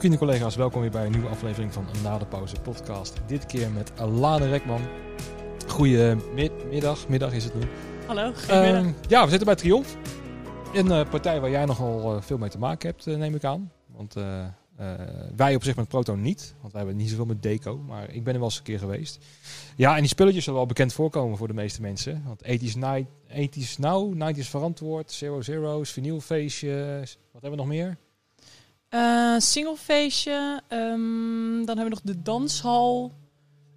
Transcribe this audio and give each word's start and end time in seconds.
Vrienden 0.00 0.20
collega's, 0.20 0.56
welkom 0.56 0.80
weer 0.80 0.90
bij 0.90 1.06
een 1.06 1.12
nieuwe 1.12 1.28
aflevering 1.28 1.72
van 1.72 1.84
Na 2.02 2.18
de 2.18 2.26
Pauze 2.26 2.60
podcast. 2.62 3.20
Dit 3.26 3.46
keer 3.46 3.70
met 3.70 3.92
Alane 3.98 4.48
Rekman. 4.48 4.80
Goedemiddag, 5.66 7.08
middag 7.08 7.32
is 7.32 7.44
het 7.44 7.54
nu. 7.54 7.60
Hallo, 8.06 8.32
goedemiddag. 8.32 8.82
Ehm, 8.82 8.92
ja, 9.08 9.22
we 9.24 9.28
zitten 9.28 9.46
bij 9.46 9.56
Triomf. 9.56 9.96
Een 10.74 10.90
eh, 10.90 11.08
partij 11.10 11.40
waar 11.40 11.50
jij 11.50 11.64
nogal 11.64 12.16
eh, 12.16 12.22
veel 12.22 12.38
mee 12.38 12.48
te 12.48 12.58
maken 12.58 12.88
hebt, 12.88 13.06
eh, 13.06 13.16
neem 13.16 13.34
ik 13.34 13.44
aan. 13.44 13.72
Want 13.86 14.14
wij 15.36 15.54
op 15.54 15.64
zich 15.64 15.76
met 15.76 15.88
Proto 15.88 16.16
niet, 16.16 16.54
want 16.60 16.72
wij 16.72 16.82
hebben 16.82 17.00
niet 17.00 17.10
zoveel 17.10 17.26
met 17.26 17.42
deco. 17.42 17.76
Maar 17.76 18.10
ik 18.10 18.24
ben 18.24 18.32
er 18.32 18.40
wel 18.40 18.48
eens 18.48 18.58
een 18.58 18.64
keer 18.64 18.78
geweest. 18.78 19.18
Ja, 19.76 19.94
en 19.94 20.00
die 20.00 20.08
spulletjes 20.08 20.44
zullen 20.44 20.58
wel 20.58 20.68
bekend 20.68 20.92
voorkomen 20.92 21.36
voor 21.36 21.48
de 21.48 21.54
meeste 21.54 21.80
mensen. 21.80 22.22
Want 22.26 22.42
80s, 22.42 22.76
night, 22.76 23.06
80s 23.28 23.78
now, 23.78 24.14
90s 24.14 24.48
verantwoord, 24.48 25.12
Zero 25.12 25.42
Zero's, 25.42 25.90
vinylfeestje. 25.90 26.98
Wat 27.32 27.42
hebben 27.42 27.50
we 27.50 27.56
nog 27.56 27.66
meer? 27.66 27.98
Eh, 28.90 29.38
singlefeestje. 29.38 30.62
ehm, 30.68 31.64
dan 31.64 31.76
hebben 31.78 31.84
we 31.84 31.88
nog 31.88 32.00
de 32.02 32.22
danshal. 32.22 33.12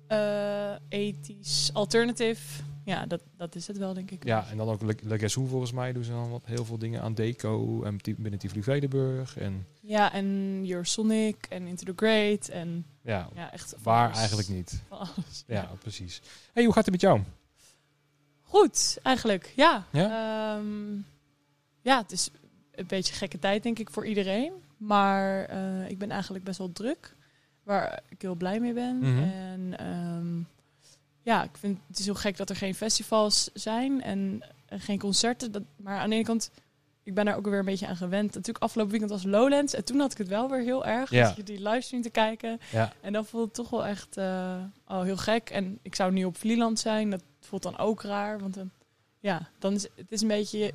eh 0.08 0.76
ethisch 0.89 1.70
alternative. 1.73 2.63
Ja, 2.86 3.05
dat, 3.05 3.22
dat 3.38 3.55
is 3.55 3.67
het 3.67 3.77
wel, 3.77 3.94
denk 3.94 4.12
ik. 4.12 4.23
Ja, 4.26 4.48
en 4.49 4.58
dan 4.58 4.70
ook 4.70 4.81
Le, 4.81 5.30
volgens 5.30 5.72
mij 5.72 5.94
doen 5.94 6.03
ze 6.03 6.12
dan 6.12 6.30
wat, 6.30 6.45
heel 6.45 6.66
veel 6.66 6.77
dingen 6.77 7.02
aan 7.02 7.13
deco. 7.13 7.84
En 7.84 7.98
binnen 8.17 8.39
Tivoli 8.39 8.63
Vredenburg. 8.63 9.38
En 9.38 9.67
Ja, 9.81 10.13
en 10.13 10.59
Your 10.66 10.86
Sonic 10.86 11.45
en 11.50 11.67
Into 11.67 11.86
the 11.86 11.94
Great. 11.95 12.48
En 12.50 12.86
ja, 13.02 13.30
ja, 13.36 13.52
echt 13.52 13.75
waar 13.84 14.05
alles. 14.05 14.17
eigenlijk 14.17 14.50
niet. 14.50 14.84
Alles. 14.89 15.44
Ja, 15.48 15.70
precies. 15.80 16.22
hey, 16.53 16.64
hoe 16.64 16.73
gaat 16.73 16.84
het 16.84 16.94
met 16.94 17.02
jou? 17.02 17.22
Goed, 18.41 18.98
eigenlijk. 19.03 19.53
Ja. 19.55 19.86
Ja? 19.91 20.55
Ehm, 20.58 20.94
ja, 21.81 22.02
het 22.02 22.11
is 22.11 22.30
een 22.72 22.88
beetje 22.88 23.14
gekke 23.14 23.39
tijd, 23.39 23.64
denk 23.64 23.80
ik, 23.80 23.89
voor 23.89 24.05
iedereen. 24.05 24.53
Maar 24.83 25.45
eh, 25.45 25.89
ik 25.89 25.97
ben 25.97 26.11
eigenlijk 26.11 26.44
best 26.44 26.58
wel 26.58 26.71
druk. 26.71 27.16
Waar 27.63 28.03
ik 28.09 28.21
heel 28.21 28.35
blij 28.35 28.59
mee 28.59 28.73
ben. 28.73 28.97
Mhm. 28.97 29.23
En 29.23 29.77
ehm, 29.77 30.41
ja, 31.21 31.44
ik 31.44 31.58
vind 31.58 31.80
het 31.88 31.99
is 31.99 32.05
heel 32.05 32.16
gek 32.16 32.38
dat 32.38 32.49
er 32.49 32.55
geen 32.55 32.75
festivals 32.75 33.49
zijn 33.53 34.02
en 34.02 34.43
geen 34.67 34.99
concerten. 34.99 35.52
Dat, 35.52 35.63
maar 35.75 35.99
aan 35.99 36.09
de 36.09 36.16
ene 36.16 36.23
kant, 36.23 36.52
ik 37.03 37.13
ben 37.13 37.25
daar 37.25 37.35
ook 37.35 37.45
weer 37.45 37.59
een 37.59 37.66
beetje 37.66 37.88
aan 37.88 37.95
gewend. 37.95 38.33
Natuurlijk, 38.33 38.63
afgelopen 38.63 38.91
weekend 38.91 39.11
was 39.11 39.31
Lowlands. 39.31 39.73
En 39.73 39.83
toen 39.83 39.99
had 39.99 40.11
ik 40.11 40.17
het 40.17 40.27
wel 40.27 40.49
weer 40.49 40.61
heel 40.61 40.86
erg. 40.86 41.09
Ja. 41.09 41.33
Je 41.36 41.43
die 41.43 41.69
livestream 41.69 42.03
te 42.03 42.09
kijken. 42.09 42.59
Ja, 42.71 42.93
En 43.02 43.13
dat 43.13 43.27
voelt 43.27 43.45
het 43.45 43.53
toch 43.53 43.69
wel 43.69 43.86
echt 43.86 44.17
oh, 44.17 45.02
heel 45.02 45.17
gek. 45.17 45.49
En 45.49 45.80
ik 45.81 45.95
zou 45.95 46.11
nu 46.11 46.23
op 46.23 46.38
Vlieland 46.38 46.80
zijn. 46.80 47.09
Dat 47.09 47.23
voelt 47.39 47.63
dan 47.63 47.77
ook 47.77 48.02
raar. 48.02 48.39
Want 48.39 48.53
dan, 48.53 48.69
ja, 49.19 49.49
dan 49.59 49.73
is 49.73 49.88
het 49.95 50.11
is 50.11 50.21
een 50.21 50.27
beetje... 50.27 50.73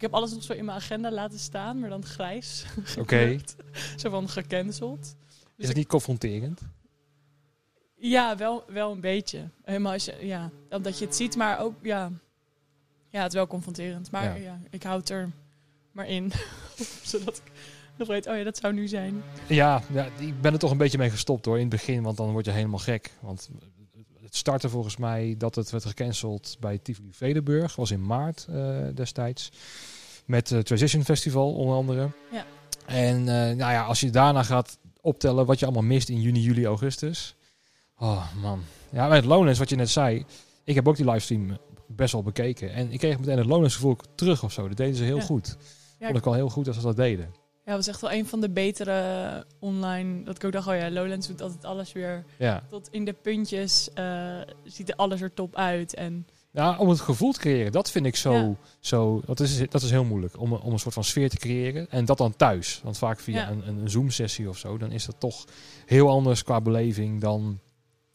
Ik 0.00 0.06
heb 0.06 0.14
alles 0.14 0.32
nog 0.32 0.42
zo 0.42 0.52
in 0.52 0.64
mijn 0.64 0.78
agenda 0.78 1.10
laten 1.10 1.38
staan, 1.38 1.78
maar 1.80 1.88
dan 1.88 2.04
grijs. 2.04 2.64
oké. 2.98 3.36
Zo 3.96 4.10
van 4.10 4.28
gecanceld. 4.28 5.16
Is 5.56 5.68
het 5.68 5.76
niet 5.76 5.88
confronterend? 5.88 6.60
Ja, 7.96 8.36
wel, 8.36 8.64
wel 8.68 8.92
een 8.92 9.00
beetje. 9.00 9.48
Helemaal 9.64 9.92
als 9.92 10.04
je, 10.04 10.16
ja, 10.26 10.50
omdat 10.70 10.98
je 10.98 11.04
het 11.04 11.16
ziet, 11.16 11.36
maar 11.36 11.58
ook, 11.60 11.74
ja, 11.82 12.10
ja, 13.10 13.20
het 13.22 13.28
is 13.28 13.34
wel 13.34 13.46
confronterend. 13.46 14.10
Maar 14.10 14.24
Ja. 14.24 14.34
ja, 14.34 14.60
ik 14.70 14.82
houd 14.82 15.08
er 15.08 15.30
maar 15.92 16.08
in. 16.08 16.32
Zodat 17.02 17.36
ik 17.44 17.52
nog 17.96 18.08
weet, 18.08 18.26
oh 18.26 18.36
ja, 18.36 18.44
dat 18.44 18.56
zou 18.58 18.72
nu 18.72 18.88
zijn. 18.88 19.22
Ja, 19.46 19.82
ja, 19.92 20.08
ik 20.18 20.40
ben 20.40 20.52
er 20.52 20.58
toch 20.58 20.70
een 20.70 20.76
beetje 20.78 20.98
mee 20.98 21.10
gestopt 21.10 21.44
hoor 21.44 21.54
in 21.56 21.60
het 21.60 21.70
begin. 21.70 22.02
Want 22.02 22.16
dan 22.16 22.32
word 22.32 22.44
je 22.44 22.50
helemaal 22.50 22.78
gek. 22.78 23.10
Want 23.20 23.50
het 24.30 24.38
startte 24.38 24.68
volgens 24.68 24.96
mij 24.96 25.34
dat 25.38 25.54
het 25.54 25.70
werd 25.70 25.84
gecanceld 25.84 26.56
bij 26.60 26.78
Tivoli 26.78 27.08
Vredenburg. 27.12 27.76
was 27.76 27.90
in 27.90 28.06
maart 28.06 28.46
eh, 28.50 28.76
destijds. 28.94 29.50
Met 30.24 30.48
het 30.50 30.66
Transition 30.66 31.04
Festival 31.04 31.54
onder 31.54 31.74
andere. 31.76 32.10
Ja. 32.32 32.44
En 32.86 33.18
eh, 33.18 33.56
nou 33.56 33.56
ja, 33.72 33.82
als 33.84 34.00
je 34.00 34.10
daarna 34.10 34.42
gaat 34.42 34.78
optellen 35.00 35.46
wat 35.46 35.58
je 35.58 35.64
allemaal 35.64 35.82
mist 35.82 36.08
in 36.08 36.20
juni, 36.20 36.40
juli, 36.40 36.66
augustus. 36.66 37.34
Oh 37.98 38.34
man. 38.42 38.62
Ja, 38.90 39.08
met 39.08 39.24
Lowlands, 39.24 39.58
wat 39.58 39.68
je 39.68 39.76
net 39.76 39.90
zei. 39.90 40.24
Ik 40.64 40.74
heb 40.74 40.88
ook 40.88 40.96
die 40.96 41.04
livestream 41.10 41.58
best 41.86 42.12
wel 42.12 42.22
bekeken. 42.22 42.72
En 42.72 42.92
ik 42.92 42.98
kreeg 42.98 43.18
meteen 43.18 43.38
het 43.38 43.46
Lowlands 43.46 43.74
gevoel 43.74 43.96
terug 44.14 44.42
of 44.42 44.52
zo. 44.52 44.68
Dat 44.68 44.76
deden 44.76 44.94
ze 44.96 45.04
heel 45.04 45.16
Ja. 45.16 45.22
goed. 45.22 45.56
Ja, 45.98 46.06
Vond 46.06 46.18
ik 46.18 46.26
al 46.26 46.34
heel 46.34 46.48
goed 46.50 46.66
als 46.66 46.76
ze 46.76 46.82
dat 46.82 46.96
deden. 46.96 47.34
Ja, 47.70 47.76
was 47.76 47.88
echt 47.88 48.00
wel 48.00 48.12
een 48.12 48.26
van 48.26 48.40
de 48.40 48.50
betere 48.50 49.44
online. 49.58 50.24
Dat 50.24 50.36
ik 50.36 50.44
ook 50.44 50.52
dacht, 50.52 50.68
oh 50.68 50.74
ja, 50.74 50.90
Lowlands 50.90 51.26
doet 51.26 51.42
altijd 51.42 51.64
alles 51.64 51.92
weer 51.92 52.24
Ja. 52.38 52.62
tot 52.68 52.88
in 52.90 53.04
de 53.04 53.12
puntjes. 53.12 53.90
eh, 53.94 54.36
ziet 54.64 54.88
er 54.88 54.94
alles 54.96 55.20
er 55.20 55.34
top 55.34 55.56
uit. 55.56 55.94
En 55.94 56.26
Ja, 56.52 56.78
om 56.78 56.88
het 56.88 57.00
gevoel 57.00 57.32
te 57.32 57.38
creëren, 57.38 57.72
dat 57.72 57.90
vind 57.90 58.06
ik 58.06 58.16
zo, 58.16 58.32
Ja. 58.32 58.54
zo 58.80 59.22
dat, 59.26 59.40
is, 59.40 59.58
dat 59.68 59.82
is 59.82 59.90
heel 59.90 60.04
moeilijk. 60.04 60.40
Om, 60.40 60.52
een- 60.52 60.60
om 60.60 60.72
een 60.72 60.78
soort 60.78 60.94
van 60.94 61.04
sfeer 61.04 61.28
te 61.30 61.36
creëren. 61.36 61.86
En 61.90 62.04
dat 62.04 62.18
dan 62.18 62.36
thuis. 62.36 62.80
Want 62.84 62.98
vaak 62.98 63.20
via 63.20 63.36
Ja. 63.40 63.50
een, 63.50 63.68
een 63.68 63.90
Zoom-sessie 63.90 64.48
of 64.48 64.58
zo, 64.58 64.78
dan 64.78 64.92
is 64.92 65.06
dat 65.06 65.16
toch 65.18 65.44
heel 65.86 66.08
anders 66.08 66.42
qua 66.42 66.60
beleving 66.60 67.20
dan 67.20 67.58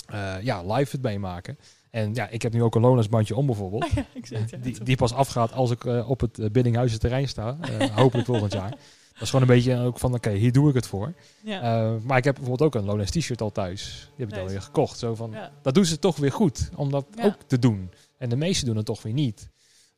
eh, 0.05 0.33
ja, 0.41 0.61
live 0.73 0.91
het 0.91 1.01
meemaken. 1.01 1.57
En 1.91 2.13
ja, 2.13 2.27
ik 2.29 2.41
heb 2.41 2.53
nu 2.53 2.63
ook 2.63 2.75
een 2.75 2.81
lonersbandje 2.81 3.35
om 3.35 3.45
bijvoorbeeld. 3.45 3.83
Ah 3.83 3.91
ja, 3.95 4.05
ik 4.13 4.25
ja, 4.27 4.39
die, 4.61 4.83
die 4.83 4.95
pas 4.97 5.13
afgaat 5.13 5.51
als 5.53 5.71
ik 5.71 5.85
eh, 5.85 6.09
op 6.09 6.19
het 6.19 6.51
Biddinghuizen 6.51 6.99
terrein 6.99 7.27
sta. 7.27 7.57
Eh, 7.61 7.95
hopelijk 7.95 8.27
volgend 8.27 8.53
jaar. 8.53 8.73
Dat 9.15 9.23
is 9.23 9.29
gewoon 9.29 9.49
een 9.49 9.55
beetje 9.55 9.77
ook 9.79 9.99
van, 9.99 10.13
oké, 10.13 10.29
hier 10.31 10.51
doe 10.51 10.69
ik 10.69 10.75
het 10.75 10.87
voor. 10.87 11.13
ja. 11.41 11.61
Eh, 11.61 11.93
maar 12.03 12.17
ik 12.17 12.23
heb 12.23 12.35
bijvoorbeeld 12.35 12.73
ook 12.75 12.81
een 12.81 12.87
Lowlands 12.87 13.11
t-shirt 13.11 13.41
al 13.41 13.51
thuis. 13.51 14.09
Die 14.15 14.25
heb 14.25 14.35
ik 14.35 14.41
alweer 14.41 14.61
gekocht. 14.61 14.99
Zo 14.99 15.15
van, 15.15 15.31
ja. 15.31 15.51
dat 15.61 15.73
doen 15.73 15.85
ze 15.85 15.99
toch 15.99 16.17
weer 16.17 16.31
goed. 16.31 16.69
Om 16.75 16.91
dat 16.91 17.05
ook 17.21 17.35
te 17.47 17.59
doen. 17.59 17.91
En 18.17 18.29
de 18.29 18.35
meesten 18.35 18.65
doen 18.67 18.75
het 18.75 18.85
toch 18.85 19.01
weer 19.01 19.13
niet. 19.13 19.49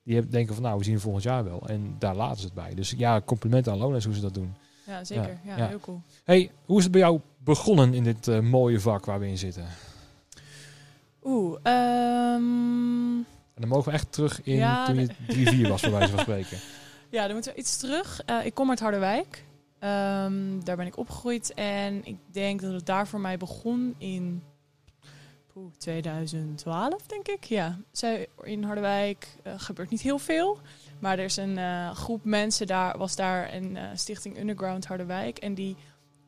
Die 0.04 0.28
denken 0.28 0.54
van, 0.54 0.64
nou, 0.64 0.78
we 0.78 0.84
zien 0.84 0.94
het 0.94 1.02
volgend 1.02 1.24
jaar 1.24 1.44
wel. 1.44 1.68
En 1.68 1.96
daar 2.00 2.16
laten 2.16 2.38
ze 2.40 2.46
het 2.46 2.54
bij. 2.54 2.74
Dus 2.76 2.94
ja, 2.98 3.22
complimenten 3.22 3.72
aan 3.72 3.78
Lowlands 3.78 4.06
hoe 4.06 4.14
ze 4.14 4.22
dat 4.22 4.34
doen. 4.34 4.56
ja, 4.86 5.04
zeker. 5.04 5.40
Ja, 5.46 5.58
ja. 5.58 5.68
heel 5.68 5.80
cool. 5.80 6.02
hey, 6.24 6.52
hoe 6.66 6.78
is 6.78 6.84
het 6.84 6.92
bij 6.92 7.02
jou 7.02 7.20
begonnen 7.44 7.94
in 7.94 8.04
dit 8.04 8.28
eh, 8.28 8.40
mooie 8.40 8.80
vak 8.80 9.06
waar 9.06 9.20
we 9.20 9.28
in 9.28 9.38
zitten? 9.38 9.66
Oeh, 11.24 11.58
ehm, 11.64 13.16
En 13.54 13.64
dan 13.64 13.68
mogen 13.70 13.90
we 13.92 13.98
echt 13.98 14.12
terug 14.12 14.42
in 14.44 14.56
Ja, 14.56 14.86
toen 14.86 14.96
je 15.00 15.08
de- 15.08 15.34
3-4 15.66 15.68
was, 15.70 15.82
bij 15.82 15.92
wijze 15.92 16.10
van 16.12 16.20
spreken. 16.28 16.58
Ja, 17.10 17.24
dan 17.26 17.34
moeten 17.34 17.54
we 17.54 17.60
iets 17.60 17.78
terug. 17.78 18.22
Eh, 18.26 18.46
ik 18.46 18.54
kom 18.54 18.70
uit 18.70 18.80
Harderwijk. 18.80 19.44
Ehm, 19.80 20.60
daar 20.64 20.76
ben 20.76 20.86
ik 20.86 20.98
opgegroeid. 20.98 21.54
En 21.54 22.06
ik 22.06 22.18
denk 22.32 22.62
dat 22.62 22.74
het 22.74 22.86
daar 22.86 23.08
voor 23.08 23.20
mij 23.20 23.38
begon 23.38 23.96
in 23.98 24.44
poeh, 25.54 25.72
2012, 25.78 27.08
denk 27.08 27.28
ik. 27.28 27.44
Ja, 27.44 27.78
Zij, 27.92 28.28
in 28.44 28.64
Harderwijk 28.64 29.28
eh, 29.44 29.54
gebeurt 29.58 29.90
niet 29.90 30.02
heel 30.02 30.20
veel. 30.20 30.58
Maar 31.00 31.18
er 31.20 31.26
is 31.26 31.38
een 31.38 31.58
eh, 31.58 31.92
groep 31.92 32.24
mensen 32.24 32.68
daar, 32.68 32.98
was 32.98 33.16
daar 33.16 33.54
een 33.54 33.78
stichting 33.96 34.38
Underground 34.40 34.86
Harderwijk. 34.86 35.38
En 35.38 35.54
die 35.54 35.76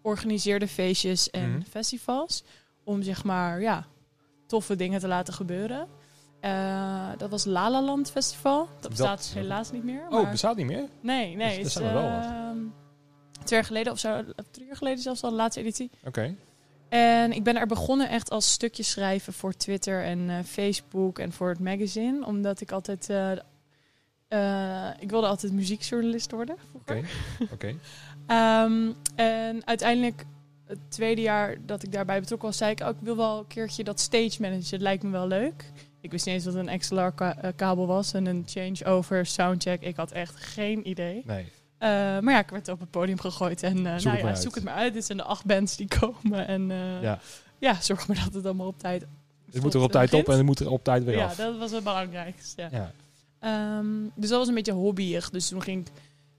organiseerde 0.02 0.68
feestjes 0.68 1.30
en 1.30 1.52
Mhm. 1.52 1.62
festivals. 1.70 2.44
Om 2.84 3.02
zeg 3.04 3.24
maar, 3.24 3.62
ja, 3.62 3.86
toffe 4.48 4.76
dingen 4.76 5.00
te 5.00 5.08
laten 5.08 5.34
gebeuren. 5.34 5.88
Eh, 6.40 7.10
dat 7.18 7.30
was 7.30 7.46
Lalaland 7.46 8.12
Festival. 8.12 8.58
Dat 8.66 8.82
Dat- 8.82 8.90
bestaat 8.92 9.32
helaas 9.34 9.72
niet 9.72 9.84
meer. 9.84 10.02
Oh, 10.06 10.10
maar- 10.12 10.20
het 10.22 10.30
bestaat 10.32 10.56
niet 10.56 10.66
meer? 10.66 10.86
Nee, 11.02 11.36
nee. 11.36 11.48
Dus 11.48 11.56
dat 11.58 11.66
is, 11.66 11.74
zijn 11.74 11.86
er 11.86 11.94
wel 11.94 12.12
wat. 12.12 12.24
ehm, 12.24 12.58
twee 13.44 13.60
jaar 13.60 13.68
geleden 13.68 13.92
of 13.94 14.00
zo, 14.00 14.24
drie 14.52 14.66
jaar 14.68 14.76
geleden 14.78 15.00
zelfs 15.04 15.24
al, 15.24 15.30
de 15.30 15.36
laatste 15.36 15.60
editie. 15.62 15.92
Oké. 16.06 16.36
En 16.90 17.32
ik 17.32 17.44
ben 17.44 17.56
er 17.58 17.68
begonnen 17.68 18.10
echt 18.10 18.30
als 18.32 18.52
stukjes 18.52 18.90
schrijven 18.90 19.34
voor 19.34 19.54
Twitter 19.54 20.04
en 20.04 20.30
eh, 20.30 20.36
Facebook 20.46 21.20
en 21.20 21.32
voor 21.32 21.50
het 21.50 21.60
magazine. 21.60 22.26
Omdat 22.26 22.62
ik 22.62 22.72
altijd... 22.72 23.10
eh, 23.10 23.32
ik 25.00 25.10
wilde 25.10 25.28
altijd 25.28 25.52
muziekjournalist 25.54 26.32
worden. 26.32 26.56
Oké. 26.74 27.02
Oké. 27.52 27.76
Ehm, 28.28 28.92
en 29.16 29.62
uiteindelijk, 29.68 30.26
het 30.66 30.78
tweede 30.90 31.22
jaar 31.22 31.56
dat 31.66 31.84
ik 31.84 31.92
daarbij 31.92 32.20
betrokken 32.20 32.48
was, 32.48 32.58
zei 32.58 32.72
ik 32.72 32.82
ook, 32.84 32.96
ik 32.96 33.02
wil 33.04 33.16
wel 33.16 33.38
een 33.40 33.48
keertje 33.48 33.84
dat 33.84 34.00
stage 34.00 34.42
managen. 34.42 34.66
Het 34.70 34.82
lijkt 34.82 35.04
me 35.04 35.10
wel 35.10 35.28
leuk. 35.28 35.72
Ik 36.02 36.12
wist 36.12 36.26
niet 36.26 36.36
eens 36.36 36.46
wat 36.46 36.54
een 36.56 36.80
XLR-kabel 36.80 37.88
was 37.88 38.14
en 38.14 38.26
een 38.26 38.44
changeover, 38.48 39.26
soundcheck. 39.26 39.82
Ik 39.82 39.96
had 39.96 40.12
echt 40.12 40.36
geen 40.36 40.90
idee. 40.90 41.24
Nee. 41.26 41.52
Eh, 41.78 41.90
maar 42.20 42.34
ja, 42.34 42.40
ik 42.40 42.50
werd 42.50 42.68
op 42.68 42.80
het 42.80 42.90
podium 42.92 43.20
gegooid 43.20 43.64
en 43.64 43.72
eh, 43.72 43.78
Zoek 43.78 43.86
nou 43.86 43.94
het 43.96 44.04
ja, 44.04 44.12
maar 44.12 44.24
uit. 44.34 44.42
zoek 44.42 44.56
het 44.56 44.64
maar 44.64 44.74
uit. 44.74 44.94
Dit 44.94 45.06
zijn 45.06 45.18
de 45.18 45.24
acht 45.24 45.46
bands 45.46 45.76
die 45.78 45.88
komen 46.00 46.48
en 46.48 46.72
eh, 46.72 47.02
Ja. 47.02 47.20
ja, 47.60 47.82
zorg 47.82 48.08
maar 48.08 48.22
dat 48.24 48.34
het 48.34 48.46
allemaal 48.46 48.68
op 48.68 48.80
tijd 48.80 49.06
Het 49.52 49.62
moet 49.62 49.74
er 49.74 49.82
op 49.82 49.92
tijd 49.92 50.14
op 50.14 50.30
en 50.30 50.38
het 50.38 50.46
moet 50.46 50.60
er 50.60 50.70
op 50.70 50.84
tijd 50.84 51.04
weer 51.04 51.16
Ja, 51.18 51.26
af. 51.26 51.36
dat 51.36 51.58
was 51.58 51.72
het 51.72 51.84
belangrijkste. 51.84 52.62
Ja. 52.62 52.70
Ja. 52.72 52.92
Ehm, 53.40 53.86
dus 54.16 54.30
dat 54.30 54.38
was 54.40 54.48
een 54.48 54.54
beetje 54.54 54.72
hobbyig. 54.72 55.30
Dus 55.30 55.48
toen 55.48 55.62
ging 55.62 55.88
ik 55.88 55.94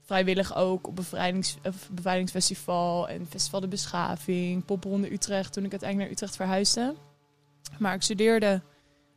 vrijwillig 0.05 0.55
ook 0.55 0.87
op 0.87 0.95
bevrijdings, 0.95 1.57
bevrijdingsfestival 1.91 3.09
en 3.09 3.25
Festival 3.29 3.59
de 3.59 3.67
Beschaving, 3.67 4.65
Popronde 4.65 5.11
Utrecht, 5.13 5.53
toen 5.53 5.65
ik 5.65 5.71
uiteindelijk 5.71 6.09
naar 6.09 6.17
Utrecht 6.17 6.35
verhuisde. 6.35 6.95
Maar 7.79 7.93
ik 7.93 8.01
studeerde 8.01 8.61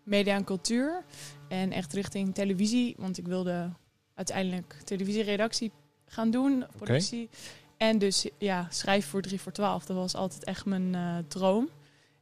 media 0.05 0.35
en 0.35 0.45
cultuur 0.45 1.05
en 1.49 1.73
echt 1.73 1.93
richting 1.93 2.35
televisie, 2.35 2.95
want 2.99 3.19
ik 3.19 3.27
wilde 3.27 3.71
uiteindelijk 4.15 4.77
televisieredactie 4.85 5.73
gaan 6.07 6.31
doen, 6.31 6.65
productie. 6.77 7.29
En 7.77 7.99
dus 7.99 8.29
ja, 8.39 8.67
schrijven 8.71 9.11
voor 9.11 9.23
3 9.23 9.41
voor 9.41 9.53
12, 9.53 9.85
dat 9.85 9.97
was 9.97 10.15
altijd 10.15 10.45
echt 10.45 10.65
mijn 10.65 10.95
eh, 10.95 11.17
droom. 11.29 11.69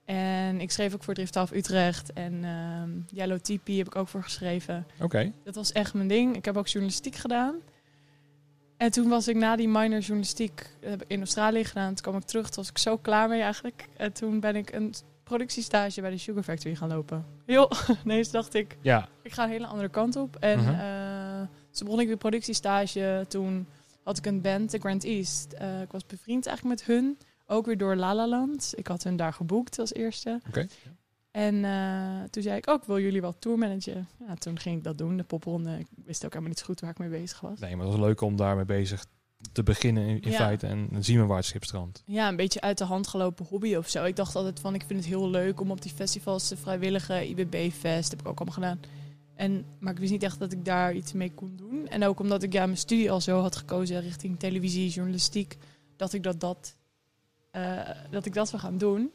En 0.05 0.61
ik 0.61 0.71
schreef 0.71 0.95
ook 0.95 1.03
voor 1.03 1.15
3 1.15 1.27
voor 1.27 1.35
12 1.35 1.53
Utrecht 1.53 2.13
en 2.13 2.45
ehm 2.45 3.19
Yellow 3.19 3.39
Tipi 3.39 3.79
heb 3.79 3.87
ik 3.87 3.97
ook 3.97 4.09
voor 4.09 4.23
geschreven. 4.23 4.87
Oké. 5.01 5.33
Dat 5.45 5.55
was 5.55 5.73
echt 5.73 5.95
mijn 5.95 6.09
ding. 6.09 6.37
Ik 6.37 6.45
heb 6.45 6.57
ook 6.57 6.69
journalistiek 6.69 7.15
gedaan. 7.15 7.55
En 8.77 8.91
toen 8.91 9.09
was 9.09 9.29
ik 9.29 9.37
na 9.37 9.57
die 9.57 9.69
minor 9.69 9.99
journalistiek 9.99 10.71
heb 10.81 11.03
ik 11.03 11.09
in 11.09 11.19
Australië 11.19 11.65
gedaan. 11.65 11.95
Toen 11.95 12.03
kwam 12.03 12.17
ik 12.17 12.27
terug, 12.27 12.47
toen 12.47 12.63
was 12.63 12.69
ik 12.69 12.79
zo 12.79 12.97
klaar 12.97 13.29
mee 13.29 13.43
eigenlijk. 13.43 13.89
En 13.97 14.13
toen 14.13 14.41
ben 14.41 14.57
ik 14.57 14.73
een 14.73 14.95
productiestage 15.37 16.01
bij 16.01 16.11
de 16.11 16.19
Sugar 16.19 16.43
Factory 16.43 16.75
gaan 16.75 16.89
lopen. 16.89 17.25
Heel, 17.47 17.71
ineens 18.05 18.31
dacht 18.31 18.55
ik, 18.55 18.77
Ja, 18.81 19.09
ik 19.23 19.33
ga 19.33 19.45
een 19.45 19.51
hele 19.51 19.67
andere 19.67 19.89
kant 19.89 20.17
op. 20.17 20.37
En 20.37 20.59
Mhm. 20.59 20.69
eh, 20.69 21.49
toen 21.71 21.85
begon 21.87 22.01
ik 22.01 22.09
de 22.09 22.17
productiestage. 22.17 23.25
Toen 23.29 23.67
had 24.03 24.19
ik 24.19 24.27
een 24.27 24.41
band, 24.41 24.71
de 24.71 24.79
Grand 24.79 25.05
East. 25.05 25.53
Eh, 25.53 25.81
ik 25.81 25.93
was 25.93 26.07
bevriend 26.07 26.47
eigenlijk 26.47 26.79
met 26.79 26.97
hun. 26.97 27.19
Ook 27.47 27.67
weer 27.67 27.79
door 27.79 27.97
La 27.97 28.15
La 28.15 28.29
Land. 28.29 28.73
Ik 28.77 28.87
had 28.87 29.03
hun 29.03 29.17
daar 29.17 29.33
geboekt 29.33 29.79
als 29.79 29.93
eerste. 29.95 30.41
Oké. 30.49 30.67
En 31.31 31.65
eh, 31.65 32.23
toen 32.31 32.43
zei 32.43 32.57
ik 32.57 32.69
ook, 32.69 32.85
wil 32.85 32.99
jullie 33.01 33.21
wat 33.21 33.37
tourmanagen? 33.39 34.09
Ja, 34.27 34.35
toen 34.35 34.59
ging 34.59 34.77
ik 34.77 34.85
dat 34.85 34.99
doen, 34.99 35.17
de 35.17 35.23
popronde. 35.25 35.79
Ik 35.79 35.87
wist 36.05 36.25
ook 36.25 36.31
helemaal 36.31 36.49
niet 36.49 36.59
zo 36.59 36.65
goed 36.65 36.81
waar 36.81 36.91
ik 36.91 36.99
mee 36.99 37.09
bezig 37.09 37.41
was. 37.41 37.59
nee, 37.59 37.77
maar 37.77 37.87
het 37.87 37.95
was 37.97 38.05
leuk 38.07 38.21
om 38.21 38.37
daarmee 38.37 38.65
bezig 38.65 39.07
te 39.53 39.63
beginnen 39.63 40.07
in, 40.07 40.21
in 40.21 40.31
Ja. 40.31 40.37
feite. 40.37 40.67
En 40.67 40.89
dan 40.91 41.05
zien 41.05 41.21
we 41.21 41.27
waar 41.27 41.37
het 41.37 41.47
schip 41.47 41.65
strandt. 41.65 42.03
Ja, 42.07 42.29
een 42.29 42.37
beetje 42.37 42.61
uit 42.61 42.79
de 42.79 42.85
hand 42.85 43.07
gelopen 43.07 43.47
hobby 43.47 43.75
of 43.75 43.89
zo. 43.89 44.05
Ik 44.05 44.17
dacht 44.17 44.37
altijd 44.37 44.61
van, 44.61 44.75
ik 44.75 44.85
vind 44.87 44.99
het 44.99 45.09
heel 45.09 45.31
leuk 45.31 45.61
om 45.61 45.71
op 45.71 45.83
die 45.83 45.93
festivals 45.93 46.49
te 46.49 46.57
vrijwilligen. 46.57 47.29
IBB-fest 47.29 48.11
heb 48.11 48.21
ik 48.21 48.29
ook 48.29 48.41
allemaal 48.41 48.55
gedaan. 48.55 48.81
En, 49.35 49.65
maar 49.81 49.93
ik 49.93 49.99
wist 49.99 50.13
niet 50.13 50.23
echt 50.23 50.39
dat 50.39 50.53
ik 50.53 50.65
daar 50.65 50.95
iets 50.95 51.13
mee 51.13 51.33
kon 51.35 51.57
doen. 51.57 51.89
En 51.89 52.05
ook 52.05 52.21
omdat 52.21 52.43
ik 52.43 52.53
ja, 52.53 52.65
mijn 52.65 52.77
studie 52.79 53.11
al 53.11 53.21
zo 53.21 53.41
had 53.41 53.57
gekozen 53.57 54.01
richting 54.01 54.39
televisie, 54.39 54.89
journalistiek. 54.89 55.57
Dat 55.97 56.13
ik 56.13 56.23
dat, 56.23 56.41
dat, 56.41 56.77
eh, 57.51 57.89
dat 58.11 58.27
ik 58.27 58.35
dat 58.35 58.49
zou 58.49 58.63
gaan 58.63 58.79
doen. 58.79 59.13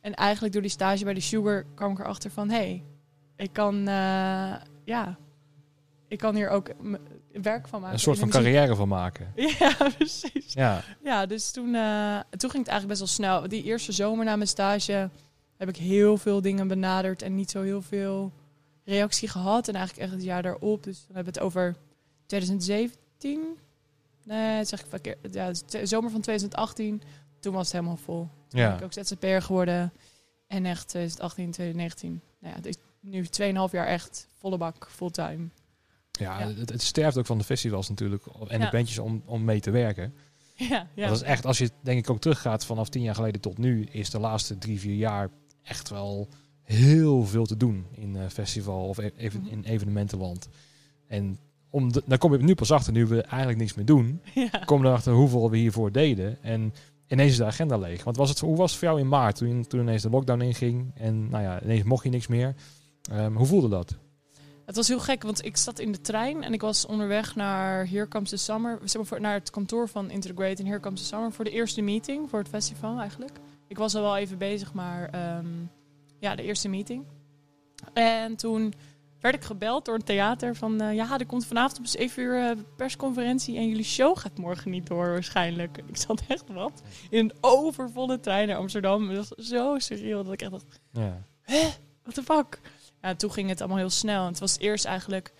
En 0.00 0.14
eigenlijk 0.14 0.52
door 0.52 0.62
die 0.62 0.70
stage 0.70 1.04
bij 1.04 1.14
de 1.14 1.20
Sugar 1.20 1.64
kwam 1.74 1.92
ik 1.92 1.98
erachter 1.98 2.30
van... 2.30 2.48
hé, 2.48 2.56
hey, 2.56 2.84
ik 3.36 3.52
kan, 3.52 3.78
eh, 3.78 4.54
ja, 4.84 5.18
ik 6.08 6.18
kan 6.18 6.34
hier 6.34 6.48
ook 6.48 6.70
werk 7.32 7.68
van 7.68 7.80
maken. 7.80 7.94
Een 7.94 8.00
soort 8.00 8.18
van 8.18 8.28
carrière 8.28 8.74
van 8.76 8.88
maken. 8.88 9.32
Ja, 9.58 9.74
precies. 9.96 10.52
Ja, 10.52 10.82
Ja, 11.02 11.26
dus 11.26 11.50
toen, 11.50 11.74
eh, 11.74 12.18
toen 12.30 12.50
ging 12.50 12.64
het 12.64 12.72
eigenlijk 12.72 12.86
best 12.86 12.98
wel 12.98 13.08
snel. 13.08 13.48
Die 13.48 13.62
eerste 13.62 13.92
zomer 13.92 14.24
na 14.24 14.36
mijn 14.36 14.48
stage 14.48 15.10
heb 15.56 15.68
ik 15.68 15.76
heel 15.76 16.16
veel 16.16 16.40
dingen 16.40 16.68
benaderd 16.68 17.22
en 17.22 17.34
niet 17.34 17.50
zo 17.50 17.62
heel 17.62 17.82
veel 17.82 18.32
reactie 18.84 19.28
gehad. 19.28 19.68
En 19.68 19.74
eigenlijk 19.74 20.04
echt 20.06 20.14
het 20.16 20.24
jaar 20.26 20.42
daarop, 20.42 20.82
dus 20.84 20.96
dan 21.06 21.14
hebben 21.16 21.32
we 21.32 21.38
het 21.38 21.46
over 21.48 21.76
2017. 22.26 23.40
Nee, 24.24 24.58
dat 24.58 24.68
zeg 24.68 24.80
ik 24.80 24.86
verkeerd. 24.88 25.18
Ja, 25.34 25.52
zomer 25.84 26.10
van 26.10 26.20
2018. 26.20 27.02
Toen 27.40 27.52
was 27.54 27.62
het 27.64 27.72
helemaal 27.72 27.96
vol. 27.96 28.28
Toen 28.48 28.60
Ja. 28.60 28.68
ben 28.68 28.76
ik 28.78 28.84
ook 28.84 28.92
ZZP'er 29.06 29.42
geworden. 29.42 29.92
En 30.46 30.66
echt 30.66 30.88
2018, 30.88 31.50
2019. 31.50 32.20
Nou 32.40 32.54
ja, 32.62 32.70
nu 33.00 33.24
2,5 33.68 33.72
jaar 33.72 33.86
echt 33.86 34.26
volle 34.38 34.56
bak, 34.56 34.88
fulltime. 34.90 35.48
Ja, 36.20 36.40
Ja. 36.40 36.46
Het, 36.54 36.70
het 36.70 36.82
sterft 36.82 37.18
ook 37.18 37.26
van 37.26 37.38
de 37.38 37.44
festivals 37.44 37.88
natuurlijk. 37.88 38.26
En 38.48 38.60
de 38.60 38.68
bandjes 38.72 38.98
om, 38.98 39.22
om 39.24 39.44
mee 39.44 39.60
te 39.60 39.70
werken. 39.70 40.12
Ja, 40.68 40.86
ja. 40.94 41.06
Dat 41.08 41.16
is 41.16 41.22
echt, 41.22 41.46
als 41.46 41.58
je 41.58 41.70
denk 41.82 41.98
ik 41.98 42.10
ook 42.10 42.20
teruggaat 42.20 42.64
vanaf 42.64 42.88
tien 42.88 43.02
jaar 43.02 43.14
geleden 43.14 43.40
tot 43.40 43.58
nu, 43.58 43.84
is 43.84 44.10
de 44.10 44.18
laatste 44.20 44.58
drie, 44.58 44.80
vier 44.80 44.94
jaar 44.96 45.28
echt 45.62 45.88
wel 45.88 46.28
heel 46.62 47.26
veel 47.26 47.46
te 47.46 47.56
doen 47.56 47.86
in 47.94 48.16
eh, 48.16 48.22
festival 48.28 48.88
of 48.88 48.98
e- 48.98 49.10
even 49.16 49.40
Mhm. 49.40 49.50
in 49.50 49.64
evenementenland. 49.64 50.48
En 51.06 51.38
om 51.70 51.92
de, 51.92 52.02
dan 52.06 52.18
kom 52.18 52.32
je 52.32 52.38
nu 52.38 52.54
pas 52.54 52.70
achter, 52.70 52.92
nu 52.92 53.06
we 53.06 53.22
eigenlijk 53.22 53.58
niks 53.58 53.74
meer 53.74 53.84
doen, 53.84 54.20
ja. 54.34 54.62
kom 54.64 54.82
je 54.82 54.88
erachter 54.88 55.12
hoeveel 55.12 55.50
we 55.50 55.56
hiervoor 55.56 55.92
deden. 55.92 56.42
En 56.42 56.72
ineens 57.08 57.30
is 57.30 57.36
de 57.36 57.44
agenda 57.44 57.76
leeg. 57.78 58.04
Want 58.04 58.16
was 58.16 58.28
het, 58.28 58.38
hoe 58.38 58.56
was 58.56 58.70
het 58.70 58.78
voor 58.78 58.88
jou 58.88 59.00
in 59.00 59.08
maart, 59.08 59.36
toen, 59.36 59.66
toen 59.66 59.80
ineens 59.80 60.02
de 60.02 60.10
lockdown 60.10 60.40
inging 60.40 60.90
en 60.94 61.28
nou 61.28 61.42
ja, 61.42 61.62
ineens 61.62 61.82
mocht 61.82 62.04
je 62.04 62.10
niks 62.10 62.26
meer. 62.26 62.54
Ehm, 63.10 63.34
hoe 63.34 63.46
voelde 63.46 63.68
dat? 63.68 63.96
Het 64.70 64.78
was 64.78 64.88
heel 64.88 65.00
gek, 65.00 65.22
want 65.22 65.44
ik 65.44 65.56
zat 65.56 65.78
in 65.78 65.92
de 65.92 66.00
trein 66.00 66.42
en 66.42 66.52
ik 66.52 66.60
was 66.60 66.86
onderweg 66.86 67.34
naar 67.34 67.88
Here 67.88 68.08
Comes 68.08 68.28
the 68.30 68.36
Summer, 68.36 68.78
zeg 68.84 68.94
maar 68.96 69.06
voor, 69.06 69.20
naar 69.20 69.34
het 69.34 69.50
kantoor 69.50 69.88
van 69.88 70.10
Integrate 70.10 70.62
en 70.62 70.66
Here 70.66 70.80
Comes 70.80 71.00
the 71.00 71.06
Summer 71.06 71.32
voor 71.32 71.44
de 71.44 71.50
eerste 71.50 71.80
meeting 71.80 72.30
voor 72.30 72.38
het 72.38 72.48
festival 72.48 72.98
eigenlijk. 72.98 73.38
Ik 73.68 73.78
was 73.78 73.94
al 73.94 74.02
wel 74.02 74.16
even 74.16 74.38
bezig, 74.38 74.72
maar 74.72 75.08
ehm, 75.08 75.46
ja, 76.18 76.34
de 76.34 76.42
eerste 76.42 76.68
meeting. 76.68 77.04
En 77.92 78.36
toen 78.36 78.72
werd 79.20 79.34
ik 79.34 79.42
gebeld 79.44 79.84
door 79.84 79.94
een 79.94 80.04
theater 80.04 80.56
van, 80.56 80.80
eh, 80.80 80.94
ja, 80.94 81.18
er 81.18 81.26
komt 81.26 81.46
vanavond 81.46 81.78
om 81.78 81.86
7 81.86 82.22
uur 82.22 82.56
persconferentie 82.76 83.56
en 83.56 83.68
jullie 83.68 83.84
show 83.84 84.18
gaat 84.18 84.38
morgen 84.38 84.70
niet 84.70 84.86
door 84.86 85.08
waarschijnlijk. 85.08 85.78
Ik 85.86 85.96
zat 85.96 86.22
echt 86.28 86.48
wat 86.52 86.82
in 87.10 87.18
een 87.18 87.32
overvolle 87.40 88.20
trein 88.20 88.48
naar 88.48 88.56
Amsterdam. 88.56 89.08
Het 89.08 89.28
was 89.28 89.48
zo 89.48 89.78
surreal 89.78 90.24
dat 90.24 90.32
ik 90.32 90.42
echt 90.42 90.50
dacht, 90.50 90.80
Ja. 90.92 91.22
what 92.02 92.14
the 92.14 92.22
fuck? 92.22 92.60
Ja, 93.02 93.14
toen 93.14 93.32
ging 93.32 93.48
het 93.48 93.60
allemaal 93.60 93.78
heel 93.78 93.90
snel. 93.90 94.22
En 94.22 94.28
het 94.28 94.38
was 94.38 94.58
eerst 94.58 94.84
eigenlijk... 94.84 95.32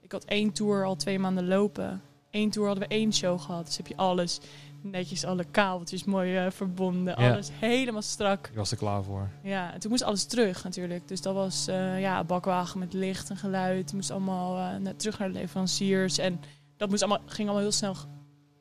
Ik 0.00 0.12
had 0.12 0.24
één 0.24 0.52
tour 0.52 0.84
al 0.84 0.96
twee 0.96 1.18
maanden 1.18 1.48
lopen. 1.48 2.02
Eén 2.30 2.50
tour 2.50 2.68
hadden 2.68 2.88
we 2.88 2.94
één 2.94 3.12
show 3.14 3.40
gehad. 3.40 3.66
Dus 3.66 3.76
heb 3.76 3.86
je 3.86 3.96
alles 3.96 4.40
netjes, 4.80 5.24
alle 5.24 5.44
kabeltjes 5.44 6.04
mooi 6.04 6.36
eh, 6.36 6.50
verbonden. 6.50 7.20
Ja. 7.22 7.32
Alles 7.32 7.50
helemaal 7.52 8.02
strak. 8.02 8.46
Ik 8.46 8.56
was 8.56 8.70
er 8.70 8.76
klaar 8.76 9.02
voor. 9.02 9.28
Ja, 9.42 9.72
en 9.72 9.80
toen 9.80 9.90
moest 9.90 10.02
alles 10.02 10.24
terug 10.24 10.64
natuurlijk. 10.64 11.08
Dus 11.08 11.20
dat 11.20 11.34
was 11.34 11.66
eh, 11.66 12.00
ja, 12.00 12.24
bakwagen 12.24 12.78
met 12.78 12.92
licht 12.92 13.30
en 13.30 13.36
geluid. 13.36 13.84
Het 13.84 13.92
moest 13.92 14.10
allemaal 14.10 14.78
naar- 14.80 14.96
terug 14.96 15.18
naar 15.18 15.28
de 15.28 15.38
leveranciers. 15.38 16.18
En 16.18 16.40
dat 16.76 16.88
moest 16.88 17.02
allemaal, 17.02 17.26
ging 17.26 17.48
allemaal 17.48 17.62
heel 17.68 17.72
snel, 17.72 17.94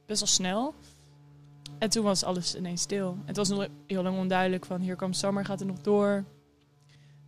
best 0.05 0.19
wel 0.19 0.29
snel. 0.29 0.73
En 1.79 1.89
toen 1.89 2.03
was 2.03 2.23
alles 2.23 2.55
ineens 2.55 2.81
stil. 2.81 3.09
En 3.09 3.23
het 3.25 3.37
was 3.37 3.49
nog 3.49 3.67
heel 3.87 4.03
lang 4.03 4.17
onduidelijk 4.17 4.65
van 4.65 4.81
hier 4.81 4.95
kwam 4.95 5.13
Summer, 5.13 5.45
gaat 5.45 5.59
het 5.59 5.67
nog 5.67 5.81
door? 5.81 6.25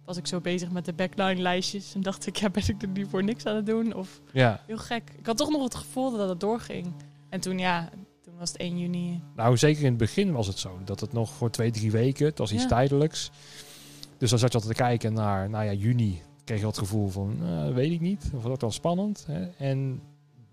Was 0.10 0.18
ik 0.18 0.28
zo 0.28 0.40
bezig 0.42 0.72
met 0.72 0.86
de 0.86 0.94
backline 0.94 1.42
lijstjes 1.42 1.96
en 1.96 2.02
dacht 2.02 2.28
ik, 2.28 2.36
ja, 2.36 2.50
ben 2.50 2.64
ik 2.70 2.82
er 2.82 2.88
nu 2.88 3.06
voor 3.10 3.24
niks 3.24 3.46
aan 3.46 3.56
het 3.56 3.66
doen? 3.66 3.94
Of 3.94 4.22
Ja, 4.32 4.64
heel 4.68 4.78
gek. 4.78 5.12
Ik 5.18 5.26
had 5.26 5.38
toch 5.38 5.50
nog 5.50 5.64
het 5.64 5.76
gevoel 5.76 6.18
dat 6.18 6.30
het 6.30 6.40
doorging. 6.40 6.94
En 7.30 7.40
toen, 7.40 7.60
ja, 7.60 7.90
toen 8.22 8.34
was 8.38 8.50
het 8.52 8.58
1 8.58 8.80
juni. 8.80 9.22
Nou, 9.36 9.58
zeker 9.58 9.82
in 9.84 9.90
het 9.90 9.98
begin 9.98 10.32
was 10.32 10.48
het 10.48 10.60
zo. 10.60 10.80
Dat 10.86 11.00
het 11.00 11.14
nog 11.14 11.30
voor 11.34 11.50
twee, 11.50 11.72
drie 11.72 11.92
weken, 11.92 12.26
het 12.26 12.38
was 12.38 12.52
iets 12.52 12.62
Ja. 12.62 12.68
tijdelijks. 12.68 13.32
Dus 14.18 14.30
dan 14.30 14.40
zat 14.40 14.52
je 14.52 14.58
altijd 14.58 14.76
te 14.78 14.84
kijken 14.84 15.14
naar, 15.14 15.50
nou 15.50 15.66
ja, 15.66 15.74
juni. 15.74 16.22
Kreeg 16.44 16.60
je 16.60 16.66
het 16.66 16.78
gevoel 16.78 17.08
van, 17.10 17.38
eh, 17.44 17.74
weet 17.74 17.92
ik 17.92 18.02
niet. 18.02 18.32
Of 18.36 18.44
wordt 18.44 18.62
wel 18.62 18.72
spannend. 18.72 19.24
Hè? 19.28 19.46
En 19.58 20.02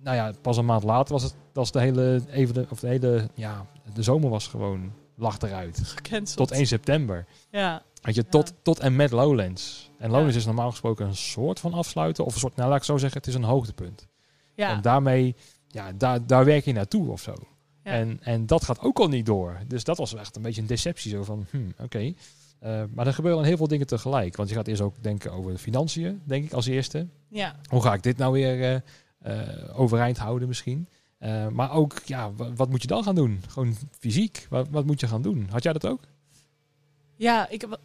nou 0.02 0.16
ja, 0.16 0.32
pas 0.42 0.56
een 0.56 0.64
maand 0.64 0.82
later 0.82 1.12
was 1.12 1.22
het, 1.22 1.34
was 1.52 1.72
de 1.72 1.80
hele, 1.80 2.20
even 2.30 2.54
de, 2.54 2.66
of 2.70 2.80
de 2.80 2.86
hele, 2.88 3.28
ja, 3.34 3.66
de 3.94 4.02
zomer 4.02 4.30
was 4.30 4.46
gewoon, 4.46 4.92
lag 5.14 5.38
eruit. 5.40 5.80
Gecanceld. 5.84 6.36
Tot 6.36 6.50
1 6.50 6.66
september. 6.66 7.26
Ja, 7.50 7.82
Weet 8.06 8.14
je, 8.14 8.26
tot, 8.26 8.52
tot 8.62 8.78
en 8.78 8.96
met 8.96 9.10
Lowlands. 9.10 9.90
En 9.98 10.10
Lowlands 10.10 10.36
is 10.36 10.44
normaal 10.46 10.70
gesproken 10.70 11.06
een 11.06 11.16
soort 11.16 11.60
van 11.60 11.72
afsluiten. 11.72 12.24
Of 12.24 12.34
een 12.34 12.40
soort, 12.40 12.56
nou 12.56 12.68
laat 12.68 12.78
ik 12.78 12.84
zo 12.84 12.96
zeggen, 12.96 13.18
het 13.18 13.28
is 13.28 13.34
een 13.34 13.42
hoogtepunt. 13.44 14.06
ja. 14.54 14.70
En 14.76 14.80
daarmee, 14.82 15.34
ja, 15.68 15.92
daar, 15.92 16.26
daar 16.26 16.44
werk 16.44 16.64
je 16.64 16.72
naartoe 16.72 17.10
of 17.10 17.20
zo. 17.20 17.34
Ja. 17.84 17.90
En, 17.92 18.18
en 18.22 18.46
dat 18.46 18.64
gaat 18.64 18.80
ook 18.80 18.98
al 18.98 19.08
niet 19.08 19.26
door. 19.26 19.58
Dus 19.66 19.84
dat 19.84 19.98
was 19.98 20.14
echt 20.14 20.36
een 20.36 20.42
beetje 20.42 20.60
een 20.60 20.66
deceptie. 20.66 21.10
Zo 21.10 21.24
van, 21.24 21.46
hm, 21.50 21.70
oké. 21.82 22.12
Eh, 22.58 22.82
maar 22.94 23.06
er 23.06 23.14
gebeuren 23.14 23.38
dan 23.40 23.48
heel 23.48 23.56
veel 23.56 23.68
dingen 23.68 23.86
tegelijk. 23.86 24.36
Want 24.36 24.48
je 24.48 24.54
gaat 24.54 24.66
eerst 24.66 24.80
ook 24.82 25.02
denken 25.02 25.32
over 25.32 25.52
de 25.52 25.58
financiën, 25.58 26.20
denk 26.24 26.44
ik, 26.44 26.52
als 26.52 26.66
eerste. 26.66 27.06
ja. 27.28 27.56
Hoe 27.70 27.82
ga 27.82 27.94
ik 27.94 28.02
dit 28.02 28.16
nou 28.16 28.32
weer 28.32 28.62
eh, 28.62 28.74
eh, 29.40 29.80
overeind 29.80 30.18
houden 30.18 30.48
misschien? 30.48 30.88
Maar 31.52 31.70
ook, 31.72 31.92
ja, 32.04 32.32
wa- 32.32 32.52
wat 32.52 32.70
moet 32.70 32.82
je 32.82 32.88
dan 32.88 33.02
gaan 33.02 33.14
doen? 33.14 33.42
Gewoon 33.48 33.76
fysiek. 33.98 34.46
Wat, 34.50 34.68
wat 34.70 34.86
moet 34.86 35.00
je 35.00 35.06
gaan 35.08 35.22
doen? 35.22 35.46
Had 35.50 35.62
jij 35.62 35.72
dat 35.72 35.86
ook? 35.86 36.00
Ja, 37.16 37.48
ik 37.48 37.60
heb, 37.60 37.80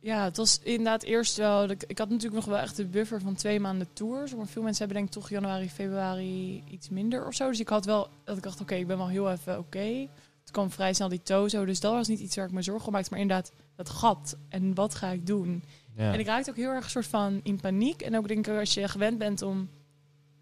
ja, 0.00 0.24
het 0.24 0.36
was 0.36 0.60
inderdaad 0.62 1.02
eerst 1.02 1.36
wel. 1.36 1.70
Ik, 1.70 1.84
ik 1.86 1.98
had 1.98 2.08
natuurlijk 2.08 2.36
nog 2.36 2.54
wel 2.54 2.62
echt 2.62 2.76
de 2.76 2.84
buffer 2.84 3.20
van 3.20 3.34
twee 3.34 3.60
maanden 3.60 3.88
tours. 3.92 4.34
Maar 4.34 4.46
veel 4.46 4.62
mensen 4.62 4.84
hebben 4.84 4.96
denk 4.96 5.14
ik 5.14 5.20
toch 5.20 5.30
januari, 5.30 5.70
februari 5.70 6.62
iets 6.70 6.88
minder 6.88 7.26
of 7.26 7.34
zo. 7.34 7.48
Dus 7.48 7.60
ik 7.60 7.68
had 7.68 7.84
wel 7.84 8.08
dat 8.24 8.36
ik 8.36 8.42
dacht, 8.42 8.60
oké, 8.60 8.74
ik 8.74 8.86
ben 8.86 8.96
wel 8.96 9.08
heel 9.08 9.30
even 9.30 9.58
oké. 9.58 10.08
Toen 10.44 10.52
kwam 10.52 10.70
vrij 10.70 10.92
snel 10.92 11.08
die 11.08 11.22
tozo. 11.22 11.64
Dus 11.64 11.80
dat 11.80 11.92
was 11.92 12.08
niet 12.08 12.20
iets 12.20 12.36
waar 12.36 12.46
ik 12.46 12.52
me 12.52 12.62
zorgen 12.62 12.86
om 12.86 12.92
maakte. 12.92 13.10
Maar 13.10 13.20
inderdaad, 13.20 13.52
dat 13.76 13.88
gat. 13.90 14.36
En 14.48 14.74
wat 14.74 14.94
ga 14.94 15.08
ik 15.08 15.26
doen? 15.26 15.62
Ja. 15.96 16.12
En 16.12 16.18
ik 16.18 16.26
raakte 16.26 16.50
ook 16.50 16.56
heel 16.56 16.70
erg 16.70 16.84
een 16.84 16.90
soort 16.90 17.06
van 17.06 17.40
in 17.42 17.60
paniek. 17.60 18.02
En 18.02 18.16
ook 18.16 18.28
denk 18.28 18.46
ik, 18.46 18.58
als 18.58 18.74
je 18.74 18.88
gewend 18.88 19.18
bent 19.18 19.42
om 19.42 19.68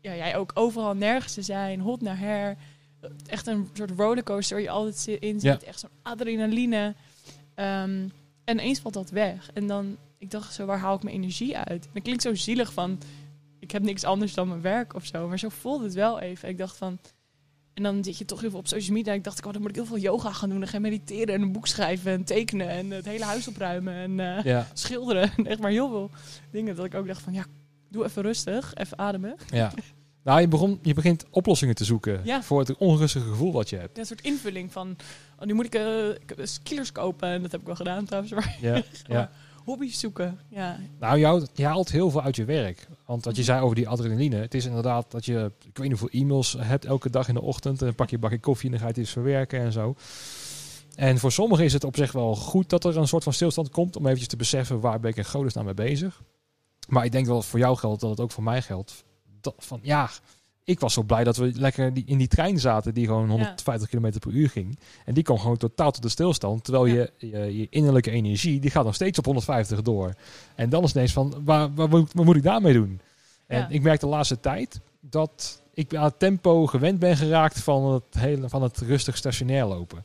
ja, 0.01 0.17
jij 0.17 0.37
ook 0.37 0.51
overal 0.55 0.95
nergens 0.95 1.35
te 1.35 1.43
zijn, 1.43 1.81
hot 1.81 2.01
naar 2.01 2.19
her. 2.19 2.57
Echt 3.27 3.47
een 3.47 3.69
soort 3.73 3.91
rollercoaster 3.91 4.57
waar 4.57 4.65
je 4.65 4.71
altijd 4.71 5.07
in 5.07 5.41
zit. 5.41 5.63
Echt 5.63 5.81
zo'n 5.81 5.91
adrenaline. 6.03 6.95
Ehm, 7.55 8.09
en 8.47 8.59
ineens 8.59 8.81
valt 8.81 8.95
dat 8.95 9.11
weg. 9.11 9.51
En 9.53 9.67
dan, 9.67 9.97
ik 10.19 10.31
dacht 10.31 10.55
zo, 10.55 10.67
waar 10.67 10.79
haal 10.79 10.97
ik 10.97 11.03
mijn 11.03 11.17
energie 11.17 11.57
uit? 11.57 11.85
En 11.85 11.91
dat 11.93 12.03
klinkt 12.03 12.23
zo 12.23 12.35
zielig 12.35 12.73
van, 12.73 12.99
ik 13.59 13.71
heb 13.71 13.83
niks 13.83 14.05
anders 14.05 14.35
dan 14.35 14.49
mijn 14.49 14.61
werk 14.61 14.95
of 14.95 15.05
zo. 15.05 15.29
Maar 15.29 15.39
zo 15.39 15.49
voelde 15.49 15.85
het 15.85 15.95
wel 15.95 16.21
even. 16.21 16.49
Ik 16.49 16.59
dacht 16.59 16.77
van, 16.77 16.99
en 17.75 17.83
dan 17.83 18.05
zit 18.05 18.19
je 18.19 18.25
toch 18.25 18.41
heel 18.41 18.51
veel 18.51 18.59
op 18.59 18.69
social 18.69 18.97
media. 18.97 19.13
En 19.13 19.19
ik 19.19 19.25
dacht, 19.25 19.47
oh, 19.47 19.53
dan 19.53 19.61
moet 19.61 19.71
ik 19.71 19.77
heel 19.77 19.87
veel 19.87 19.99
yoga 19.99 20.33
gaan 20.33 20.49
doen. 20.49 20.63
En 20.63 20.69
gaan 20.69 20.83
mediteren 20.83 21.35
en 21.35 21.43
een 21.43 21.53
boek 21.53 21.67
schrijven 21.67 22.13
en 22.13 22.25
tekenen. 22.25 22.69
En 22.69 22.91
het 22.91 23.05
hele 23.05 23.25
huis 23.25 23.49
opruimen 23.49 23.95
en 23.95 24.21
eh, 24.21 24.45
ja, 24.45 24.67
schilderen. 24.75 25.31
En 25.37 25.47
echt 25.53 25.61
maar 25.61 25.71
heel 25.71 25.89
veel 25.89 26.11
dingen 26.51 26.77
dat 26.77 26.85
ik 26.85 26.95
ook 26.95 27.07
dacht 27.07 27.23
van, 27.23 27.33
ja, 27.33 27.45
doe 27.91 28.05
even 28.05 28.23
rustig. 28.23 28.75
Even 28.75 28.99
ademen. 28.99 29.37
ja. 29.51 29.73
Nou, 30.27 30.41
je, 30.41 30.49
begon, 30.49 30.79
je 30.83 30.95
begint 30.95 31.25
oplossingen 31.31 31.75
te 31.75 31.85
zoeken 31.85 32.21
Ja. 32.25 32.43
voor 32.43 32.59
het 32.59 32.77
onrustige 32.77 33.29
gevoel 33.29 33.53
wat 33.53 33.71
je 33.71 33.77
hebt. 33.77 33.95
Ja, 33.95 34.01
een 34.01 34.07
soort 34.07 34.21
invulling 34.21 34.73
van, 34.73 34.97
oh, 35.39 35.47
nu 35.47 35.55
moet 35.55 35.75
ik, 35.75 35.81
killers 36.63 36.93
kopen. 36.93 37.29
En 37.29 37.43
dat 37.43 37.51
heb 37.53 37.61
ik 37.61 37.67
wel 37.67 37.77
gedaan 37.77 38.05
trouwens. 38.05 38.33
Maar 38.33 38.57
Ja, 38.61 38.83
ja. 39.09 39.31
hobby's 39.65 40.01
zoeken. 40.01 40.39
Ja, 40.49 40.79
Nou, 41.01 41.19
je 41.19 41.25
haalt, 41.25 41.51
je 41.55 41.65
haalt 41.65 41.91
heel 41.91 42.11
veel 42.11 42.23
uit 42.23 42.37
je 42.37 42.45
werk. 42.45 42.87
Want 43.07 43.25
wat 43.25 43.35
je 43.37 43.43
Mhm. 43.43 43.51
zei 43.51 43.63
over 43.63 43.77
die 43.77 43.89
adrenaline. 43.89 44.37
Het 44.37 44.55
is 44.55 44.65
inderdaad 44.65 45.11
dat 45.11 45.25
je, 45.25 45.53
ik 45.67 45.77
weet 45.79 45.89
niet 45.89 45.99
hoeveel 45.99 46.21
e-mails 46.21 46.57
hebt 46.59 46.85
elke 46.85 47.11
dag 47.11 47.29
in 47.29 47.35
de 47.35 47.43
ochtend. 47.43 47.81
En 47.81 47.87
dan 47.87 47.95
pak 47.95 48.09
je 48.09 48.15
een 48.15 48.21
bakje 48.21 48.41
koffie 48.41 48.65
en 48.65 48.71
dan 48.71 48.79
ga 48.81 48.87
je 48.87 48.93
het 48.93 49.01
eens 49.01 49.11
verwerken 49.13 49.61
en 49.61 49.73
zo. 49.73 49.95
En 50.95 51.19
voor 51.19 51.33
sommigen 51.33 51.65
is 51.65 51.73
het 51.73 51.85
op 51.85 51.97
zich 51.97 52.13
wel 52.13 52.35
goed 52.37 52.69
dat 52.71 52.85
er 52.85 52.97
een 52.97 53.09
soort 53.09 53.23
van 53.25 53.33
stilstand 53.33 53.71
komt. 53.71 53.97
Om 53.97 54.05
eventjes 54.05 54.29
te 54.29 54.37
beseffen 54.37 54.81
waar 54.81 55.01
ben 55.01 55.11
ik 55.11 55.17
in 55.17 55.25
godesnaam 55.25 55.65
mee 55.65 55.75
bezig. 55.75 56.23
Maar 56.89 57.05
ik 57.05 57.13
denk 57.13 57.27
wel 57.27 57.43
voor 57.43 57.59
jou 57.59 57.77
geldt, 57.77 58.01
dat 58.01 58.11
het 58.11 58.21
ook 58.21 58.31
voor 58.33 58.43
mij 58.43 58.63
geldt. 58.63 59.05
Dat, 59.41 59.55
van 59.59 59.79
ja, 59.83 60.11
ik 60.65 60.81
was 60.81 60.93
zo 60.93 61.03
blij 61.03 61.25
dat 61.25 61.37
we 61.37 61.51
lekker 61.55 61.95
die, 61.95 62.05
in 62.07 62.19
die 62.19 62.29
trein 62.29 62.59
zaten 62.59 62.95
die 62.95 63.07
gewoon 63.07 63.29
150 63.31 63.89
km 63.89 64.19
per 64.19 64.31
uur 64.33 64.49
ging. 64.51 64.79
En 65.05 65.15
die 65.15 65.23
kwam 65.23 65.39
gewoon 65.39 65.57
totaal 65.57 65.91
tot 65.91 66.03
de 66.03 66.09
stilstand. 66.09 66.65
Terwijl 66.65 66.87
Ja. 66.87 66.95
je, 66.95 67.13
je, 67.29 67.59
je 67.59 67.67
innerlijke 67.71 68.11
energie, 68.11 68.61
die 68.61 68.71
gaat 68.71 68.85
nog 68.85 68.95
steeds 68.95 69.19
op 69.19 69.25
150 69.25 69.83
door. 69.83 70.15
En 70.55 70.69
dan 70.71 70.83
is 70.85 70.95
ineens 70.95 71.13
van, 71.13 71.35
waar, 71.45 71.75
waar, 71.75 71.89
moet- 71.89 72.13
wat 72.13 72.25
moet 72.25 72.37
ik 72.37 72.43
daarmee 72.43 72.73
doen? 72.73 73.01
En 73.47 73.59
Ja. 73.59 73.69
ik 73.69 73.83
merk 73.83 74.01
de 74.01 74.07
laatste 74.07 74.41
tijd 74.41 74.81
dat 75.01 75.61
ik 75.75 75.95
aan 75.95 76.05
het 76.05 76.19
tempo 76.19 76.67
gewend 76.67 76.99
ben 76.99 77.17
geraakt 77.17 77.61
van 77.61 77.93
het, 77.93 78.05
hele, 78.19 78.49
van 78.49 78.63
het 78.63 78.79
rustig 78.79 79.17
stationair 79.17 79.65
lopen. 79.67 80.05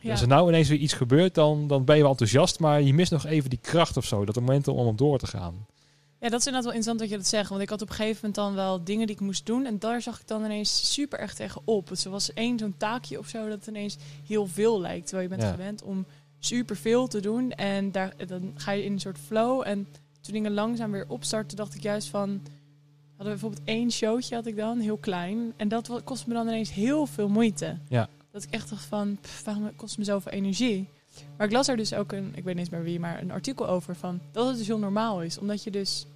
ja. 0.00 0.10
Als 0.10 0.20
er 0.20 0.28
nou 0.28 0.48
ineens 0.48 0.68
weer 0.68 0.78
iets 0.78 0.92
gebeurt, 0.92 1.34
dan, 1.34 1.66
dan 1.66 1.84
ben 1.84 1.94
je 1.96 2.02
wel 2.02 2.10
enthousiast, 2.10 2.58
maar 2.60 2.82
je 2.82 2.94
mist 2.94 3.10
nog 3.12 3.26
even 3.26 3.50
die 3.50 3.58
kracht 3.62 3.96
of 3.96 4.04
zo. 4.04 4.24
Dat 4.24 4.34
moment 4.34 4.68
om 4.68 4.86
op 4.86 4.98
door 4.98 5.18
te 5.18 5.26
gaan. 5.26 5.66
Ja, 6.24 6.30
dat 6.30 6.40
is 6.40 6.46
inderdaad 6.46 6.72
wel 6.72 6.80
interessant 6.80 6.98
dat 6.98 7.08
je 7.08 7.16
dat 7.16 7.26
zegt. 7.26 7.48
Want 7.48 7.62
ik 7.62 7.68
had 7.68 7.82
op 7.82 7.88
een 7.88 7.94
gegeven 7.94 8.16
moment 8.16 8.34
dan 8.34 8.54
wel 8.54 8.84
dingen 8.84 9.06
die 9.06 9.16
ik 9.16 9.22
moest 9.22 9.46
doen. 9.46 9.66
En 9.66 9.78
daar 9.78 10.02
zag 10.02 10.20
ik 10.20 10.26
dan 10.26 10.44
ineens 10.44 10.92
super 10.92 11.18
erg 11.18 11.34
tegen 11.34 11.62
Dus 11.84 12.04
er 12.04 12.10
was 12.10 12.32
één 12.32 12.58
zo'n 12.58 12.74
taakje 12.76 13.18
of 13.18 13.28
zo 13.28 13.48
dat 13.48 13.58
het 13.58 13.66
ineens 13.66 13.96
heel 14.26 14.46
veel 14.46 14.80
lijkt. 14.80 15.06
Terwijl 15.06 15.28
je 15.28 15.36
bent 15.36 15.48
Ja. 15.48 15.56
gewend 15.56 15.82
om 15.82 16.06
super 16.38 16.76
veel 16.76 17.06
te 17.06 17.20
doen. 17.20 17.50
En 17.52 17.92
daar, 17.92 18.14
dan 18.26 18.52
ga 18.54 18.72
je 18.72 18.84
in 18.84 18.92
een 18.92 19.00
soort 19.00 19.18
flow. 19.18 19.62
En 19.66 19.86
toen 20.20 20.32
dingen 20.32 20.54
langzaam 20.54 20.90
weer 20.90 21.08
opstarten, 21.08 21.56
dacht 21.56 21.74
ik 21.74 21.82
juist 21.82 22.08
van... 22.08 22.28
Hadden 23.16 23.34
we 23.34 23.40
bijvoorbeeld 23.40 23.62
één 23.64 23.90
showtje 23.90 24.34
had 24.34 24.46
ik 24.46 24.56
dan, 24.56 24.78
heel 24.78 24.96
klein. 24.96 25.52
En 25.56 25.68
dat 25.68 25.90
kostte 26.04 26.28
me 26.28 26.34
dan 26.34 26.46
ineens 26.46 26.72
heel 26.72 27.06
veel 27.06 27.28
moeite. 27.28 27.78
Ja. 27.88 28.08
Dat 28.30 28.42
ik 28.42 28.50
echt 28.50 28.70
dacht 28.70 28.84
van, 28.84 29.18
pff, 29.20 29.44
waarom 29.44 29.76
kost 29.76 29.90
het 29.90 29.98
me 29.98 30.04
zoveel 30.04 30.32
energie? 30.32 30.88
Maar 31.36 31.46
ik 31.46 31.52
las 31.52 31.68
er 31.68 31.76
dus 31.76 31.94
ook 31.94 32.12
een, 32.12 32.32
ik 32.34 32.44
weet 32.44 32.54
niet 32.54 32.64
eens 32.64 32.68
meer 32.68 32.82
wie, 32.82 33.00
maar 33.00 33.22
een 33.22 33.30
artikel 33.30 33.68
over 33.68 33.96
van 33.96 34.20
dat 34.32 34.46
het 34.46 34.56
dus 34.56 34.66
heel 34.66 34.78
normaal 34.78 35.22
is. 35.22 35.38
Omdat 35.38 35.64
je 35.64 35.70
dus 35.70 36.06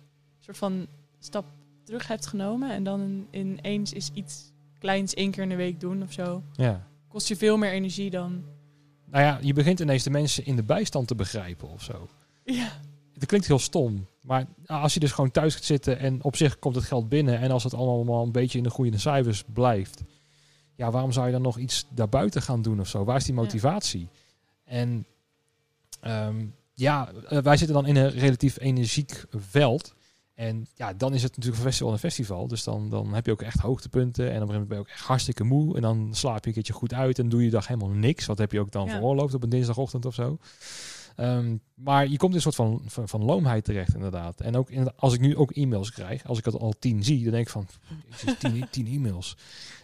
soort 0.54 0.72
van 0.72 0.86
stap 1.18 1.44
terug 1.84 2.06
hebt 2.06 2.26
genomen 2.26 2.70
en 2.70 2.84
dan 2.84 3.26
in- 3.30 3.58
ineens 3.58 3.92
is 3.92 4.10
iets 4.14 4.52
kleins 4.78 5.14
één 5.14 5.30
keer 5.30 5.42
in 5.42 5.48
de 5.48 5.56
week 5.56 5.80
doen 5.80 6.02
of 6.02 6.12
zo. 6.12 6.42
Ja. 6.52 6.86
Kost 7.08 7.28
je 7.28 7.36
veel 7.36 7.56
meer 7.56 7.70
energie 7.70 8.10
dan. 8.10 8.44
Nou 9.10 9.24
ja, 9.24 9.38
je 9.42 9.52
begint 9.52 9.80
ineens 9.80 10.02
de 10.02 10.10
mensen 10.10 10.44
in 10.46 10.56
de 10.56 10.62
bijstand 10.62 11.08
te 11.08 11.14
begrijpen 11.14 11.68
of 11.70 11.82
zo. 11.82 12.08
Ja. 12.44 12.68
Het 13.14 13.26
klinkt 13.26 13.46
heel 13.46 13.58
stom, 13.58 14.06
maar 14.22 14.46
als 14.66 14.94
je 14.94 15.00
dus 15.00 15.12
gewoon 15.12 15.30
thuis 15.30 15.54
gaat 15.54 15.64
zitten 15.64 15.98
en 15.98 16.24
op 16.24 16.36
zich 16.36 16.58
komt 16.58 16.74
het 16.74 16.84
geld 16.84 17.08
binnen 17.08 17.38
en 17.38 17.50
als 17.50 17.64
het 17.64 17.74
allemaal 17.74 18.22
een 18.24 18.32
beetje 18.32 18.58
in 18.58 18.64
de 18.64 18.70
goede 18.70 18.98
cijfers 18.98 19.44
blijft, 19.52 20.02
ja, 20.74 20.90
waarom 20.90 21.12
zou 21.12 21.26
je 21.26 21.32
dan 21.32 21.42
nog 21.42 21.58
iets 21.58 21.86
daarbuiten 21.94 22.42
gaan 22.42 22.62
doen 22.62 22.80
of 22.80 22.88
zo? 22.88 23.04
Waar 23.04 23.16
is 23.16 23.24
die 23.24 23.34
Ja. 23.34 23.40
motivatie? 23.40 24.08
En 24.64 25.06
ehm, 26.00 26.46
ja, 26.74 27.12
eh, 27.28 27.38
wij 27.38 27.56
zitten 27.56 27.76
dan 27.76 27.86
in 27.86 27.96
een 27.96 28.10
relatief 28.10 28.60
energiek 28.60 29.24
veld. 29.30 29.94
En 30.38 30.66
ja, 30.74 30.92
dan 30.92 31.14
is 31.14 31.22
het 31.22 31.36
natuurlijk 31.36 31.56
een 31.64 31.68
festival 31.68 31.92
een 31.92 31.98
festival. 31.98 32.48
Dus 32.48 32.64
dan, 32.64 32.88
dan 32.90 33.14
heb 33.14 33.26
je 33.26 33.32
ook 33.32 33.42
echt 33.42 33.58
hoogtepunten. 33.60 34.24
En 34.24 34.28
op 34.28 34.34
een 34.34 34.38
gegeven 34.40 34.52
moment 34.54 34.68
ben 34.68 34.76
je 34.78 34.82
ook 34.84 34.90
echt 34.90 35.06
hartstikke 35.06 35.44
moe. 35.44 35.76
En 35.76 35.82
dan 35.82 36.08
slaap 36.12 36.40
je 36.40 36.46
een 36.48 36.52
keertje 36.52 36.72
goed 36.72 36.92
uit 36.94 37.18
en 37.18 37.28
doe 37.28 37.44
je 37.44 37.50
dag 37.50 37.66
helemaal 37.66 37.88
niks. 37.90 38.26
Wat 38.26 38.38
heb 38.38 38.52
je 38.52 38.60
ook 38.60 38.70
dan 38.70 38.86
Ja. 38.86 38.92
veroorloofd 38.92 39.34
op 39.34 39.42
een 39.42 39.48
dinsdagochtend 39.48 40.06
of 40.06 40.14
zo. 40.14 40.38
Ehm, 41.18 41.56
maar 41.74 42.08
je 42.08 42.16
komt 42.16 42.30
in 42.30 42.36
een 42.36 42.42
soort 42.42 42.54
van, 42.54 42.82
van, 42.86 43.08
van 43.08 43.24
loomheid 43.24 43.64
terecht, 43.64 43.94
inderdaad. 43.94 44.40
En 44.40 44.56
ook 44.56 44.70
in, 44.70 44.96
als 44.96 45.14
ik 45.14 45.20
nu 45.20 45.36
ook 45.36 45.50
e-mails 45.50 45.90
krijg, 45.90 46.26
als 46.26 46.38
ik 46.38 46.44
het 46.44 46.58
al 46.58 46.74
tien 46.78 47.04
zie, 47.04 47.22
dan 47.22 47.32
denk 47.32 47.46
ik 47.46 47.52
van, 47.52 47.66
tien, 48.38 48.66
tien 48.70 48.86
e-mails. 48.86 49.36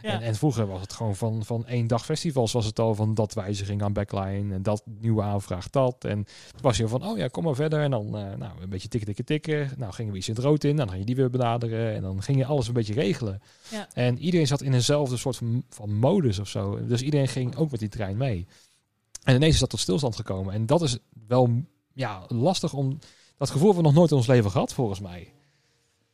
Ja. 0.03 0.11
En, 0.11 0.21
en 0.21 0.35
vroeger 0.35 0.67
was 0.67 0.81
het 0.81 0.93
gewoon 0.93 1.17
van, 1.17 1.45
van 1.45 1.67
één 1.67 1.87
dag 1.87 2.05
festivals, 2.05 2.53
was 2.53 2.67
het 2.67 2.79
al 2.79 2.95
van 2.95 3.15
dat 3.15 3.35
wijziging 3.35 3.83
aan 3.83 3.93
backline 3.93 4.55
en 4.55 4.63
dat 4.63 4.83
nieuwe 5.01 5.23
aanvraag 5.23 5.71
dat. 5.71 6.05
En 6.05 6.25
toen 6.25 6.61
was 6.61 6.77
je 6.77 6.89
van, 6.89 7.07
oh 7.07 7.19
ja, 7.19 7.29
kom 7.29 7.45
maar 7.45 7.55
verder. 7.55 7.81
En 7.81 7.91
dan 7.91 8.07
eh, 8.07 8.37
nou, 8.37 8.53
een 8.61 8.69
beetje 8.69 8.89
tikken, 8.89 9.15
tikken, 9.15 9.25
tikken. 9.25 9.71
Nou, 9.79 9.93
gingen 9.93 10.13
we 10.13 10.19
iets 10.19 10.29
in 10.29 10.35
het 10.35 10.45
rood 10.45 10.65
in, 10.65 10.77
dan 10.77 10.89
ging 10.89 11.01
je 11.01 11.07
die 11.07 11.17
weer 11.17 11.31
benaderen. 11.31 11.95
En 11.95 12.03
dan 12.03 12.23
ging 12.23 12.39
je 12.39 12.47
alles 12.47 12.69
een 12.69 12.75
beetje 12.75 12.95
regelen. 12.95 13.43
Ja. 13.71 13.89
En 13.93 14.19
iedereen 14.19 14.47
zat 14.47 14.63
in 14.63 14.73
eenzelfde 14.73 15.17
soort 15.17 15.37
van, 15.37 15.65
van 15.69 15.95
modus 15.95 16.39
of 16.39 16.49
zo. 16.49 16.87
Dus 16.87 17.03
iedereen 17.03 17.29
ging 17.29 17.57
ook 17.57 17.71
met 17.71 17.81
die 17.81 17.89
trein 17.89 18.17
mee. 18.17 18.47
En 19.25 19.35
ineens 19.35 19.55
is 19.55 19.61
dat 19.61 19.71
tot 19.71 19.81
stilstand 19.81 20.17
gekomen. 20.17 20.55
En 20.55 20.67
dat 20.67 20.83
is 20.83 20.99
wel 21.27 21.63
ja, 21.93 22.25
lastig 22.29 22.73
om... 22.73 22.99
Dat 23.37 23.51
gevoel 23.51 23.67
hebben 23.67 23.83
we 23.83 23.89
nog 23.89 23.99
nooit 23.99 24.11
in 24.11 24.17
ons 24.17 24.27
leven 24.27 24.51
gehad, 24.51 24.73
volgens 24.73 25.01
mij. 25.01 25.33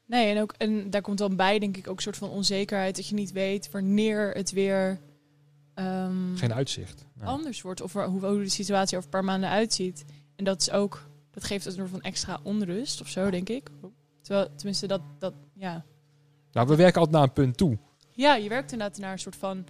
Nee, 0.07 0.35
en, 0.35 0.43
ook, 0.43 0.55
en 0.57 0.91
daar 0.91 1.03
komt 1.03 1.19
dan 1.19 1.37
bij, 1.37 1.59
denk 1.59 1.77
ik, 1.77 1.89
ook 1.89 1.97
een 1.97 2.03
soort 2.03 2.17
van 2.17 2.31
onzekerheid. 2.31 2.97
Dat 2.97 3.07
je 3.07 3.15
niet 3.15 3.33
weet 3.33 3.71
wanneer 3.71 4.31
het 4.31 4.51
weer 4.51 5.01
ehm, 5.75 6.37
Geen 6.37 6.55
uitzicht. 6.55 7.07
Anders 7.21 7.63
wordt. 7.63 7.81
Of 7.81 7.93
hoe, 7.93 8.27
hoe 8.27 8.43
de 8.43 8.49
situatie 8.49 8.97
over 8.97 9.09
een 9.09 9.17
paar 9.17 9.25
maanden 9.25 9.49
uitziet. 9.49 10.05
En 10.37 10.45
dat 10.45 10.61
is 10.61 10.71
ook, 10.71 11.07
dat 11.31 11.45
geeft 11.45 11.67
een 11.67 11.73
soort 11.73 11.91
van 11.91 12.01
extra 12.01 12.41
onrust 12.43 13.01
of 13.01 13.09
zo, 13.09 13.31
denk 13.31 13.49
ik. 13.49 13.71
Terwijl, 14.23 14.49
tenminste, 14.57 14.87
dat, 14.87 15.01
dat 15.19 15.35
ja. 15.55 15.85
Nou, 16.53 16.67
we 16.67 16.77
werken 16.77 17.01
altijd 17.01 17.17
naar 17.17 17.27
een 17.27 17.33
punt 17.33 17.57
toe. 17.57 17.79
Ja, 18.11 18.35
je 18.35 18.49
werkt 18.49 18.73
inderdaad 18.73 18.99
naar 18.99 19.13
een 19.13 19.19
soort 19.19 19.37
van 19.37 19.65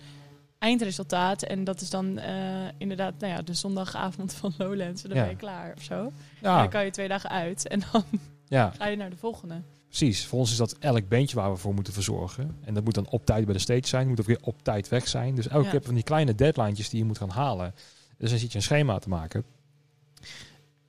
eindresultaat. 0.60 1.42
En 1.42 1.64
dat 1.64 1.80
is 1.80 1.90
dan 1.90 2.18
eh, 2.18 2.34
inderdaad 2.78 3.14
nou 3.18 3.32
ja, 3.32 3.42
de 3.42 3.54
zondagavond 3.54 4.32
van 4.34 4.52
Lowlands. 4.58 5.02
En 5.02 5.08
dan 5.08 5.18
Ja. 5.18 5.24
ben 5.24 5.32
je 5.32 5.38
klaar 5.38 5.72
of 5.76 5.82
zo. 5.82 5.94
En 6.04 6.12
Ja, 6.40 6.58
dan 6.58 6.68
kan 6.68 6.84
je 6.84 6.90
twee 6.90 7.08
dagen 7.08 7.30
uit. 7.30 7.68
En 7.68 7.82
dan 7.92 8.04
ja, 8.58 8.72
ga 8.78 8.86
je 8.86 8.96
naar 8.96 9.10
de 9.10 9.16
volgende. 9.16 9.60
precies. 9.86 10.26
Voor 10.26 10.38
ons 10.38 10.50
is 10.50 10.56
dat 10.56 10.76
elk 10.78 11.08
beentje 11.08 11.36
waar 11.36 11.50
we 11.50 11.56
voor 11.56 11.74
moeten 11.74 11.92
verzorgen. 11.92 12.56
En 12.64 12.74
dat 12.74 12.84
moet 12.84 12.94
dan 12.94 13.08
op 13.08 13.26
tijd 13.26 13.44
bij 13.44 13.54
de 13.54 13.60
stage 13.60 13.86
zijn. 13.86 14.08
Moet 14.08 14.20
ook 14.20 14.26
weer 14.26 14.40
op 14.42 14.62
tijd 14.62 14.88
weg 14.88 15.08
zijn. 15.08 15.34
Dus 15.34 15.48
elke 15.48 15.68
keer 15.70 15.82
van 15.82 15.94
die 15.94 16.02
kleine 16.02 16.34
deadlines 16.34 16.88
die 16.88 16.98
je 16.98 17.04
moet 17.04 17.18
gaan 17.18 17.30
halen. 17.30 17.74
Dus 18.18 18.30
dan 18.30 18.38
zit 18.38 18.50
je 18.52 18.56
een 18.58 18.64
schema 18.64 18.98
te 18.98 19.08
maken. 19.08 19.44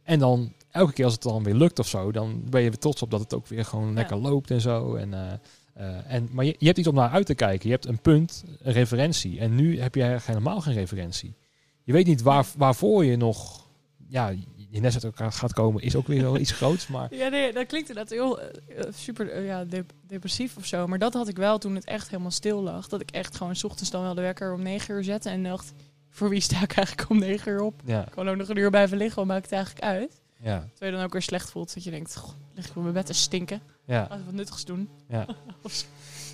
En 0.03 0.19
dan 0.19 0.53
elke 0.71 0.93
keer 0.93 1.05
als 1.05 1.13
het 1.13 1.23
dan 1.23 1.43
weer 1.43 1.53
lukt 1.55 1.79
of 1.79 1.87
zo, 1.87 2.11
dan 2.11 2.43
ben 2.49 2.61
je 2.61 2.69
weer 2.69 2.79
trots 2.79 3.01
op 3.01 3.11
dat 3.11 3.19
het 3.19 3.33
ook 3.33 3.47
weer 3.47 3.65
gewoon 3.65 3.93
lekker 3.93 4.17
loopt 4.17 4.51
en 4.51 4.61
zo. 4.61 4.95
En, 4.95 5.13
eh, 5.13 5.33
eh, 5.73 6.13
en, 6.13 6.29
maar 6.31 6.45
je, 6.45 6.55
je 6.57 6.65
hebt 6.65 6.77
iets 6.77 6.87
om 6.87 6.95
naar 6.95 7.09
uit 7.09 7.25
te 7.25 7.35
kijken. 7.35 7.67
Je 7.69 7.73
hebt 7.75 7.85
een 7.87 7.99
punt, 8.01 8.43
een 8.61 8.73
referentie. 8.73 9.39
En 9.39 9.55
nu 9.55 9.79
heb 9.79 9.95
je 9.95 10.17
helemaal 10.23 10.61
geen 10.61 10.73
referentie. 10.73 11.33
Je 11.83 11.93
weet 11.93 12.05
niet 12.05 12.21
waar, 12.21 12.45
waarvoor 12.57 13.05
je 13.05 13.15
nog... 13.17 13.67
Ja, 14.07 14.33
je 14.69 14.79
net 14.81 14.93
uit 14.93 15.03
elkaar 15.03 15.31
gaat 15.31 15.53
komen 15.53 15.81
is 15.83 15.95
ook 15.95 16.07
weer 16.07 16.21
wel 16.21 16.37
iets 16.37 16.51
groots. 16.51 16.87
Maar 16.87 17.15
Ja, 17.15 17.27
nee, 17.27 17.53
dat 17.53 17.65
klinkt 17.65 17.89
inderdaad 17.89 18.13
heel 18.13 18.41
eh, 18.41 18.47
eh, 18.77 18.93
super 18.93 19.43
ja, 19.43 19.65
dep- 19.65 19.91
depressief 20.07 20.57
of 20.57 20.65
zo. 20.65 20.87
Maar 20.87 20.99
dat 20.99 21.13
had 21.13 21.27
ik 21.27 21.37
wel 21.37 21.57
toen 21.57 21.75
het 21.75 21.85
echt 21.85 22.09
helemaal 22.09 22.31
stil 22.31 22.61
lag. 22.61 22.87
Dat 22.87 23.01
ik 23.01 23.11
echt 23.11 23.35
gewoon 23.37 23.55
's 23.55 23.63
ochtends 23.63 23.91
dan 23.91 24.01
wel 24.01 24.13
de 24.13 24.21
wekker 24.21 24.53
om 24.53 24.61
9 24.61 24.95
uur 24.95 25.03
zette. 25.03 25.29
En 25.29 25.43
dacht, 25.43 25.73
voor 26.09 26.29
wie 26.29 26.39
sta 26.41 26.61
ik 26.63 26.73
eigenlijk 26.75 27.09
om 27.09 27.19
9 27.19 27.51
uur 27.51 27.61
op? 27.61 27.81
ja, 27.85 28.05
Ik 28.05 28.11
kan 28.11 28.29
ook 28.29 28.35
nog 28.35 28.49
een 28.49 28.57
uur 28.57 28.69
blijven 28.69 28.97
liggen, 28.97 29.15
wat 29.17 29.25
maakt 29.25 29.43
het 29.43 29.53
eigenlijk 29.53 29.85
uit? 29.85 30.21
ja, 30.43 30.59
Terwijl 30.59 30.91
je 30.91 30.97
dan 30.97 31.05
ook 31.05 31.13
weer 31.13 31.21
slecht 31.21 31.49
voelt. 31.51 31.73
Dat 31.73 31.83
je 31.83 31.91
denkt, 31.91 32.15
goh, 32.15 32.29
lig 32.55 32.65
ik 32.69 32.75
op 32.75 32.81
mijn 32.81 32.93
bed 32.93 33.05
te 33.05 33.13
stinken. 33.13 33.61
Ja, 33.91 33.99
Laten 34.01 34.17
we 34.17 34.25
wat 34.25 34.33
nuttigs 34.33 34.65
doen. 34.65 34.89
ja. 35.07 35.25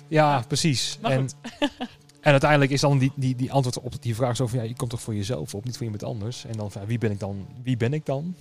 Ja, 0.08 0.44
precies. 0.48 0.98
Maar 1.02 1.10
En, 1.10 1.20
goed. 1.20 1.34
en 2.20 2.30
uiteindelijk 2.30 2.70
is 2.70 2.80
dan 2.80 2.98
die, 2.98 3.12
die, 3.14 3.36
die 3.36 3.52
antwoord 3.52 3.80
op 3.80 4.02
die 4.02 4.14
vraag 4.14 4.36
zo 4.36 4.46
van... 4.46 4.58
Ja, 4.58 4.64
je 4.64 4.76
komt 4.76 4.90
toch 4.90 5.00
voor 5.00 5.14
jezelf 5.14 5.54
op, 5.54 5.64
niet 5.64 5.76
voor 5.76 5.84
iemand 5.84 6.04
anders. 6.04 6.44
En 6.44 6.52
dan 6.52 6.70
van, 6.70 6.86
wie 6.86 6.98
ben 6.98 7.10
ik 7.10 7.20
dan? 7.20 7.46
Wie 7.62 7.76
ben 7.76 7.92
ik 7.92 8.06
dan? 8.06 8.34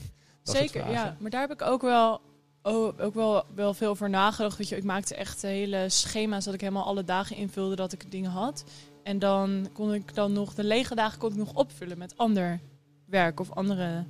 Dat 0.44 0.56
Zeker, 0.56 0.92
ja. 0.92 1.16
Maar 1.20 1.30
daar 1.30 1.42
heb 1.42 1.52
ik 1.52 1.62
ook 1.62 1.82
wel, 1.82 2.22
oh, 2.62 2.94
ook 3.00 3.14
wel, 3.14 3.44
wel 3.56 3.74
veel 3.74 3.90
over 3.90 4.10
nagedacht. 4.10 4.58
Weet 4.58 4.70
je, 4.70 4.78
ik 4.78 4.84
maakte 4.84 5.16
echt 5.16 5.42
hele 5.42 5.90
schema's 5.90 6.46
dat 6.46 6.54
ik 6.54 6.62
helemaal 6.62 6.86
alle 6.86 7.04
dagen 7.04 7.36
invulde 7.36 7.76
dat 7.76 7.94
ik 7.94 8.12
dingen 8.12 8.32
had. 8.32 8.64
En 9.04 9.20
dan 9.20 9.70
kon 9.74 9.94
ik 9.94 10.16
dan 10.16 10.34
nog, 10.34 10.54
de 10.54 10.64
lege 10.64 10.96
dagen 10.96 11.20
kon 11.20 11.30
ik 11.30 11.38
nog 11.38 11.54
opvullen 11.54 11.98
met 11.98 12.18
ander 12.18 12.60
werk 13.06 13.40
of 13.40 13.52
andere 13.52 14.06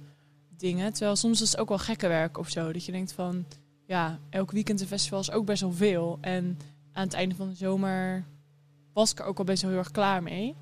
dingen. 0.58 0.94
Terwijl 0.94 1.16
soms 1.16 1.42
is 1.42 1.52
het 1.52 1.60
ook 1.60 1.70
wel 1.70 1.78
gekke 1.78 2.08
werk 2.08 2.38
of 2.38 2.50
zo. 2.50 2.72
Dat 2.72 2.86
je 2.86 2.92
denkt 2.92 3.12
van, 3.12 3.46
ja, 3.88 4.20
elk 4.30 4.52
weekend 4.52 4.82
een 4.82 4.88
festival 4.88 5.20
is 5.20 5.32
ook 5.32 5.46
best 5.46 5.62
wel 5.62 5.72
veel. 5.72 6.18
En 6.22 6.58
aan 6.92 7.04
het 7.04 7.14
einde 7.14 7.36
van 7.36 7.50
de 7.50 7.56
zomer 7.56 8.26
was 8.94 9.12
ik 9.12 9.20
er 9.20 9.26
ook 9.26 9.38
al 9.38 9.44
best 9.44 9.62
wel 9.62 9.72
heel 9.72 9.80
erg 9.80 9.92
klaar 9.92 10.24
mee. 10.24 10.56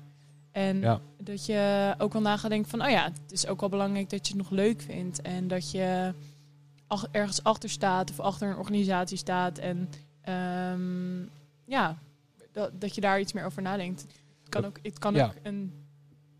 En 0.50 0.80
Ja. 0.80 1.00
dat 1.22 1.46
je 1.46 1.94
ook 1.98 2.12
wel 2.12 2.22
na 2.22 2.36
gaat 2.36 2.50
denken 2.50 2.70
van, 2.70 2.82
oh 2.82 2.90
ja, 2.90 3.04
het 3.04 3.32
is 3.32 3.46
ook 3.46 3.60
wel 3.60 3.68
belangrijk 3.68 4.10
dat 4.10 4.26
je 4.26 4.32
het 4.32 4.42
nog 4.42 4.50
leuk 4.50 4.80
vindt. 4.80 5.22
En 5.22 5.48
dat 5.48 5.70
je 5.70 6.14
ach- 6.86 7.08
ergens 7.10 7.42
achter 7.42 7.70
staat 7.70 8.10
of 8.10 8.20
achter 8.20 8.48
een 8.50 8.56
organisatie 8.56 9.16
staat. 9.16 9.58
En 9.58 9.88
ehm, 10.20 11.20
ja, 11.64 11.98
dat, 12.52 12.80
dat 12.80 12.94
je 12.94 13.00
daar 13.00 13.20
iets 13.20 13.32
meer 13.32 13.44
over 13.44 13.62
nadenkt. 13.62 14.00
Het 14.40 14.48
kan 14.48 14.64
ook, 14.64 14.78
het 14.82 14.98
kan 14.98 15.14
Ja. 15.14 15.26
ook 15.26 15.34
een 15.42 15.72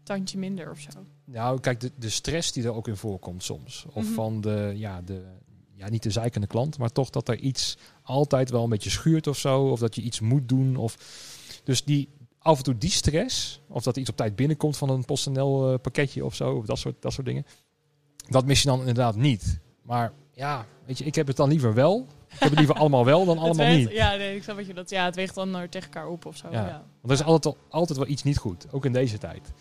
tandje 0.02 0.38
minder 0.38 0.70
of 0.70 0.78
zo. 0.78 0.90
Nou, 1.24 1.60
kijk, 1.60 1.80
de, 1.80 1.90
de 1.98 2.08
stress 2.10 2.52
die 2.52 2.64
er 2.64 2.74
ook 2.74 2.88
in 2.88 2.96
voorkomt 2.96 3.42
soms. 3.42 3.86
Of 3.92 4.04
Mhm. 4.04 4.12
van 4.14 4.40
de, 4.40 4.72
ja, 4.76 5.02
de, 5.02 5.24
ja, 5.76 5.88
niet 5.88 6.02
de 6.02 6.10
zeikende 6.10 6.46
klant, 6.46 6.78
maar 6.78 6.92
toch 6.92 7.10
dat 7.10 7.28
er 7.28 7.38
iets 7.38 7.76
altijd 8.02 8.50
wel 8.50 8.62
een 8.62 8.68
beetje 8.70 8.90
schuurt 8.90 9.26
of 9.26 9.38
zo. 9.38 9.62
Of 9.70 9.78
dat 9.80 9.94
je 9.94 10.02
iets 10.02 10.20
moet 10.20 10.48
doen. 10.48 10.76
Of, 10.76 10.96
dus 11.64 11.84
die, 11.84 12.08
af 12.38 12.58
en 12.58 12.64
toe 12.64 12.78
die 12.78 12.90
stress, 12.90 13.60
of 13.68 13.82
dat 13.82 13.94
er 13.94 14.00
iets 14.00 14.10
op 14.10 14.16
tijd 14.16 14.36
binnenkomt 14.36 14.76
van 14.76 14.88
een 14.90 15.04
PostNL 15.04 15.72
eh, 15.72 15.78
pakketje 15.80 16.24
of 16.24 16.34
zo, 16.34 16.52
of 16.54 16.66
dat 16.66 16.78
soort, 16.78 17.02
dat 17.02 17.12
soort 17.12 17.26
dingen. 17.26 17.46
Dat 18.28 18.44
mis 18.46 18.62
je 18.62 18.68
dan 18.68 18.78
inderdaad 18.78 19.16
niet. 19.16 19.58
Maar 19.82 20.12
ja, 20.32 20.66
weet 20.86 20.98
je, 20.98 21.04
ik 21.04 21.14
heb 21.14 21.26
het 21.26 21.36
dan 21.36 21.48
liever 21.48 21.74
wel. 21.74 22.06
Ik 22.28 22.38
heb 22.38 22.48
het 22.50 22.58
liever 22.58 22.74
allemaal 22.76 23.04
wel 23.04 23.24
dan 23.24 23.38
allemaal 23.44 23.66
weegt- 23.66 23.88
niet. 23.88 23.96
Ja, 23.96 24.14
nee, 24.16 24.36
ik 24.36 24.42
snap 24.42 24.56
wat 24.56 24.66
je 24.66 24.74
dat. 24.74 24.90
Ja, 24.90 25.04
het 25.04 25.14
weegt 25.16 25.34
dan 25.34 25.50
naar 25.50 25.68
tegen 25.68 25.92
elkaar 25.92 26.08
op 26.08 26.26
of 26.26 26.36
zo. 26.36 26.48
Ja. 26.50 26.60
Ja, 26.60 26.66
ja. 26.68 26.84
Want 27.00 27.12
er 27.20 27.26
is 27.26 27.32
altijd, 27.32 27.54
al- 27.54 27.60
altijd 27.68 27.98
wel 27.98 28.08
iets 28.08 28.22
niet 28.22 28.38
goed. 28.38 28.66
Ook 28.72 28.84
in 28.84 28.92
deze 28.92 29.18
tijd. 29.18 29.52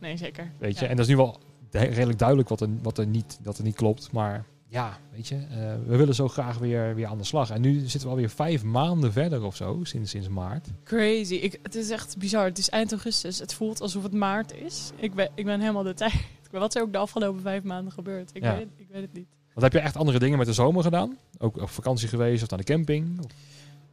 nee, 0.00 0.16
zeker. 0.16 0.52
Weet 0.58 0.78
je, 0.78 0.84
Ja. 0.84 0.90
en 0.90 0.96
dat 0.96 1.04
is 1.04 1.10
nu 1.10 1.16
wel 1.16 1.38
de- 1.70 1.78
redelijk 1.78 2.18
duidelijk 2.18 2.48
wat 2.48 2.60
er, 2.60 2.68
wat 2.82 2.98
er, 2.98 3.06
niet, 3.06 3.38
dat 3.42 3.58
er 3.58 3.64
niet 3.64 3.74
klopt. 3.76 4.12
Maar 4.12 4.46
ja, 4.68 4.98
weet 5.12 5.28
je, 5.28 5.34
eh, 5.34 5.74
we 5.86 5.96
willen 5.96 6.14
zo 6.14 6.28
graag 6.28 6.58
weer, 6.58 6.94
weer 6.94 7.06
aan 7.06 7.18
de 7.18 7.24
slag. 7.24 7.50
En 7.50 7.60
nu 7.60 7.78
zitten 7.78 8.00
we 8.02 8.08
alweer 8.08 8.28
vijf 8.30 8.62
maanden 8.62 9.12
verder 9.12 9.42
of 9.42 9.56
zo, 9.56 9.80
sinds, 9.82 10.10
sinds 10.10 10.28
maart. 10.28 10.68
Crazy. 10.84 11.34
Ik, 11.34 11.58
het 11.62 11.74
is 11.74 11.90
echt 11.90 12.18
bizar. 12.18 12.44
Het 12.44 12.58
is 12.58 12.68
eind 12.68 12.90
augustus. 12.92 13.38
Het 13.38 13.54
voelt 13.54 13.80
alsof 13.80 14.02
het 14.02 14.12
maart 14.12 14.54
is. 14.54 14.90
Ik 14.96 15.14
ben, 15.14 15.30
ik 15.34 15.44
ben 15.44 15.60
helemaal 15.60 15.82
de 15.82 15.94
tijd. 16.04 16.14
Wat 16.50 16.74
is 16.74 16.80
er 16.80 16.86
ook 16.86 16.92
de 16.92 16.98
afgelopen 16.98 17.40
vijf 17.42 17.62
maanden 17.62 17.92
gebeurd? 17.92 18.30
Ik, 18.32 18.42
Ja. 18.42 18.52
weet, 18.56 18.60
het, 18.60 18.68
ik 18.76 18.88
weet 18.92 19.02
het 19.02 19.12
niet. 19.12 19.26
Want 19.54 19.72
heb 19.72 19.72
je 19.82 19.86
echt 19.88 19.96
andere 19.96 20.18
dingen 20.18 20.38
met 20.38 20.46
de 20.46 20.52
zomer 20.52 20.82
gedaan? 20.82 21.16
Ook 21.38 21.60
op 21.60 21.68
vakantie 21.70 22.08
geweest 22.08 22.42
of 22.42 22.48
naar 22.48 22.58
de 22.58 22.64
camping? 22.64 23.18
Of- 23.24 23.30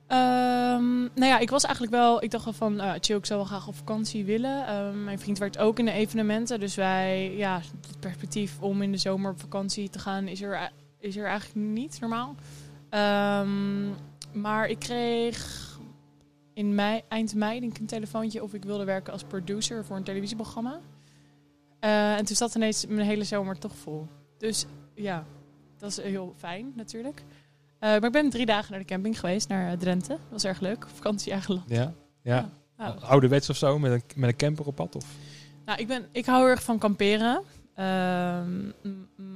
Ehm, 0.08 1.00
nou 1.00 1.26
ja, 1.26 1.40
ik 1.40 1.50
was 1.50 1.64
eigenlijk 1.64 1.96
wel... 1.96 2.24
Ik 2.24 2.32
dacht 2.32 2.44
wel 2.44 2.54
van, 2.54 2.74
uh, 2.74 2.94
chill, 3.00 3.18
ik 3.18 3.26
zou 3.26 3.40
wel 3.40 3.48
graag 3.48 3.68
op 3.68 3.76
vakantie 3.76 4.26
willen. 4.26 4.68
Ehm, 4.68 5.04
mijn 5.04 5.20
vriend 5.20 5.38
werkt 5.38 5.58
ook 5.58 5.80
in 5.80 5.86
de 5.86 5.92
evenementen. 5.92 6.60
Dus 6.60 6.76
wij, 6.76 7.36
ja, 7.36 7.62
het 7.88 8.00
perspectief 8.00 8.62
om 8.62 8.82
in 8.82 8.92
de 8.92 8.98
zomer 8.98 9.32
op 9.32 9.40
vakantie 9.40 9.90
te 9.90 10.00
gaan 10.00 10.28
is 10.28 10.42
er, 10.42 10.72
is 11.00 11.18
er 11.18 11.26
eigenlijk 11.26 11.68
niet 11.68 12.00
normaal. 12.00 12.36
Ehm, 12.90 13.90
maar 14.34 14.68
ik 14.68 14.80
kreeg 14.80 15.64
in 16.54 16.76
mei, 16.76 17.02
eind 17.08 17.36
mei 17.36 17.60
denk 17.60 17.72
ik 17.72 17.80
een 17.80 17.86
telefoontje 17.86 18.44
of 18.44 18.54
ik 18.54 18.64
wilde 18.64 18.84
werken 18.84 19.14
als 19.14 19.24
producer 19.24 19.86
voor 19.86 19.96
een 19.96 20.04
televisieprogramma. 20.04 20.80
Eh, 21.80 22.18
en 22.18 22.26
toen 22.26 22.36
zat 22.36 22.56
ineens 22.56 22.86
mijn 22.86 23.08
hele 23.08 23.24
zomer 23.24 23.58
toch 23.58 23.76
vol. 23.76 24.08
Dus 24.38 24.66
ja, 24.94 25.26
dat 25.78 25.90
is 25.90 25.98
heel 25.98 26.34
fijn 26.38 26.74
natuurlijk. 26.76 27.24
Eh, 27.86 27.92
maar 27.92 28.04
ik 28.04 28.12
ben 28.12 28.30
drie 28.30 28.46
dagen 28.46 28.72
naar 28.72 28.80
de 28.80 28.86
camping 28.86 29.20
geweest, 29.20 29.48
naar 29.48 29.72
eh, 29.72 29.78
Drenthe. 29.78 30.08
Dat 30.08 30.20
was 30.30 30.44
erg 30.44 30.60
leuk. 30.60 30.88
Vakantie 30.94 31.32
eigen 31.32 31.54
land. 31.54 31.70
Ja? 31.70 31.94
Ja. 32.22 32.50
Nou, 32.78 33.00
Ouderwets 33.00 33.50
of 33.50 33.56
zo, 33.56 33.80
met 33.80 33.92
een, 33.92 34.02
met 34.16 34.30
een 34.30 34.36
camper 34.36 34.66
op 34.66 34.76
pad? 34.76 34.96
Of? 34.96 35.06
nou, 35.66 35.80
ik, 35.80 35.88
ben, 35.88 36.06
ik 36.12 36.26
hou 36.26 36.40
heel 36.40 36.50
erg 36.50 36.64
van 36.64 36.78
kamperen. 36.78 37.42
Ehm, 37.76 38.72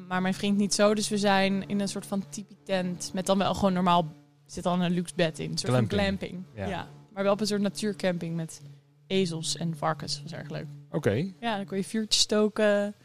maar 0.08 0.22
mijn 0.22 0.34
vriend 0.34 0.58
niet 0.58 0.74
zo. 0.74 0.94
Dus 0.94 1.10
we 1.10 1.18
zijn 1.18 1.68
in 1.68 1.80
een 1.80 1.88
soort 1.88 2.06
van 2.06 2.30
tipi-tent. 2.30 3.12
Met 3.14 3.26
dan 3.26 3.38
wel 3.38 3.54
gewoon 3.54 3.74
normaal... 3.74 4.14
zit 4.46 4.64
dan 4.64 4.82
een 4.82 4.92
luxe 4.92 5.16
bed 5.16 5.40
in. 5.40 5.52
Een 5.52 5.58
soort 5.58 5.72
Glamping. 5.72 6.00
van 6.00 6.00
glamping. 6.00 6.44
Ja. 6.56 6.68
Ja. 6.68 6.88
Maar 7.14 7.24
wel 7.24 7.34
op 7.34 7.40
een 7.42 7.48
soort 7.48 7.62
natuurcamping 7.62 8.36
met 8.36 8.62
ezels 9.08 9.58
en 9.58 9.78
varkens. 9.78 10.14
Dat 10.14 10.24
was 10.24 10.34
erg 10.34 10.50
leuk. 10.50 10.68
Oké. 10.92 11.32
Ja, 11.40 11.56
dan 11.56 11.66
kon 11.66 11.78
je 11.78 11.84
vuurtjes 11.84 12.22
stoken. 12.22 12.96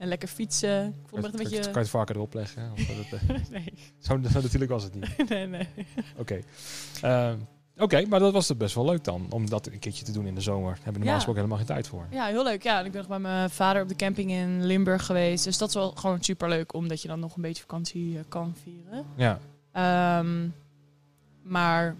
En 0.00 0.08
lekker 0.08 0.28
fietsen. 0.28 0.86
Ik 0.86 0.94
vond 1.08 1.24
echt 1.24 1.32
een 1.34 1.40
Kan 1.40 1.50
je 1.50 1.56
beetje... 1.58 1.78
het 1.80 1.88
varken 1.88 2.14
erop 2.14 2.34
leggen? 2.34 2.72
Dat, 2.76 2.86
het, 2.86 3.12
eh, 3.12 3.50
nee, 3.50 3.72
zo, 3.98 4.18
zo 4.32 4.40
natuurlijk 4.40 4.70
was 4.70 4.82
het 4.82 4.94
niet. 4.94 5.28
nee, 5.30 5.46
nee. 5.46 5.68
Oké. 6.16 6.40
Eh, 7.02 7.32
Oké, 7.76 8.06
maar 8.06 8.20
dat 8.20 8.32
was 8.32 8.48
het 8.48 8.58
best 8.58 8.74
wel 8.74 8.84
leuk 8.84 9.04
dan. 9.04 9.26
Om 9.30 9.48
dat 9.50 9.66
een 9.66 9.78
keertje 9.78 10.04
te 10.04 10.12
doen 10.12 10.26
in 10.26 10.34
de 10.34 10.40
zomer. 10.40 10.64
Daar 10.74 10.74
hebben 10.74 10.92
we 10.92 10.98
normaal 10.98 11.08
Ja. 11.08 11.14
gesproken 11.24 11.42
helemaal 11.42 11.64
geen 11.66 11.74
tijd 11.74 11.88
voor. 11.88 12.06
Ja, 12.10 12.26
heel 12.26 12.44
leuk. 12.44 12.62
Ja, 12.62 12.78
en 12.78 12.84
ik 12.84 12.90
ben 12.92 13.00
nog 13.00 13.10
bij 13.10 13.18
mijn 13.18 13.50
vader 13.50 13.82
op 13.82 13.88
de 13.88 13.96
camping 13.96 14.30
in 14.30 14.64
Limburg 14.66 15.06
geweest. 15.06 15.44
Dus 15.44 15.58
dat 15.58 15.68
is 15.68 15.74
wel 15.74 15.90
gewoon 15.90 16.22
super 16.22 16.48
leuk, 16.48 16.74
omdat 16.74 17.02
je 17.02 17.08
dan 17.08 17.20
nog 17.20 17.36
een 17.36 17.42
beetje 17.42 17.60
vakantie 17.62 18.18
eh, 18.18 18.24
kan 18.28 18.54
vieren. 18.62 19.04
Ja. 19.16 19.38
Ehm, 19.72 20.48
maar 21.42 21.96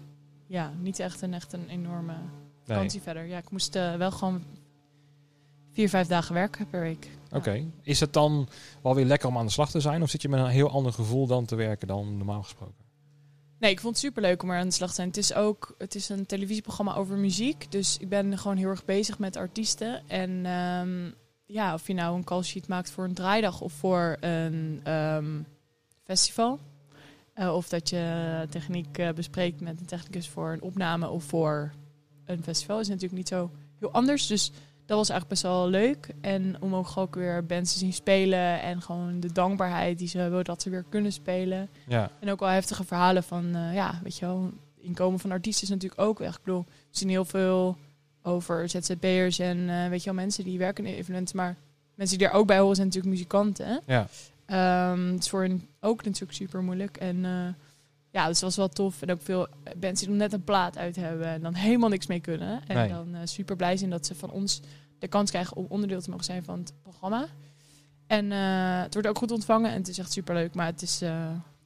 ja, 0.47 0.71
niet 0.79 0.99
echt 0.99 1.21
een, 1.21 1.33
echt 1.33 1.53
een 1.53 1.67
enorme 1.69 2.13
Nee. 2.13 2.21
vakantie 2.77 3.01
verder. 3.01 3.25
Ja, 3.25 3.37
ik 3.37 3.51
moest 3.51 3.75
eh, 3.75 3.95
wel 3.95 4.11
gewoon 4.11 4.43
vier, 5.71 5.89
vijf 5.89 6.07
dagen 6.07 6.33
werken 6.33 6.67
per 6.67 6.81
week. 6.81 7.09
Oké. 7.31 7.65
Is 7.81 7.99
het 7.99 8.13
dan 8.13 8.47
wel 8.83 8.95
weer 8.95 9.05
lekker 9.05 9.29
om 9.29 9.37
aan 9.37 9.45
de 9.45 9.51
slag 9.51 9.71
te 9.71 9.79
zijn? 9.79 10.01
Of 10.01 10.09
zit 10.09 10.21
je 10.21 10.29
met 10.29 10.39
een 10.39 10.47
heel 10.47 10.69
ander 10.69 10.93
gevoel 10.93 11.27
dan 11.27 11.45
te 11.45 11.55
werken 11.55 11.87
dan 11.87 12.17
normaal 12.17 12.43
gesproken? 12.43 12.89
Nee, 13.59 13.71
ik 13.71 13.79
vond 13.79 13.95
het 13.95 14.03
super 14.03 14.21
leuk 14.21 14.43
om 14.43 14.49
er 14.49 14.59
aan 14.59 14.67
de 14.67 14.73
slag 14.73 14.89
te 14.89 14.95
zijn. 14.95 15.07
Het 15.07 15.17
is 15.17 15.33
ook 15.33 15.75
het 15.77 15.95
is 15.95 16.09
een 16.09 16.25
televisieprogramma 16.25 16.95
over 16.95 17.17
muziek. 17.17 17.71
Dus 17.71 17.97
ik 17.97 18.09
ben 18.09 18.37
gewoon 18.37 18.57
heel 18.57 18.69
erg 18.69 18.85
bezig 18.85 19.19
met 19.19 19.35
artiesten. 19.35 20.01
En 20.07 20.45
ehm, 20.45 21.11
ja, 21.45 21.73
of 21.73 21.87
je 21.87 21.93
nou 21.93 22.15
een 22.15 22.23
call 22.23 22.43
sheet 22.43 22.67
maakt 22.67 22.91
voor 22.91 23.03
een 23.03 23.13
draaidag 23.13 23.61
of 23.61 23.73
voor 23.73 24.17
een 24.19 24.81
ehm, 24.83 25.41
festival. 26.03 26.59
Eh, 27.33 27.55
of 27.55 27.69
dat 27.69 27.89
je 27.89 28.45
techniek 28.49 28.97
eh, 28.97 29.09
bespreekt 29.09 29.61
met 29.61 29.79
een 29.79 29.85
technicus 29.85 30.29
voor 30.29 30.51
een 30.51 30.61
opname 30.61 31.09
of 31.09 31.23
voor 31.23 31.71
een 32.25 32.43
festival. 32.43 32.79
Is 32.79 32.87
natuurlijk 32.87 33.17
niet 33.17 33.27
zo 33.27 33.51
heel 33.79 33.91
anders. 33.91 34.27
Dus 34.27 34.51
dat 34.85 34.97
was 34.97 35.09
eigenlijk 35.09 35.27
best 35.27 35.41
wel 35.41 35.67
leuk. 35.67 36.09
En 36.21 36.55
om 36.59 36.75
ook 36.75 36.91
ook 36.95 37.15
weer 37.15 37.45
bands 37.45 37.73
te 37.73 37.79
zien 37.79 37.93
spelen. 37.93 38.61
En 38.61 38.81
gewoon 38.81 39.19
de 39.19 39.31
dankbaarheid 39.31 39.97
die 39.97 40.07
ze 40.07 40.17
hebben 40.17 40.43
dat 40.43 40.61
ze 40.61 40.69
weer 40.69 40.85
kunnen 40.89 41.11
spelen. 41.11 41.69
Ja. 41.87 42.11
En 42.19 42.29
ook 42.29 42.39
wel 42.39 42.49
heftige 42.49 42.83
verhalen 42.83 43.23
van, 43.23 43.55
eh, 43.55 43.73
ja, 43.73 43.99
weet 44.03 44.17
je 44.17 44.25
wel, 44.25 44.51
inkomen 44.77 45.19
van 45.19 45.31
artiesten 45.31 45.63
is 45.63 45.69
natuurlijk 45.69 46.01
ook 46.01 46.19
echt. 46.19 46.37
Ik 46.37 46.43
bedoel, 46.43 46.65
we 46.67 46.97
zien 46.97 47.09
heel 47.09 47.25
veel 47.25 47.77
over 48.23 48.69
ZZP'ers 48.69 49.39
en 49.39 49.69
eh, 49.69 49.89
weet 49.89 50.03
je 50.03 50.11
wel, 50.11 50.19
mensen 50.19 50.43
die 50.43 50.57
werken 50.57 50.85
in 50.85 50.93
evenementen. 50.93 51.35
Maar 51.35 51.55
mensen 51.95 52.17
die 52.17 52.27
er 52.27 52.33
ook 52.33 52.47
bij 52.47 52.59
horen 52.59 52.75
zijn 52.75 52.87
natuurlijk 52.87 53.13
muzikanten. 53.13 53.65
Hè? 53.67 53.77
Ja. 53.85 54.07
Ehm, 54.45 55.11
het 55.11 55.23
is 55.23 55.29
voor 55.29 55.41
hen 55.41 55.67
ook 55.79 56.03
natuurlijk 56.03 56.33
super 56.33 56.63
moeilijk. 56.63 56.97
En 56.97 57.25
eh, 57.25 57.47
ja, 58.11 58.27
dus 58.27 58.35
het 58.35 58.41
was 58.41 58.55
wel 58.55 58.69
tof. 58.69 59.01
En 59.01 59.11
ook 59.11 59.21
veel 59.21 59.47
bands 59.77 59.99
die 59.99 60.09
nog 60.09 60.17
net 60.17 60.33
een 60.33 60.43
plaat 60.43 60.77
uit 60.77 60.95
hebben 60.95 61.27
en 61.27 61.41
dan 61.41 61.53
helemaal 61.53 61.89
niks 61.89 62.07
mee 62.07 62.19
kunnen. 62.19 62.61
En 62.67 62.75
Nee. 62.75 62.89
dan 62.89 63.15
eh, 63.15 63.21
super 63.23 63.55
blij 63.55 63.77
zijn 63.77 63.89
dat 63.89 64.05
ze 64.05 64.15
van 64.15 64.31
ons 64.31 64.61
de 64.99 65.07
kans 65.07 65.29
krijgen 65.29 65.57
om 65.57 65.65
onderdeel 65.69 66.01
te 66.01 66.09
mogen 66.09 66.25
zijn 66.25 66.43
van 66.43 66.59
het 66.59 66.73
programma. 66.81 67.25
En 68.07 68.31
eh, 68.31 68.81
het 68.81 68.93
wordt 68.93 69.07
ook 69.07 69.17
goed 69.17 69.31
ontvangen 69.31 69.71
en 69.71 69.77
het 69.77 69.87
is 69.87 69.97
echt 69.97 70.11
super 70.11 70.35
leuk. 70.35 70.53
Maar 70.53 70.65
het, 70.65 70.81
is, 70.81 71.01
eh, 71.01 71.09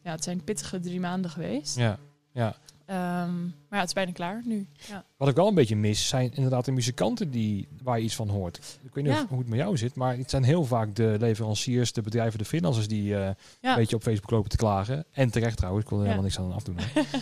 ja, 0.01 0.12
het 0.12 0.23
zijn 0.23 0.43
pittige 0.43 0.79
drie 0.79 0.99
maanden 0.99 1.31
geweest. 1.31 1.75
Ja. 1.75 1.97
ja. 2.31 2.55
Ehm, 2.86 3.41
maar 3.43 3.52
ja, 3.69 3.78
het 3.80 3.88
is 3.88 3.93
bijna 3.93 4.12
klaar 4.12 4.41
nu. 4.45 4.67
Ja. 4.89 5.04
Wat 5.17 5.28
ik 5.28 5.36
wel 5.36 5.48
een 5.48 5.54
beetje 5.56 5.76
mis, 5.76 6.08
zijn 6.08 6.32
inderdaad 6.34 6.65
de 6.65 6.71
muzikanten 6.71 7.32
die, 7.32 7.67
waar 7.84 7.98
je 7.98 8.04
iets 8.04 8.15
van 8.15 8.30
hoort. 8.30 8.80
Ik 8.84 8.93
weet 8.93 9.04
niet 9.04 9.13
Ja. 9.13 9.21
of, 9.21 9.30
hoe 9.30 9.39
het 9.39 9.48
met 9.50 9.60
jou 9.60 9.78
zit, 9.78 9.95
maar 9.95 10.17
het 10.17 10.30
zijn 10.30 10.43
heel 10.43 10.63
vaak 10.65 10.95
de 10.95 11.15
leveranciers, 11.19 11.93
de 11.93 12.02
bedrijven, 12.02 12.39
de 12.39 12.45
financiers 12.45 12.88
die 12.88 13.15
eh, 13.17 13.30
een 13.62 13.76
beetje 13.76 13.95
op 13.95 14.02
Facebook 14.04 14.30
lopen 14.32 14.50
te 14.50 14.58
klagen. 14.58 15.06
En 15.12 15.30
terecht 15.30 15.58
trouwens, 15.58 15.84
ik 15.84 15.89
wil 15.89 16.00
er 16.00 16.06
helemaal 16.06 16.26
niks 16.26 16.39
aan 16.39 16.54
afdoen. 16.54 16.78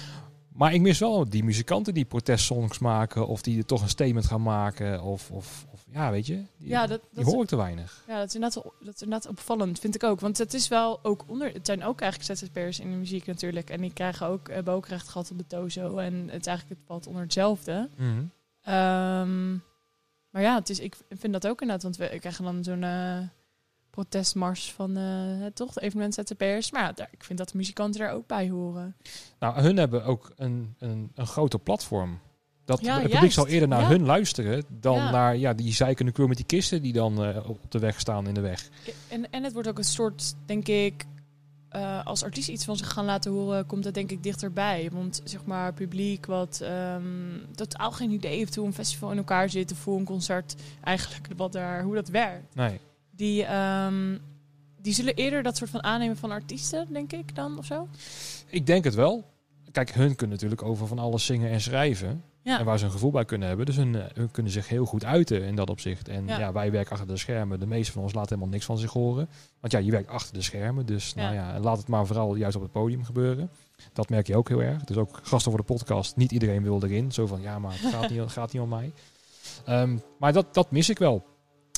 maar 0.59 0.73
ik 0.73 0.81
mis 0.81 0.99
wel 0.99 1.29
die 1.29 1.43
muzikanten 1.43 1.93
die 1.93 2.05
protestsongs 2.05 2.79
maken 2.79 3.27
of 3.27 3.41
die 3.41 3.57
er 3.57 3.65
toch 3.65 3.81
een 3.81 3.89
statement 3.89 4.25
gaan 4.25 4.41
maken. 4.41 5.01
Of, 5.03 5.31
of 5.31 5.65
ja, 5.93 6.11
weet 6.11 6.27
je, 6.27 6.43
die, 6.57 6.69
Ja, 6.69 6.87
dat, 6.87 7.01
hoor 7.15 7.41
ik 7.41 7.47
te 7.47 7.55
weinig. 7.55 8.03
ja, 8.07 8.17
dat, 8.17 8.27
is 8.27 8.35
inderdaad, 8.35 8.63
dat 8.63 8.95
is 8.95 9.01
inderdaad 9.01 9.27
opvallend, 9.31 9.79
vind 9.79 9.95
ik 9.95 10.03
ook. 10.03 10.19
Want 10.19 10.37
het 10.37 10.53
is 10.53 10.67
wel 10.67 10.99
ook 11.03 11.23
onder. 11.27 11.53
Het 11.53 11.65
zijn 11.65 11.83
ook 11.83 12.01
eigenlijk 12.01 12.39
ZZP'ers 12.39 12.79
in 12.79 12.91
de 12.91 12.97
muziek 12.97 13.25
natuurlijk. 13.25 13.69
En 13.69 13.81
die 13.81 13.93
krijgen 13.93 14.27
ook, 14.27 14.49
hebben 14.49 14.73
ook 14.73 14.87
recht 14.87 15.07
gehad 15.07 15.31
op 15.31 15.37
de 15.37 15.47
Tozo. 15.47 15.97
En 15.97 16.13
het 16.13 16.41
is 16.41 16.47
eigenlijk 16.47 16.79
het 16.79 16.87
valt 16.87 17.07
onder 17.07 17.21
hetzelfde. 17.21 17.89
Mhm. 17.95 18.23
Ehm, 18.61 19.51
maar 20.29 20.41
ja, 20.41 20.55
het 20.55 20.69
is, 20.69 20.79
ik 20.79 20.95
vind 21.09 21.33
dat 21.33 21.47
ook 21.47 21.61
inderdaad. 21.61 21.83
Want 21.83 21.97
we 21.97 22.19
krijgen 22.19 22.43
dan 22.43 22.63
zo'n 22.63 22.83
eh, 22.83 23.19
protestmars 23.89 24.71
van 24.71 24.97
eh, 24.97 25.45
toch 25.53 25.73
de 25.73 25.81
evenement 25.81 26.13
ZZP'ers. 26.13 26.71
Maar 26.71 26.81
ja, 26.81 26.91
daar, 26.91 27.09
ik 27.11 27.23
vind 27.23 27.39
dat 27.39 27.49
de 27.49 27.57
muzikanten 27.57 28.01
er 28.01 28.11
ook 28.11 28.27
bij 28.27 28.49
horen. 28.49 28.95
Nou, 29.39 29.61
hun 29.61 29.77
hebben 29.77 30.05
ook 30.05 30.31
een, 30.35 30.75
een, 30.79 31.11
een 31.15 31.27
groter 31.27 31.59
platform. 31.59 32.19
Dat 32.65 32.81
Ja, 32.81 32.99
het 33.01 33.11
publiek 33.11 33.31
zal 33.31 33.47
eerder 33.47 33.67
naar 33.67 33.81
Ja. 33.81 33.87
hun 33.87 34.05
luisteren 34.05 34.63
dan 34.69 34.95
Ja. 34.97 35.11
naar 35.11 35.37
ja, 35.37 35.53
die 35.53 35.73
zeikende 35.73 36.11
crew 36.11 36.27
met 36.27 36.37
die 36.37 36.45
kisten 36.45 36.81
die 36.81 36.93
dan 36.93 37.23
eh, 37.23 37.49
op 37.49 37.71
de 37.71 37.79
weg 37.79 37.99
staan 37.99 38.27
in 38.27 38.33
de 38.33 38.41
weg. 38.41 38.69
En, 39.07 39.29
en 39.31 39.43
het 39.43 39.53
wordt 39.53 39.67
ook 39.67 39.77
een 39.77 39.83
soort, 39.83 40.33
denk 40.45 40.67
ik, 40.67 41.05
eh, 41.69 42.05
als 42.05 42.23
artiest 42.23 42.47
iets 42.49 42.65
van 42.65 42.77
zich 42.77 42.91
gaan 42.91 43.05
laten 43.05 43.31
horen, 43.31 43.65
komt 43.65 43.83
dat 43.83 43.93
denk 43.93 44.11
ik 44.11 44.23
dichterbij. 44.23 44.89
Want 44.91 45.21
zeg 45.23 45.45
maar, 45.45 45.73
publiek 45.73 46.25
wat 46.25 46.59
ehm, 46.63 47.01
totaal 47.55 47.91
geen 47.91 48.11
idee 48.11 48.37
heeft 48.37 48.55
hoe 48.55 48.65
een 48.65 48.73
festival 48.73 49.11
in 49.11 49.17
elkaar 49.17 49.49
zit, 49.49 49.71
of 49.71 49.83
hoe 49.83 49.99
een 49.99 50.05
concert 50.05 50.55
eigenlijk, 50.83 51.27
wat 51.37 51.51
daar, 51.51 51.83
hoe 51.83 51.95
dat 51.95 52.07
werkt. 52.09 52.55
Nee. 52.55 52.79
Die, 53.11 53.43
ehm, 53.45 54.17
die 54.81 54.93
zullen 54.93 55.13
eerder 55.15 55.43
dat 55.43 55.57
soort 55.57 55.69
van 55.69 55.83
aannemen 55.83 56.17
van 56.17 56.31
artiesten, 56.31 56.87
denk 56.93 57.11
ik 57.13 57.35
dan, 57.35 57.57
of 57.57 57.65
zo. 57.65 57.87
Ik 58.47 58.65
denk 58.65 58.83
het 58.83 58.95
wel. 58.95 59.31
Kijk, 59.71 59.91
hun 59.93 60.15
kunnen 60.15 60.35
natuurlijk 60.35 60.63
over 60.63 60.87
van 60.87 60.99
alles 60.99 61.25
zingen 61.25 61.49
en 61.51 61.61
schrijven. 61.61 62.23
Ja. 62.43 62.59
En 62.59 62.65
waar 62.65 62.79
ze 62.79 62.85
een 62.85 62.91
gevoel 62.91 63.11
bij 63.11 63.25
kunnen 63.25 63.47
hebben. 63.47 63.65
Dus 63.65 63.75
hun, 63.75 63.95
eh, 63.95 64.03
hun 64.13 64.31
kunnen 64.31 64.51
zich 64.51 64.67
heel 64.69 64.85
goed 64.85 65.05
uiten 65.05 65.43
in 65.43 65.55
dat 65.55 65.69
opzicht. 65.69 66.07
En 66.07 66.27
ja. 66.27 66.39
Ja. 66.39 66.51
wij 66.51 66.71
werken 66.71 66.91
achter 66.91 67.07
de 67.07 67.17
schermen. 67.17 67.59
De 67.59 67.65
meeste 67.65 67.91
van 67.91 68.01
ons 68.01 68.13
laten 68.13 68.29
helemaal 68.29 68.53
niks 68.53 68.65
van 68.65 68.77
zich 68.77 68.91
horen. 68.91 69.29
Want 69.59 69.73
ja, 69.73 69.79
je 69.79 69.91
werkt 69.91 70.09
achter 70.09 70.33
de 70.33 70.41
schermen. 70.41 70.85
Dus 70.85 71.13
Ja. 71.15 71.21
nou 71.23 71.35
ja, 71.35 71.59
laat 71.59 71.77
het 71.77 71.87
maar 71.87 72.05
vooral 72.05 72.35
juist 72.35 72.55
op 72.55 72.61
het 72.61 72.71
podium 72.71 73.03
gebeuren. 73.03 73.49
Dat 73.93 74.09
merk 74.09 74.27
je 74.27 74.35
ook 74.35 74.47
heel 74.49 74.61
erg. 74.61 74.83
Dus 74.83 74.97
ook 74.97 75.19
gasten 75.23 75.51
voor 75.51 75.59
de 75.59 75.73
podcast. 75.73 76.15
Niet 76.15 76.31
iedereen 76.31 76.63
wil 76.63 76.83
erin. 76.83 77.11
Zo 77.11 77.27
van, 77.27 77.41
ja, 77.41 77.59
maar 77.59 77.71
het 77.71 77.93
gaat 77.93 78.09
niet, 78.09 78.21
gaat 78.25 78.53
niet 78.53 78.61
om 78.61 78.69
mij. 78.69 78.93
Ehm, 79.65 79.97
maar 80.19 80.33
dat, 80.33 80.53
dat 80.53 80.71
mis 80.71 80.89
ik 80.89 80.97
wel. 80.99 81.23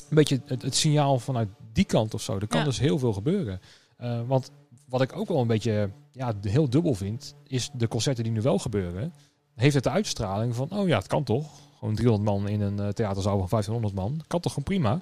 Een 0.08 0.16
beetje 0.16 0.40
het, 0.46 0.62
het 0.62 0.74
signaal 0.74 1.18
vanuit 1.18 1.48
die 1.72 1.84
kant 1.84 2.14
of 2.14 2.22
zo. 2.22 2.38
Er 2.38 2.46
kan 2.46 2.64
dus 2.64 2.78
heel 2.78 2.98
veel 2.98 3.12
gebeuren. 3.12 3.60
Eh, 3.96 4.20
want 4.26 4.50
wat 4.88 5.00
ik 5.02 5.16
ook 5.16 5.28
wel 5.28 5.40
een 5.40 5.46
beetje 5.46 5.90
ja, 6.12 6.32
heel 6.40 6.70
dubbel 6.70 6.94
vind, 6.94 7.34
is 7.46 7.70
de 7.72 7.88
concerten 7.88 8.24
die 8.24 8.32
nu 8.32 8.40
wel 8.40 8.58
gebeuren, 8.58 9.12
heeft 9.56 9.74
het 9.74 9.84
de 9.84 9.90
uitstraling 9.90 10.54
van, 10.54 10.70
oh 10.70 10.88
ja, 10.88 10.98
het 10.98 11.06
kan 11.06 11.24
toch. 11.24 11.46
Gewoon 11.78 11.94
300 11.94 12.30
man 12.30 12.48
in 12.48 12.60
een 12.60 12.78
eh, 12.78 12.88
theaterzaal 12.88 13.38
van 13.38 13.48
1500 13.48 13.94
man. 13.94 14.24
Kan 14.26 14.40
toch 14.40 14.52
gewoon 14.52 14.64
prima. 14.64 15.00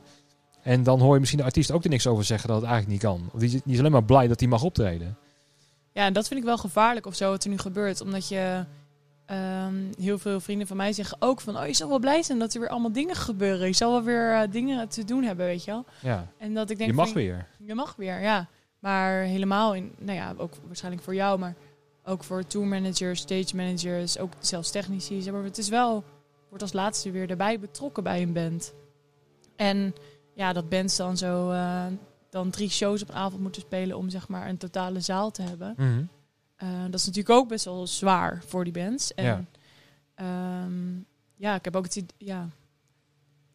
En 0.62 0.82
dan 0.82 1.00
hoor 1.00 1.14
je 1.14 1.20
misschien 1.20 1.40
de 1.40 1.46
artiest 1.46 1.70
ook 1.70 1.84
er 1.84 1.90
niks 1.90 2.06
over 2.06 2.24
zeggen 2.24 2.48
dat 2.48 2.60
het 2.60 2.70
eigenlijk 2.70 3.02
niet 3.02 3.10
kan. 3.10 3.30
Of 3.32 3.40
die, 3.40 3.62
is 3.64 3.78
alleen 3.78 3.92
maar 3.92 4.04
blij 4.04 4.28
dat 4.28 4.40
hij 4.40 4.48
mag 4.48 4.62
optreden. 4.62 5.16
Ja, 5.92 6.04
en 6.06 6.12
dat 6.12 6.28
vind 6.28 6.40
ik 6.40 6.46
wel 6.46 6.58
gevaarlijk 6.58 7.06
of 7.06 7.14
zo, 7.14 7.30
wat 7.30 7.44
er 7.44 7.50
nu 7.50 7.58
gebeurt. 7.58 8.00
Omdat 8.00 8.28
je 8.28 8.64
ehm, 9.26 9.74
heel 9.98 10.18
veel 10.18 10.40
vrienden 10.40 10.66
van 10.66 10.76
mij 10.76 10.92
zeggen 10.92 11.16
ook 11.20 11.40
van... 11.40 11.58
Oh, 11.58 11.66
je 11.66 11.74
zal 11.74 11.88
wel 11.88 11.98
blij 11.98 12.22
zijn 12.22 12.38
dat 12.38 12.54
er 12.54 12.60
weer 12.60 12.68
allemaal 12.68 12.92
dingen 12.92 13.16
gebeuren. 13.16 13.66
Je 13.66 13.72
zal 13.72 13.90
wel 13.90 14.02
weer 14.02 14.32
eh, 14.32 14.50
dingen 14.50 14.88
te 14.88 15.04
doen 15.04 15.22
hebben, 15.22 15.46
weet 15.46 15.64
je 15.64 15.70
wel. 15.70 15.84
Ja, 16.02 16.26
En 16.38 16.54
dat 16.54 16.70
ik 16.70 16.78
denk 16.78 16.90
je 16.90 16.96
mag 16.96 17.06
van, 17.06 17.14
weer. 17.14 17.46
Je 17.58 17.74
mag 17.74 17.94
weer, 17.96 18.20
ja. 18.20 18.48
Maar 18.78 19.22
helemaal 19.22 19.74
in, 19.74 19.92
nou 19.98 20.18
ja, 20.18 20.34
ook 20.36 20.52
waarschijnlijk 20.66 21.04
voor 21.04 21.14
jou, 21.14 21.38
maar 21.38 21.54
ook 22.04 22.24
voor 22.24 22.46
tourmanagers, 22.46 23.20
stage 23.20 23.56
managers, 23.56 24.18
ook 24.18 24.32
zelfs 24.38 24.70
technici. 24.70 25.22
Zeg 25.22 25.32
maar, 25.32 25.44
het 25.44 25.58
is 25.58 25.68
wel, 25.68 26.04
wordt 26.48 26.62
als 26.62 26.72
laatste 26.72 27.10
weer 27.10 27.30
erbij 27.30 27.60
betrokken 27.60 28.02
bij 28.02 28.22
een 28.22 28.32
band. 28.32 28.74
En 29.56 29.94
ja, 30.34 30.52
dat 30.52 30.68
bands 30.68 30.96
dan 30.96 31.16
zo 31.16 31.50
eh, 31.50 31.86
dan 32.30 32.50
drie 32.50 32.68
shows 32.70 33.02
op 33.02 33.08
een 33.08 33.14
avond 33.14 33.42
moeten 33.42 33.62
spelen 33.62 33.96
om 33.96 34.10
zeg 34.10 34.28
maar 34.28 34.48
een 34.48 34.56
totale 34.56 35.00
zaal 35.00 35.30
te 35.30 35.42
hebben. 35.42 35.74
Mhm. 35.76 36.04
Eh, 36.56 36.68
dat 36.90 37.00
is 37.00 37.06
natuurlijk 37.06 37.34
ook 37.34 37.48
best 37.48 37.64
wel 37.64 37.86
zwaar 37.86 38.42
voor 38.46 38.64
die 38.64 38.72
bands. 38.72 39.14
En 39.14 39.24
Ja. 39.24 39.44
ja, 40.16 40.66
ja 41.36 41.54
ik 41.54 41.64
heb 41.64 41.76
ook 41.76 41.84
het, 41.84 41.96
ide- 41.96 42.14
ja, 42.18 42.48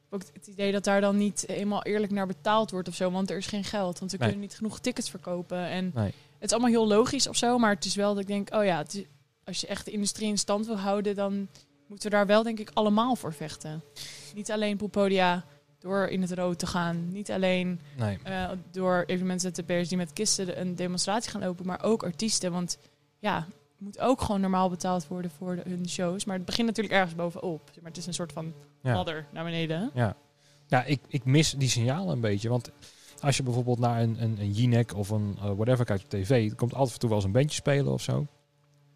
ook 0.10 0.22
het 0.34 0.48
idee 0.48 0.72
dat 0.72 0.84
daar 0.84 1.02
dan 1.02 1.18
niet 1.18 1.48
eenmaal 1.48 1.84
eerlijk 1.84 2.12
naar 2.12 2.28
betaald 2.28 2.72
wordt 2.72 2.88
of 2.88 2.96
zo. 2.96 3.12
Want 3.12 3.30
er 3.30 3.38
is 3.38 3.48
geen 3.48 3.64
geld. 3.64 4.00
Want 4.00 4.12
we 4.12 4.18
Nee. 4.18 4.28
kunnen 4.28 4.46
niet 4.48 4.58
genoeg 4.58 4.80
tickets 4.80 5.10
verkopen. 5.10 5.58
En 5.68 5.92
Nee. 5.94 6.14
Het 6.40 6.44
is 6.44 6.52
allemaal 6.52 6.70
heel 6.72 6.88
logisch 6.88 7.28
of 7.28 7.36
zo. 7.36 7.58
Maar 7.58 7.74
het 7.74 7.86
is 7.86 7.96
wel 7.96 8.14
dat 8.14 8.22
ik 8.22 8.28
denk, 8.28 8.54
oh 8.56 8.64
ja, 8.66 8.84
is- 8.92 9.04
als 9.44 9.62
je 9.62 9.68
echt 9.68 9.86
de 9.86 9.92
industrie 9.92 10.28
in 10.28 10.38
stand 10.38 10.66
wil 10.68 10.78
houden, 10.78 11.16
dan 11.16 11.48
moeten 11.88 12.10
we 12.10 12.16
daar 12.16 12.26
wel 12.26 12.44
denk 12.44 12.60
ik 12.60 12.72
allemaal 12.74 13.16
voor 13.16 13.34
vechten. 13.34 13.84
Niet 14.36 14.52
alleen 14.52 14.78
Popodia 14.78 15.46
door 15.80 16.08
in 16.08 16.22
het 16.22 16.32
rood 16.32 16.60
te 16.60 16.68
gaan. 16.68 17.12
Niet 17.12 17.32
alleen 17.32 17.80
Nee. 17.98 18.18
eh, 18.24 18.50
door 18.72 19.04
evenementzp'ers 19.06 19.88
die 19.90 19.98
met 19.98 20.14
kisten 20.14 20.60
een 20.60 20.76
demonstratie 20.76 21.32
gaan 21.32 21.42
lopen, 21.42 21.66
maar 21.66 21.84
ook 21.84 22.04
artiesten. 22.04 22.52
Want 22.52 22.78
ja, 23.20 23.48
moet 23.78 24.00
ook 24.00 24.22
gewoon 24.22 24.42
normaal 24.42 24.70
betaald 24.70 25.08
worden 25.08 25.32
voor 25.32 25.56
de, 25.56 25.62
hun 25.70 25.90
shows. 25.90 26.26
Maar 26.26 26.36
het 26.36 26.46
begint 26.46 26.68
natuurlijk 26.68 26.96
ergens 26.96 27.16
bovenop. 27.16 27.62
Maar 27.76 27.90
het 27.92 27.98
is 27.98 28.06
een 28.06 28.14
soort 28.14 28.32
van 28.32 28.54
Ja. 28.84 28.94
ladder 28.94 29.26
naar 29.32 29.44
beneden. 29.44 29.92
Ja, 29.94 30.16
ja 30.68 30.84
ik, 30.84 31.00
ik 31.08 31.26
mis 31.26 31.52
die 31.52 31.70
signalen 31.70 32.14
een 32.14 32.22
beetje. 32.22 32.50
Want 32.50 32.72
als 33.22 33.38
je 33.38 33.44
bijvoorbeeld 33.44 33.80
naar 33.80 34.02
een, 34.02 34.24
een, 34.24 34.40
een 34.40 34.52
Jinek 34.52 34.96
of 34.96 35.10
een 35.10 35.36
eh, 35.38 35.44
whatever 35.44 35.86
kijkt 35.86 36.04
op 36.04 36.10
tv, 36.10 36.54
komt 36.56 36.74
altijd 36.74 36.88
af 36.88 36.94
en 36.94 37.00
toe 37.00 37.10
wel 37.10 37.18
eens 37.18 37.28
een 37.28 37.32
bandje 37.34 37.56
spelen 37.56 37.94
of 37.94 38.02
zo. 38.02 38.28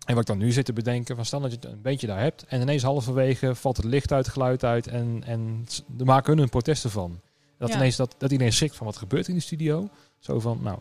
En 0.06 0.14
wat 0.16 0.20
ik 0.20 0.26
dan 0.26 0.38
nu 0.38 0.52
zit 0.52 0.66
te 0.66 0.74
bedenken, 0.74 1.16
van 1.16 1.26
stel 1.26 1.40
dat 1.40 1.52
je 1.52 1.68
een 1.68 1.82
bandje 1.82 2.08
daar 2.08 2.20
hebt 2.20 2.44
en 2.46 2.62
ineens 2.62 2.84
halverwege 2.84 3.56
valt 3.56 3.78
het 3.78 3.86
licht 3.86 4.12
uit, 4.12 4.28
geluid 4.28 4.64
uit 4.64 4.88
en, 4.88 5.24
en 5.26 5.66
er 6.00 6.06
maken 6.06 6.34
hun 6.34 6.44
een 6.44 6.50
protest 6.50 6.84
ervan. 6.84 7.20
Dat, 7.58 7.70
Ja. 7.70 7.76
ineens, 7.76 7.96
dat, 7.96 8.16
dat 8.18 8.32
iedereen 8.32 8.54
schrikt 8.54 8.76
van 8.76 8.86
wat 8.86 8.98
gebeurt 8.98 9.28
in 9.28 9.36
de 9.36 9.42
studio. 9.42 9.90
Zo 10.20 10.40
van, 10.40 10.60
nou, 10.62 10.80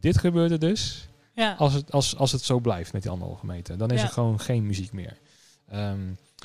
dit 0.00 0.18
gebeurt 0.18 0.50
er 0.50 0.58
dus. 0.58 1.08
Ja, 1.32 1.54
Als 1.58 1.72
het, 1.72 1.92
als, 1.92 2.16
als 2.16 2.32
het 2.32 2.42
zo 2.42 2.58
blijft 2.58 2.92
met 2.92 3.02
die 3.02 3.10
anderhalve 3.10 3.46
meter, 3.46 3.78
dan 3.78 3.90
is 3.90 4.00
Ja. 4.00 4.06
er 4.06 4.12
gewoon 4.12 4.40
geen 4.40 4.66
muziek 4.66 4.92
meer. 4.92 5.18
Ehm, 5.68 5.98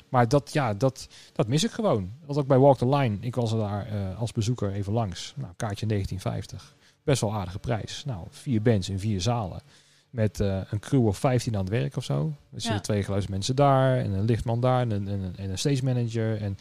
maar 0.08 0.28
dat, 0.28 0.52
ja, 0.52 0.74
dat, 0.74 1.08
dat 1.32 1.48
mis 1.48 1.64
ik 1.64 1.70
gewoon. 1.70 2.12
Want 2.24 2.38
ook 2.38 2.46
bij 2.46 2.58
Walk 2.58 2.78
the 2.78 2.88
Line, 2.88 3.16
ik 3.20 3.34
was 3.34 3.52
er 3.52 3.58
daar 3.58 3.86
eh, 3.86 4.20
als 4.20 4.32
bezoeker 4.32 4.72
even 4.72 4.92
langs. 4.92 5.34
Nou, 5.36 5.52
kaartje 5.56 5.86
1950. 5.86 6.76
Best 7.02 7.20
wel 7.20 7.34
aardige 7.34 7.58
prijs. 7.58 8.04
Nou, 8.04 8.26
vier 8.30 8.62
bands 8.62 8.88
in 8.88 8.98
vier 8.98 9.20
zalen. 9.20 9.62
Met 10.10 10.40
eh, 10.40 10.60
een 10.70 10.78
crew 10.78 11.06
of 11.06 11.18
15 11.18 11.54
aan 11.54 11.60
het 11.60 11.68
werk 11.68 11.96
of 11.96 12.04
zo. 12.04 12.32
Er 12.52 12.60
zitten 12.60 12.82
twee 12.82 13.02
geluidsmensen 13.02 13.56
daar 13.56 13.98
en 13.98 14.12
een 14.12 14.24
lichtman 14.24 14.60
daar 14.60 14.80
en 14.80 14.90
een, 14.90 15.08
en 15.08 15.20
een, 15.20 15.36
en 15.36 15.50
een 15.50 15.58
stage 15.58 15.84
manager. 15.84 16.40
En 16.42 16.56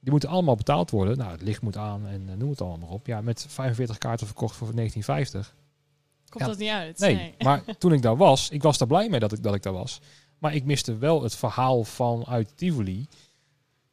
die 0.00 0.10
moeten 0.10 0.28
allemaal 0.28 0.56
betaald 0.56 0.90
worden. 0.90 1.18
Nou, 1.18 1.30
het 1.30 1.42
licht 1.42 1.62
moet 1.62 1.76
aan 1.76 2.06
en 2.06 2.28
eh, 2.28 2.36
noem 2.36 2.50
het 2.50 2.60
allemaal 2.60 2.88
op. 2.88 3.06
Ja, 3.06 3.20
met 3.20 3.46
45 3.48 3.98
kaarten 3.98 4.26
verkocht 4.26 4.56
voor 4.56 4.74
1950. 4.74 5.54
komt 6.28 6.44
ja, 6.44 6.50
dat 6.50 6.58
niet 6.58 6.68
uit? 6.68 6.98
Nee, 6.98 7.34
maar 7.38 7.62
toen 7.78 7.92
ik 7.92 8.02
daar 8.02 8.16
was, 8.16 8.50
ik 8.50 8.62
was 8.62 8.78
daar 8.78 8.88
blij 8.88 9.08
mee 9.08 9.20
dat 9.20 9.32
ik, 9.32 9.42
dat 9.42 9.54
ik 9.54 9.62
daar 9.62 9.72
was. 9.72 10.00
Maar 10.38 10.54
ik 10.54 10.64
miste 10.64 10.98
wel 10.98 11.22
het 11.22 11.36
verhaal 11.36 11.84
vanuit 11.84 12.52
Tivoli 12.56 13.06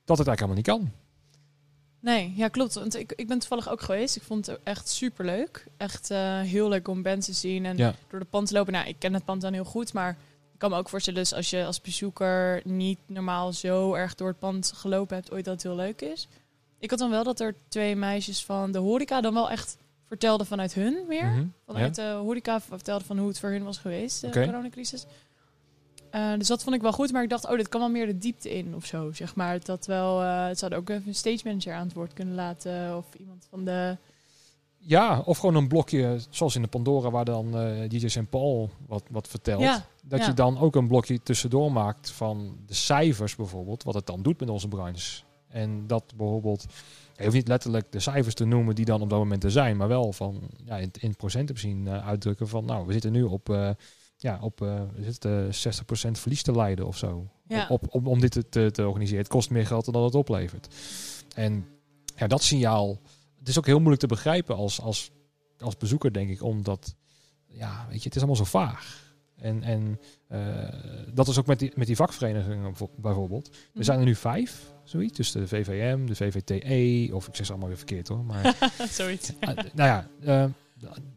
dat 0.06 0.18
het 0.18 0.28
eigenlijk 0.28 0.40
helemaal 0.40 0.56
niet 0.56 0.92
kan. 0.94 1.02
Nee, 2.00 2.34
ja, 2.36 2.48
klopt. 2.48 2.74
Want 2.74 2.96
ik, 2.96 3.14
ik 3.16 3.28
ben 3.28 3.40
toevallig 3.40 3.70
ook 3.70 3.82
geweest. 3.82 4.16
Ik 4.16 4.22
vond 4.24 4.46
het 4.46 4.60
echt 4.64 4.90
super 4.90 5.26
leuk. 5.26 5.66
Echt 5.78 6.12
eh, 6.12 6.40
heel 6.42 6.70
leuk 6.70 6.88
om 6.88 7.02
bands 7.02 7.26
te 7.26 7.34
zien 7.34 7.66
en 7.66 7.78
Ja. 7.78 7.94
door 8.08 8.20
de 8.20 8.26
pand 8.26 8.48
te 8.48 8.54
lopen. 8.54 8.74
Nou, 8.74 8.88
ik 8.88 8.96
ken 9.00 9.14
het 9.14 9.26
pand 9.26 9.42
dan 9.42 9.54
heel 9.54 9.64
goed, 9.66 9.94
maar 9.94 10.10
ik 10.54 10.60
kan 10.60 10.70
me 10.70 10.78
ook 10.78 10.90
voorstellen, 10.90 11.20
dus 11.20 11.34
als 11.34 11.50
je 11.50 11.66
als 11.66 11.82
bezoeker 11.82 12.62
niet 12.64 13.00
normaal 13.06 13.54
zo 13.54 13.94
erg 13.94 14.16
door 14.16 14.28
het 14.28 14.40
pand 14.40 14.72
gelopen 14.76 15.16
hebt, 15.16 15.32
ooit 15.32 15.46
dat 15.46 15.54
het 15.54 15.64
heel 15.64 15.76
leuk 15.76 16.02
is. 16.02 16.28
Ik 16.80 16.90
had 16.90 17.00
dan 17.00 17.10
wel 17.10 17.24
dat 17.24 17.40
er 17.40 17.56
twee 17.68 17.96
meisjes 17.96 18.46
van 18.46 18.72
de 18.72 18.78
horeca 18.80 19.22
dan 19.22 19.34
wel 19.34 19.50
echt 19.50 19.78
vertelden 20.08 20.46
vanuit 20.48 20.74
hun 20.74 21.06
weer. 21.08 21.26
Mhm. 21.26 21.46
Vanuit 21.66 21.96
de 21.96 22.12
horeca 22.22 22.62
vertelden 22.62 23.08
van 23.08 23.18
hoe 23.18 23.28
het 23.28 23.40
voor 23.40 23.50
hun 23.50 23.64
was 23.64 23.78
geweest, 23.78 24.22
de 24.22 24.30
coronacrisis. 24.30 25.06
Eh, 26.13 26.34
dus 26.38 26.47
dat 26.47 26.63
vond 26.63 26.76
ik 26.76 26.82
wel 26.82 26.91
goed, 26.91 27.12
maar 27.12 27.23
ik 27.23 27.30
dacht, 27.30 27.49
oh, 27.49 27.58
dit 27.58 27.69
kan 27.69 27.80
wel 27.80 27.89
meer 27.89 28.06
de 28.06 28.17
diepte 28.17 28.58
in 28.58 28.76
of 28.76 28.86
zo, 28.86 29.12
zeg 29.12 29.36
maar. 29.36 29.63
Dat 29.63 29.86
wel, 29.86 30.21
eh 30.21 30.47
het 30.47 30.60
zouden 30.60 30.80
ook 30.80 30.89
even 30.89 31.08
een 31.08 31.15
stage 31.15 31.41
manager 31.43 31.73
aan 31.73 31.86
het 31.86 31.93
woord 31.93 32.13
kunnen 32.13 32.36
laten 32.36 32.97
of 32.97 33.06
iemand 33.19 33.47
van 33.49 33.65
de... 33.65 33.97
Ja, 34.78 35.21
of 35.26 35.38
gewoon 35.38 35.56
een 35.56 35.67
blokje, 35.67 36.19
zoals 36.30 36.56
in 36.56 36.62
de 36.62 36.67
Pandora, 36.67 37.10
waar 37.10 37.26
dan 37.26 37.58
eh 37.58 37.89
DJ 37.89 38.08
St. 38.08 38.30
Paul 38.30 38.69
wat, 38.88 39.04
wat 39.12 39.28
vertelt. 39.28 39.62
Ja, 39.62 39.86
dat 40.04 40.19
ja. 40.19 40.26
je 40.26 40.34
dan 40.34 40.58
ook 40.58 40.76
een 40.76 40.88
blokje 40.88 41.23
tussendoor 41.23 41.71
maakt 41.71 42.12
van 42.12 42.58
de 42.65 42.73
cijfers 42.73 43.36
bijvoorbeeld, 43.36 43.84
wat 43.84 43.93
het 43.93 44.06
dan 44.06 44.21
doet 44.21 44.39
met 44.39 44.49
onze 44.49 44.67
branche. 44.67 45.23
En 45.47 45.88
dat 45.88 46.04
bijvoorbeeld, 46.15 46.65
je 47.15 47.23
hoeft 47.23 47.36
niet 47.36 47.47
letterlijk 47.47 47.91
de 47.91 47.99
cijfers 47.99 48.36
te 48.36 48.45
noemen 48.45 48.76
die 48.76 48.86
dan 48.86 49.02
op 49.02 49.10
dat 49.10 49.19
moment 49.19 49.43
er 49.43 49.52
zijn, 49.52 49.78
maar 49.78 49.88
wel 49.88 50.13
van 50.13 50.41
ja, 50.65 50.78
in, 50.78 50.91
in 50.99 51.15
procenten 51.15 51.58
zien 51.58 51.89
uitdrukken 51.89 52.47
van 52.47 52.65
nou, 52.65 52.86
we 52.86 52.91
zitten 52.93 53.12
nu 53.12 53.23
op, 53.23 53.76
ja, 54.24 54.38
op 54.42 54.62
eh, 54.62 54.82
we 54.96 55.04
zitten 55.04 55.46
60% 55.48 56.12
verlies 56.12 56.42
te 56.44 56.52
leiden 56.52 56.88
of 56.88 56.98
zo. 56.98 57.28
Ja. 57.48 57.68
Op, 57.70 57.86
op, 57.96 58.08
om 58.08 58.20
dit 58.20 58.32
te, 58.32 58.50
te, 58.50 58.72
te 58.72 58.88
organiseren. 58.88 59.20
Het 59.24 59.32
kost 59.32 59.50
meer 59.50 59.66
geld 59.68 59.94
dan 59.94 60.04
het 60.04 60.16
oplevert. 60.16 60.68
En 61.36 61.66
ja, 62.16 62.28
dat 62.28 62.44
signaal, 62.44 63.00
het 63.40 63.48
is 63.48 63.58
ook 63.58 63.66
heel 63.66 63.78
moeilijk 63.78 64.02
te 64.02 64.08
begrijpen 64.08 64.56
als, 64.56 64.82
als, 64.82 65.12
als 65.60 65.78
bezoeker, 65.78 66.14
denk 66.14 66.30
ik, 66.30 66.44
omdat, 66.44 66.96
ja, 67.48 67.86
weet 67.90 67.98
je, 68.00 68.04
het 68.04 68.16
is 68.16 68.22
allemaal 68.22 68.46
zo 68.46 68.52
vaag. 68.60 69.02
En, 69.36 69.64
en 69.64 70.00
eh, 70.28 70.74
dat 71.14 71.28
is 71.28 71.40
ook 71.40 71.46
met 71.46 71.60
die, 71.60 71.72
met 71.76 71.88
die 71.88 71.96
vakverenigingen 71.96 72.62
bijvo- 72.64 72.92
bijvoorbeeld. 72.98 73.48
Er 73.48 73.54
Mhm. 73.74 73.84
zijn 73.84 74.00
er 74.00 74.06
nu 74.06 74.16
vijf, 74.16 74.74
zoiets. 74.84 75.18
Dus 75.18 75.32
de 75.32 75.48
VVM, 75.48 76.06
de 76.06 76.16
VVTE, 76.16 77.16
of 77.16 77.28
ik 77.28 77.36
zeg 77.36 77.46
ze 77.46 77.52
allemaal 77.52 77.70
weer 77.70 77.78
verkeerd 77.78 78.08
hoor. 78.08 78.24
Maar 78.26 78.72
Zoiets. 78.90 79.32
eh, 79.40 79.48
nou 79.56 79.90
ja, 79.90 80.08
eh, 80.22 80.46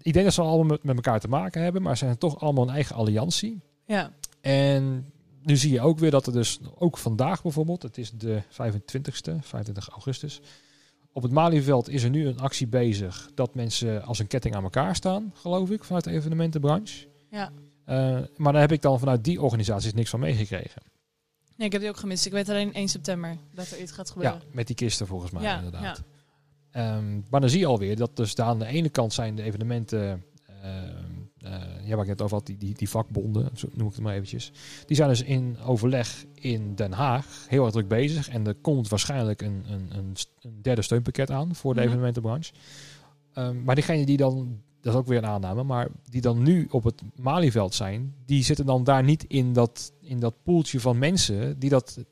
ik 0.03 0.13
denk 0.13 0.25
dat 0.25 0.35
ze 0.35 0.41
allemaal 0.41 0.65
met, 0.65 0.83
met 0.83 0.97
elkaar 0.97 1.21
te 1.21 1.29
maken 1.29 1.63
hebben, 1.63 1.83
maar 1.83 1.97
ze 1.97 2.05
zijn 2.05 2.19
toch 2.19 2.41
allemaal 2.41 2.69
een 2.69 2.75
eigen 2.75 2.97
alliantie. 2.97 3.61
Ja, 3.87 4.13
En 4.41 5.13
nu 5.43 5.57
zie 5.57 5.73
je 5.73 5.81
ook 5.81 5.99
weer 5.99 6.11
dat 6.11 6.27
er 6.27 6.33
dus 6.33 6.59
ook 6.75 6.99
vandaag 6.99 7.43
bijvoorbeeld, 7.43 7.83
het 7.83 7.99
is 7.99 8.11
de 8.11 8.43
25ste, 8.51 9.37
25 9.41 9.89
augustus. 9.89 10.41
Op 11.13 11.23
het 11.23 11.33
Malieveld 11.33 11.89
is 11.89 12.03
er 12.03 12.11
nu 12.11 12.27
een 12.27 12.39
actie 12.41 12.67
bezig 12.67 13.31
dat 13.35 13.55
mensen 13.55 14.03
als 14.03 14.19
een 14.19 14.27
ketting 14.27 14.55
aan 14.55 14.63
elkaar 14.63 14.97
staan, 14.97 15.33
geloof 15.35 15.71
ik, 15.71 15.85
vanuit 15.85 16.05
de 16.05 16.11
evenementenbranche. 16.11 17.07
ja. 17.31 17.53
Eh, 17.85 18.19
maar 18.37 18.53
daar 18.53 18.61
heb 18.61 18.73
ik 18.73 18.83
dan 18.83 18.99
vanuit 18.99 19.25
die 19.25 19.43
organisaties 19.43 19.95
niks 19.95 20.11
van 20.11 20.21
meegekregen. 20.21 20.83
Nee, 21.57 21.67
ik 21.67 21.73
heb 21.73 21.81
die 21.81 21.91
ook 21.91 21.97
gemist. 21.97 22.27
Ik 22.27 22.33
weet 22.33 22.49
alleen 22.49 22.75
1 22.75 22.89
september 22.89 23.37
dat 23.55 23.71
er 23.71 23.81
iets 23.81 23.93
gaat 23.93 24.11
gebeuren. 24.11 24.41
Ja, 24.41 24.47
met 24.53 24.67
die 24.67 24.77
kisten 24.77 25.07
volgens 25.07 25.31
mij 25.31 25.43
Ja, 25.43 25.57
inderdaad. 25.57 26.03
Ehm, 26.77 27.21
maar 27.31 27.41
dan 27.41 27.51
zie 27.51 27.59
je 27.59 27.67
alweer 27.67 27.97
dat 27.97 28.17
dus 28.17 28.37
aan 28.37 28.59
de 28.59 28.67
ene 28.67 28.89
kant 28.89 29.13
zijn 29.13 29.35
de 29.37 29.43
evenementen, 29.43 30.25
ehm, 30.63 31.05
eh, 31.39 31.53
ja, 31.85 31.95
waar 31.95 32.01
ik 32.05 32.09
net 32.11 32.23
over 32.23 32.37
had, 32.37 32.47
die, 32.47 32.57
die, 32.57 32.75
die 32.75 32.89
vakbonden, 32.89 33.51
zo 33.55 33.69
noem 33.73 33.87
ik 33.89 33.95
het 33.95 34.03
maar 34.03 34.15
eventjes. 34.15 34.53
Die 34.87 34.97
zijn 34.97 35.09
dus 35.09 35.23
in 35.23 35.57
overleg 35.67 36.25
in 36.35 36.75
Den 36.75 36.93
Haag 36.93 37.47
heel 37.49 37.63
erg 37.65 37.73
druk 37.73 37.89
bezig. 37.89 38.29
En 38.29 38.47
er 38.47 38.55
komt 38.55 38.89
waarschijnlijk 38.89 39.43
een, 39.43 39.65
een, 39.71 39.89
een, 39.97 40.15
een 40.41 40.63
derde 40.63 40.83
steunpakket 40.83 41.31
aan 41.31 41.55
voor 41.55 41.75
de 41.75 41.81
Mhm. 41.81 41.89
evenementenbranche. 41.89 42.53
Ehm, 43.33 43.65
maar 43.65 43.75
diegenen 43.75 44.07
die 44.07 44.17
dan, 44.17 44.61
dat 44.81 44.93
is 44.93 44.99
ook 44.99 45.07
weer 45.07 45.19
een 45.19 45.27
aanname, 45.27 45.63
maar 45.63 45.89
die 46.11 46.21
dan 46.21 46.43
nu 46.43 46.67
op 46.71 46.85
het 46.85 47.03
Malieveld 47.15 47.75
zijn, 47.75 48.15
die 48.27 48.45
zitten 48.45 48.67
dan 48.67 48.85
daar 48.85 49.03
niet 49.05 49.25
in 49.25 49.53
dat, 49.53 49.93
in 50.01 50.21
dat 50.21 50.35
poeltje 50.43 50.81
van 50.81 50.99
mensen 50.99 51.59
die 51.59 51.71
dat 51.71 52.05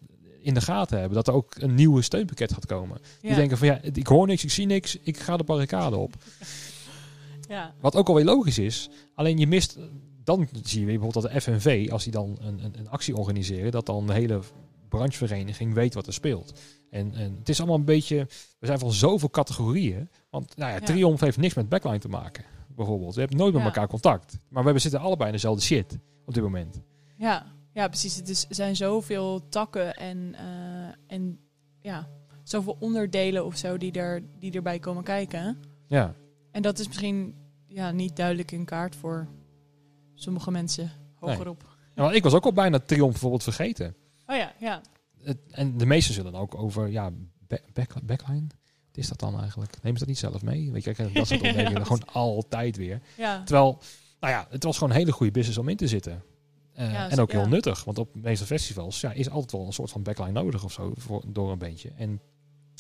in 0.45 0.55
de 0.55 0.61
gaten 0.61 0.99
hebben. 0.99 1.17
Dat 1.17 1.29
er 1.29 1.35
ook 1.35 1.55
een 1.59 1.75
nieuwe 1.75 2.03
steunpakket 2.03 2.53
gaat 2.53 2.67
komen. 2.67 2.99
Die 3.21 3.35
denken 3.35 3.59
van 3.59 3.67
ja, 3.67 3.81
ik 3.83 4.07
hoor 4.07 4.27
niks, 4.27 4.45
ik 4.45 4.51
zie 4.51 4.67
niks, 4.67 4.99
ik 5.03 5.19
ga 5.19 5.37
de 5.37 5.45
barricade 5.45 5.97
op. 5.97 6.15
ja. 7.49 7.75
Wat 7.81 7.97
ook 7.97 8.09
alweer 8.09 8.25
logisch 8.25 8.59
is. 8.59 8.89
Alleen 9.15 9.39
je 9.39 9.47
mist, 9.47 9.79
dan 10.25 10.49
zie 10.63 10.81
je 10.81 10.87
bijvoorbeeld 10.87 11.25
dat 11.25 11.33
de 11.33 11.41
FNV, 11.41 11.89
als 11.93 12.03
die 12.03 12.13
dan 12.13 12.39
een, 12.41 12.65
een, 12.65 12.79
een 12.79 12.89
actie 12.89 13.17
organiseren, 13.17 13.71
dat 13.71 13.87
dan 13.87 14.07
de 14.07 14.13
hele 14.13 14.41
branchevereniging 14.89 15.75
weet 15.75 15.95
wat 15.95 16.07
er 16.07 16.13
speelt. 16.13 16.61
En, 16.91 17.15
en 17.15 17.37
het 17.39 17.49
is 17.49 17.59
allemaal 17.59 17.77
een 17.77 17.85
beetje, 17.85 18.27
we 18.59 18.67
zijn 18.67 18.79
van 18.79 18.93
zoveel 18.93 19.31
categorieën. 19.31 20.09
Want 20.31 20.57
nou 20.57 20.73
ja. 20.73 20.81
Triumph 20.81 21.21
heeft 21.21 21.37
niks 21.37 21.55
met 21.55 21.69
backline 21.69 21.99
te 21.99 22.09
maken, 22.09 22.45
bijvoorbeeld. 22.69 23.15
We 23.15 23.21
hebben 23.21 23.39
nooit 23.39 23.55
met 23.55 23.65
elkaar 23.65 23.89
contact. 23.89 24.39
Maar 24.49 24.65
we 24.65 24.79
zitten 24.79 25.01
allebei 25.01 25.27
in 25.27 25.35
dezelfde 25.35 25.63
shit 25.63 25.99
op 26.25 26.35
dit 26.35 26.43
moment. 26.43 26.81
Ja, 27.17 27.47
ja, 27.75 27.89
precies. 27.89 28.17
Het 28.17 28.29
is, 28.29 28.47
zijn 28.49 28.77
zoveel 28.77 29.49
takken 29.49 29.95
en, 29.97 30.35
eh, 30.35 31.15
en 31.17 31.39
ja, 31.81 32.09
zoveel 32.43 32.77
onderdelen 32.81 33.45
of 33.45 33.57
zo 33.57 33.77
die, 33.77 33.93
er, 33.93 34.23
die 34.39 34.53
erbij 34.53 34.79
komen 34.79 35.05
kijken. 35.05 35.59
Ja, 35.87 36.15
En 36.51 36.63
dat 36.63 36.79
is 36.79 36.87
misschien 36.87 37.35
ja, 37.67 37.91
niet 37.91 38.17
duidelijk 38.17 38.51
in 38.53 38.65
kaart 38.65 38.97
voor 38.97 39.29
sommige 40.15 40.51
mensen, 40.51 40.91
hogerop. 41.15 41.77
Ja, 41.95 42.03
want 42.03 42.15
ik 42.15 42.23
was 42.23 42.33
ook 42.35 42.45
al 42.45 42.53
bijna 42.53 42.79
Triomf 42.79 43.11
bijvoorbeeld 43.11 43.43
vergeten. 43.43 43.95
Oh 44.27 44.37
ja, 44.37 44.53
ja. 44.61 44.81
Het, 45.23 45.39
en 45.51 45.79
de 45.79 45.87
meesten 45.87 46.15
zullen 46.15 46.35
ook 46.35 46.55
over, 46.55 46.89
ja, 46.89 47.11
ba- 47.49 47.59
back, 47.73 47.95
backline. 48.03 48.47
Wat 48.87 48.97
is 49.03 49.09
dat 49.09 49.19
dan 49.19 49.41
eigenlijk? 49.41 49.83
Neem 49.83 49.93
ze 49.93 49.99
dat 49.99 50.09
niet 50.09 50.19
zelf 50.19 50.43
mee? 50.43 50.73
Weet 50.73 50.85
je, 50.85 50.95
dat 51.13 51.27
soort 51.27 51.43
opmerkingen 51.49 51.87
gewoon 51.87 52.07
altijd 52.13 52.77
weer. 52.77 53.01
Ja, 53.17 53.43
Terwijl, 53.43 53.79
nou 54.21 54.33
ja, 54.33 54.47
het 54.51 54.65
was 54.65 54.79
gewoon 54.79 54.93
een 54.93 54.99
hele 54.99 55.13
goede 55.13 55.33
business 55.33 55.59
om 55.59 55.69
in 55.69 55.77
te 55.77 55.89
zitten. 55.89 56.23
Eh, 56.75 56.93
Ja, 56.93 57.11
en 57.11 57.21
ook 57.21 57.33
heel 57.33 57.41
ja. 57.41 57.47
nuttig, 57.47 57.85
want 57.85 57.99
op 57.99 58.13
de 58.13 58.21
meeste 58.21 58.45
festivals 58.47 59.01
ja, 59.01 59.13
is 59.13 59.31
altijd 59.31 59.53
wel 59.53 59.67
een 59.67 59.73
soort 59.73 59.91
van 59.91 60.03
backline 60.03 60.33
nodig 60.33 60.65
of 60.65 60.73
zo 60.73 60.93
voor, 60.97 61.23
door 61.27 61.51
een 61.51 61.59
bandje. 61.59 61.93
En 61.97 62.21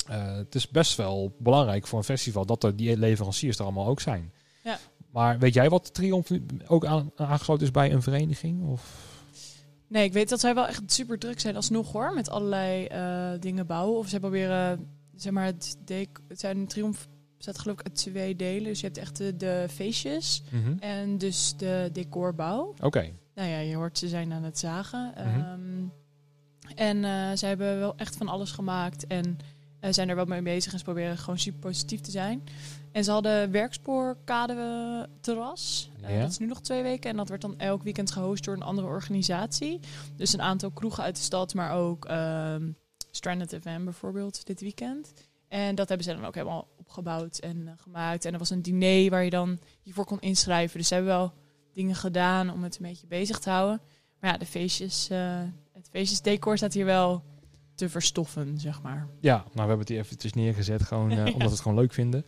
eh, 0.09 0.37
het 0.37 0.54
is 0.54 0.68
best 0.68 0.96
wel 0.96 1.37
belangrijk 1.38 1.87
voor 1.87 1.98
een 1.98 2.04
festival 2.04 2.46
dat 2.46 2.64
er 2.64 2.76
die 2.76 2.96
leveranciers 2.96 3.59
er 3.59 3.64
allemaal 3.64 3.87
ook 3.87 4.00
zijn. 4.00 4.33
Ja. 4.64 4.78
Maar 5.11 5.38
weet 5.38 5.54
jij 5.54 5.68
wat 5.70 5.94
Triomf 5.94 6.30
ook 6.66 6.85
aan, 6.85 7.11
aangesloten 7.16 7.64
is 7.66 7.70
bij 7.72 7.92
een 7.92 8.02
vereniging? 8.02 8.68
Of? 8.70 9.12
Nee, 9.88 10.04
ik 10.04 10.12
weet 10.12 10.28
dat 10.28 10.40
zij 10.40 10.54
wel 10.54 10.66
echt 10.66 10.83
super 10.87 11.18
druk 11.18 11.40
zijn 11.40 11.57
alsnog 11.57 11.92
hoor. 11.92 12.14
Met 12.14 12.30
allerlei 12.30 12.85
eh, 12.85 13.30
dingen 13.40 13.66
bouwen. 13.66 13.98
Of 13.98 14.09
zij 14.09 14.20
proberen, 14.20 14.87
zeg 15.16 15.33
maar, 15.33 15.44
het, 15.44 15.76
het 16.28 16.40
zijn 16.40 16.66
triomf 16.66 17.09
bestaat 17.37 17.59
geloof 17.59 17.78
ik 17.78 17.87
uit 17.87 17.96
twee 17.96 18.37
delen. 18.37 18.64
Dus 18.64 18.80
je 18.80 18.87
hebt 18.87 18.98
echt 18.98 19.16
de, 19.16 19.37
de 19.37 19.66
feestjes 19.70 20.42
en 20.78 21.18
dus 21.18 21.54
de 21.57 21.90
decorbouw. 21.92 22.74
Oké. 22.80 23.12
Nou 23.35 23.49
ja, 23.49 23.59
je 23.59 23.77
hoort 23.77 23.99
ze 23.99 24.09
zijn 24.09 24.33
aan 24.33 24.42
het 24.42 24.59
zagen. 24.59 25.12
Mhm. 25.16 25.40
Ehm, 25.40 25.87
en 26.75 27.05
eh, 27.05 27.37
zij 27.37 27.49
hebben 27.49 27.79
wel 27.79 27.97
echt 27.97 28.16
van 28.16 28.29
alles 28.29 28.51
gemaakt 28.51 29.07
en 29.07 29.38
eh, 29.81 29.92
zijn 29.92 30.09
er 30.09 30.16
wel 30.16 30.25
mee 30.25 30.42
bezig 30.42 30.73
en 30.73 30.79
ze 30.79 30.85
proberen 30.85 31.18
gewoon 31.18 31.38
super 31.38 31.61
positief 31.61 32.01
te 32.01 32.11
zijn. 32.11 32.42
En 32.92 33.05
ze 33.05 33.11
hadden 33.11 33.51
werkspoorkade 33.51 35.09
terras. 35.20 35.90
Eh, 36.03 36.20
dat 36.20 36.31
is 36.31 36.38
nu 36.38 36.47
nog 36.47 36.61
twee 36.61 36.83
weken 36.83 37.11
en 37.11 37.16
dat 37.16 37.29
wordt 37.29 37.42
dan 37.42 37.59
elk 37.59 37.83
weekend 37.83 38.11
gehost 38.11 38.44
door 38.44 38.55
een 38.55 38.62
andere 38.62 38.87
organisatie. 38.87 39.81
Dus 40.16 40.33
een 40.33 40.42
aantal 40.42 40.70
kroegen 40.70 41.03
uit 41.03 41.16
de 41.16 41.23
stad, 41.23 41.55
maar 41.55 41.73
ook 41.73 42.05
ehm 42.05 42.70
Stranded 43.11 43.57
FM 43.61 43.85
bijvoorbeeld 43.85 44.47
dit 44.47 44.61
weekend. 44.61 45.12
En 45.49 45.75
dat 45.75 45.88
hebben 45.88 46.07
ze 46.07 46.14
dan 46.14 46.25
ook 46.25 46.35
helemaal 46.35 46.68
opgebouwd 46.77 47.38
en 47.38 47.77
gemaakt. 47.77 48.25
En 48.25 48.33
er 48.33 48.38
was 48.38 48.51
een 48.51 48.62
diner 48.62 49.11
waar 49.11 49.25
je 49.25 49.31
dan 49.31 49.59
je 49.83 49.92
voor 49.92 50.05
kon 50.05 50.20
inschrijven. 50.20 50.79
Dus 50.79 50.88
ze 50.88 50.94
hebben 50.94 51.12
wel 51.12 51.33
dingen 51.74 51.94
gedaan 51.94 52.50
om 52.52 52.62
het 52.62 52.76
een 52.76 52.87
beetje 52.87 53.06
bezig 53.06 53.38
te 53.38 53.50
houden. 53.50 53.80
Maar 54.20 54.32
ja, 54.32 54.38
de 54.38 54.46
feestjes, 54.46 55.08
eh, 55.10 55.40
het 55.72 55.88
feestjesdecor 55.90 56.56
staat 56.56 56.72
hier 56.74 56.84
wel 56.84 57.22
te 57.74 57.88
verstoffen, 57.88 58.58
zeg 58.60 58.82
maar. 58.82 59.08
Ja, 59.20 59.37
nou 59.37 59.48
we 59.52 59.58
hebben 59.60 59.78
het 59.78 59.88
hier 59.88 59.98
eventjes 59.98 60.32
neergezet, 60.32 60.82
gewoon, 60.82 61.10
eh, 61.10 61.16
Ja. 61.16 61.24
omdat 61.24 61.42
we 61.42 61.48
het 61.48 61.60
gewoon 61.60 61.78
leuk 61.78 61.92
vinden. 61.92 62.26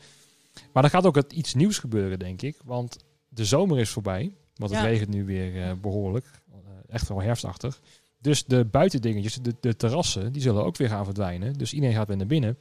Maar 0.72 0.85
er 0.85 0.90
gaat 0.90 1.06
ook 1.06 1.14
het 1.14 1.32
iets 1.32 1.54
nieuws 1.54 1.78
gebeuren, 1.78 2.18
denk 2.18 2.42
ik. 2.42 2.56
Want 2.64 2.96
de 3.28 3.44
zomer 3.44 3.78
is 3.78 3.90
voorbij. 3.90 4.32
Want 4.54 4.70
het 4.70 4.80
Ja. 4.80 4.87
regent 4.87 5.09
nu 5.11 5.24
weer 5.24 5.62
eh, 5.62 5.72
behoorlijk. 5.80 6.26
Eh, 6.52 6.56
echt 6.88 7.09
wel 7.09 7.22
herfstachtig. 7.22 7.80
Dus 8.20 8.44
de 8.44 8.64
buitendingetjes, 8.64 9.35
de, 9.35 9.54
de 9.61 9.76
terrassen, 9.76 10.32
die 10.32 10.42
zullen 10.42 10.64
ook 10.64 10.76
weer 10.76 10.88
gaan 10.88 11.04
verdwijnen. 11.04 11.52
Dus 11.52 11.72
iedereen 11.72 11.94
gaat 11.96 12.09
weer 12.09 12.16
naar 12.16 12.26
binnen. 12.26 12.59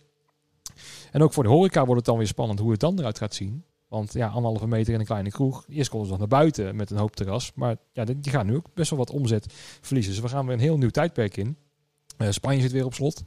En 1.12 1.22
ook 1.22 1.34
voor 1.34 1.44
de 1.44 1.50
horeca 1.50 1.80
wordt 1.80 1.96
het 1.96 2.06
dan 2.06 2.18
weer 2.18 2.28
spannend 2.28 2.60
hoe 2.60 2.72
het 2.72 2.80
dan 2.80 3.00
eruit 3.00 3.18
gaat 3.18 3.34
zien. 3.34 3.64
Want 3.96 4.14
ja, 4.14 4.28
anderhalve 4.28 4.68
meter 4.68 4.94
in 4.94 5.00
een 5.00 5.06
kleine 5.06 5.32
kroeg. 5.32 5.66
Eerst 5.70 5.90
konden 5.90 6.08
ze 6.08 6.14
nog 6.14 6.30
naar 6.30 6.40
buiten 6.40 6.76
met 6.76 6.92
een 6.92 6.98
hoop 6.98 7.16
terras. 7.16 7.52
Maar 7.54 7.76
ja, 7.92 8.04
die 8.04 8.32
gaan 8.32 8.46
nu 8.46 8.56
ook 8.56 8.74
best 8.74 8.90
wel 8.90 9.00
wat 9.00 9.10
omzet 9.10 9.54
verliezen. 9.82 10.14
Dus 10.14 10.22
we 10.22 10.30
gaan 10.30 10.46
weer 10.46 10.54
een 10.54 10.62
heel 10.62 10.78
nieuw 10.78 10.90
tijdperk 10.90 11.38
in. 11.38 11.58
Eh, 12.18 12.32
Spanje 12.32 12.62
zit 12.62 12.72
weer 12.72 12.86
op 12.86 12.94
slot. 12.94 13.24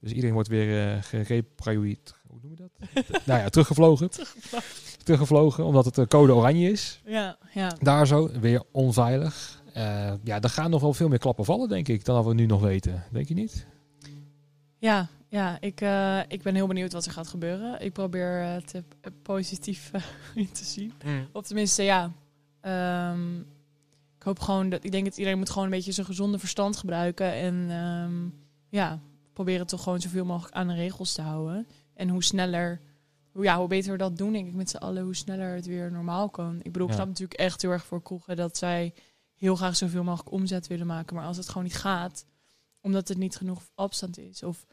Dus 0.00 0.10
iedereen 0.10 0.34
wordt 0.34 0.48
weer 0.48 1.06
uh. 1.54 2.14
Hoe 2.26 2.38
noemen 2.40 2.58
we 2.58 2.68
dat? 3.04 3.06
nou 3.26 3.40
ja, 3.40 3.48
teruggevlogen. 3.48 4.10
teruggevlogen, 5.04 5.64
omdat 5.64 5.84
het 5.84 5.94
de 5.94 6.06
code 6.06 6.34
oranje 6.34 6.70
is. 6.70 7.00
Ja, 7.04 7.38
ja. 7.54 7.76
Daar 7.80 8.06
zo, 8.06 8.30
weer 8.40 8.62
onveilig. 8.72 9.62
Uh, 9.68 10.12
ja, 10.24 10.40
er 10.40 10.50
gaan 10.50 10.70
nog 10.70 10.80
wel 10.80 10.94
veel 10.94 11.08
meer 11.08 11.18
klappen 11.18 11.44
vallen, 11.44 11.68
denk 11.68 11.88
ik, 11.88 12.04
dan 12.04 12.14
dat 12.14 12.24
we 12.24 12.34
nu 12.34 12.46
nog 12.46 12.60
weten. 12.60 13.04
Denk 13.12 13.28
je 13.28 13.34
niet? 13.34 13.66
Ja, 14.78 15.08
ja 15.28 15.60
ik, 15.60 15.80
uh, 15.80 16.20
ik 16.28 16.42
ben 16.42 16.54
heel 16.54 16.66
benieuwd 16.66 16.92
wat 16.92 17.04
er 17.06 17.12
gaat 17.12 17.28
gebeuren. 17.28 17.80
Ik 17.80 17.92
probeer 17.92 18.42
het 18.42 18.74
uh, 18.74 18.82
positief 19.22 19.90
in 20.34 20.52
te 20.52 20.64
zien. 20.64 20.92
Mm. 21.04 21.28
Of 21.32 21.46
tenminste, 21.46 21.82
ja. 21.82 22.12
Um, 23.10 23.38
ik 24.16 24.22
hoop 24.24 24.38
gewoon 24.40 24.68
dat 24.68 24.84
ik 24.84 24.90
denk 24.92 25.04
dat 25.04 25.16
iedereen 25.16 25.38
moet 25.38 25.48
gewoon 25.50 25.64
een 25.64 25.70
beetje 25.70 25.92
zijn 25.92 26.06
gezonde 26.06 26.38
verstand 26.38 26.76
gebruiken. 26.76 27.32
En 27.32 27.70
um, 27.70 28.34
ja, 28.68 29.00
proberen 29.32 29.66
toch 29.66 29.82
gewoon 29.82 30.00
zoveel 30.00 30.24
mogelijk 30.24 30.54
aan 30.54 30.68
de 30.68 30.74
regels 30.74 31.12
te 31.12 31.22
houden. 31.22 31.66
En 31.94 32.08
hoe 32.08 32.24
sneller, 32.24 32.80
hoe, 33.32 33.44
ja, 33.44 33.58
hoe 33.58 33.68
beter 33.68 33.92
we 33.92 33.98
dat 33.98 34.16
doen, 34.16 34.32
denk 34.32 34.46
ik 34.48 34.54
met 34.54 34.70
z'n 34.70 34.76
allen, 34.76 35.02
hoe 35.02 35.16
sneller 35.16 35.54
het 35.54 35.66
weer 35.66 35.92
normaal 35.92 36.28
kan. 36.30 36.56
Ik 36.62 36.72
bedoel, 36.72 36.82
ik 36.82 36.88
Ja. 36.88 36.94
snap 36.94 37.08
natuurlijk 37.08 37.40
echt 37.40 37.62
heel 37.62 37.70
erg 37.70 37.86
voor 37.86 38.02
kroegen 38.02 38.36
dat 38.36 38.56
zij 38.56 38.94
heel 39.34 39.56
graag 39.56 39.76
zoveel 39.76 40.04
mogelijk 40.04 40.30
omzet 40.32 40.66
willen 40.66 40.86
maken. 40.86 41.16
Maar 41.16 41.24
als 41.24 41.36
het 41.36 41.48
gewoon 41.48 41.62
niet 41.62 41.76
gaat, 41.76 42.24
omdat 42.80 43.08
het 43.08 43.18
niet 43.18 43.36
genoeg 43.36 43.62
afstand 43.74 44.18
is. 44.18 44.42
Of 44.42 44.66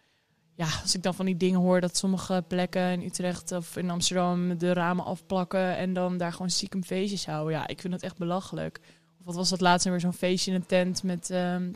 ja, 0.56 0.68
als 0.82 0.96
ik 0.96 1.04
dan 1.04 1.14
van 1.14 1.26
die 1.26 1.38
dingen 1.38 1.60
hoor 1.60 1.82
dat 1.82 1.98
sommige 1.98 2.44
plekken 2.48 2.92
in 2.92 3.02
Utrecht 3.02 3.52
of 3.52 3.78
in 3.78 3.90
Amsterdam 3.90 4.58
de 4.58 4.74
ramen 4.74 5.06
afplakken 5.06 5.76
en 5.78 5.94
dan 5.94 6.18
daar 6.18 6.32
gewoon 6.32 6.50
stiekem 6.50 6.84
feestjes 6.84 7.26
houden. 7.26 7.54
Ja, 7.54 7.68
ik 7.68 7.82
vind 7.82 7.94
dat 7.94 8.02
echt 8.02 8.18
belachelijk. 8.18 8.80
Of 9.20 9.26
wat 9.26 9.36
was 9.36 9.50
dat 9.50 9.62
laatst 9.62 9.88
weer 9.88 10.00
zo'n 10.00 10.14
feestje 10.14 10.52
in 10.52 10.58
een 10.58 10.66
tent 10.66 11.04
met, 11.04 11.30
um, 11.30 11.72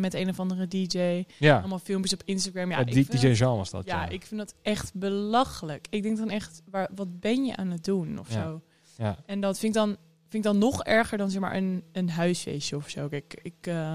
met 0.00 0.14
een 0.14 0.28
of 0.28 0.40
andere 0.40 0.68
DJ. 0.68 1.24
Ja, 1.38 1.58
Allemaal 1.58 1.78
filmpjes 1.78 2.12
op 2.12 2.22
Instagram. 2.24 2.70
Ja, 2.70 2.78
ja 2.78 2.84
die, 2.84 3.04
DJ 3.04 3.26
dat- 3.28 3.38
Jean 3.38 3.56
was 3.56 3.70
dat. 3.70 3.86
ja, 3.86 4.02
Ja, 4.02 4.08
ik 4.08 4.26
vind 4.26 4.40
dat 4.40 4.54
echt 4.62 4.94
belachelijk. 4.94 5.86
Ik 5.90 6.02
denk 6.02 6.16
dan 6.18 6.30
echt, 6.30 6.62
waar, 6.70 6.88
wat 6.94 7.20
ben 7.20 7.44
je 7.44 7.56
aan 7.56 7.70
het 7.70 7.84
doen 7.84 8.18
of 8.18 8.32
Ja. 8.32 8.42
zo? 8.42 8.60
ja. 8.98 9.16
En 9.26 9.40
dat 9.40 9.58
vind 9.58 9.74
ik 9.76 9.80
dan, 9.82 9.88
vind 10.28 10.34
ik 10.34 10.42
dan 10.42 10.58
nog 10.58 10.82
erger 10.84 11.18
dan 11.18 11.30
zeg 11.30 11.40
maar 11.40 11.56
een, 11.56 11.82
een 11.92 12.10
huisfeestje 12.10 12.76
of 12.76 12.88
zo. 12.88 13.08
Kijk, 13.08 13.38
ik 13.42 13.54
eh, 13.66 13.94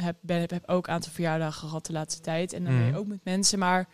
heb, 0.00 0.16
ben, 0.20 0.40
heb, 0.40 0.50
heb 0.50 0.68
ook 0.68 0.86
een 0.86 0.92
aantal 0.92 1.12
verjaardagen 1.12 1.68
gehad 1.68 1.86
de 1.86 1.92
laatste 1.92 2.20
tijd. 2.20 2.52
En 2.52 2.64
dan 2.64 2.72
ben 2.72 2.82
Mhm. 2.82 2.92
je 2.92 2.98
ook 2.98 3.06
met 3.06 3.24
mensen. 3.24 3.58
Maar 3.58 3.88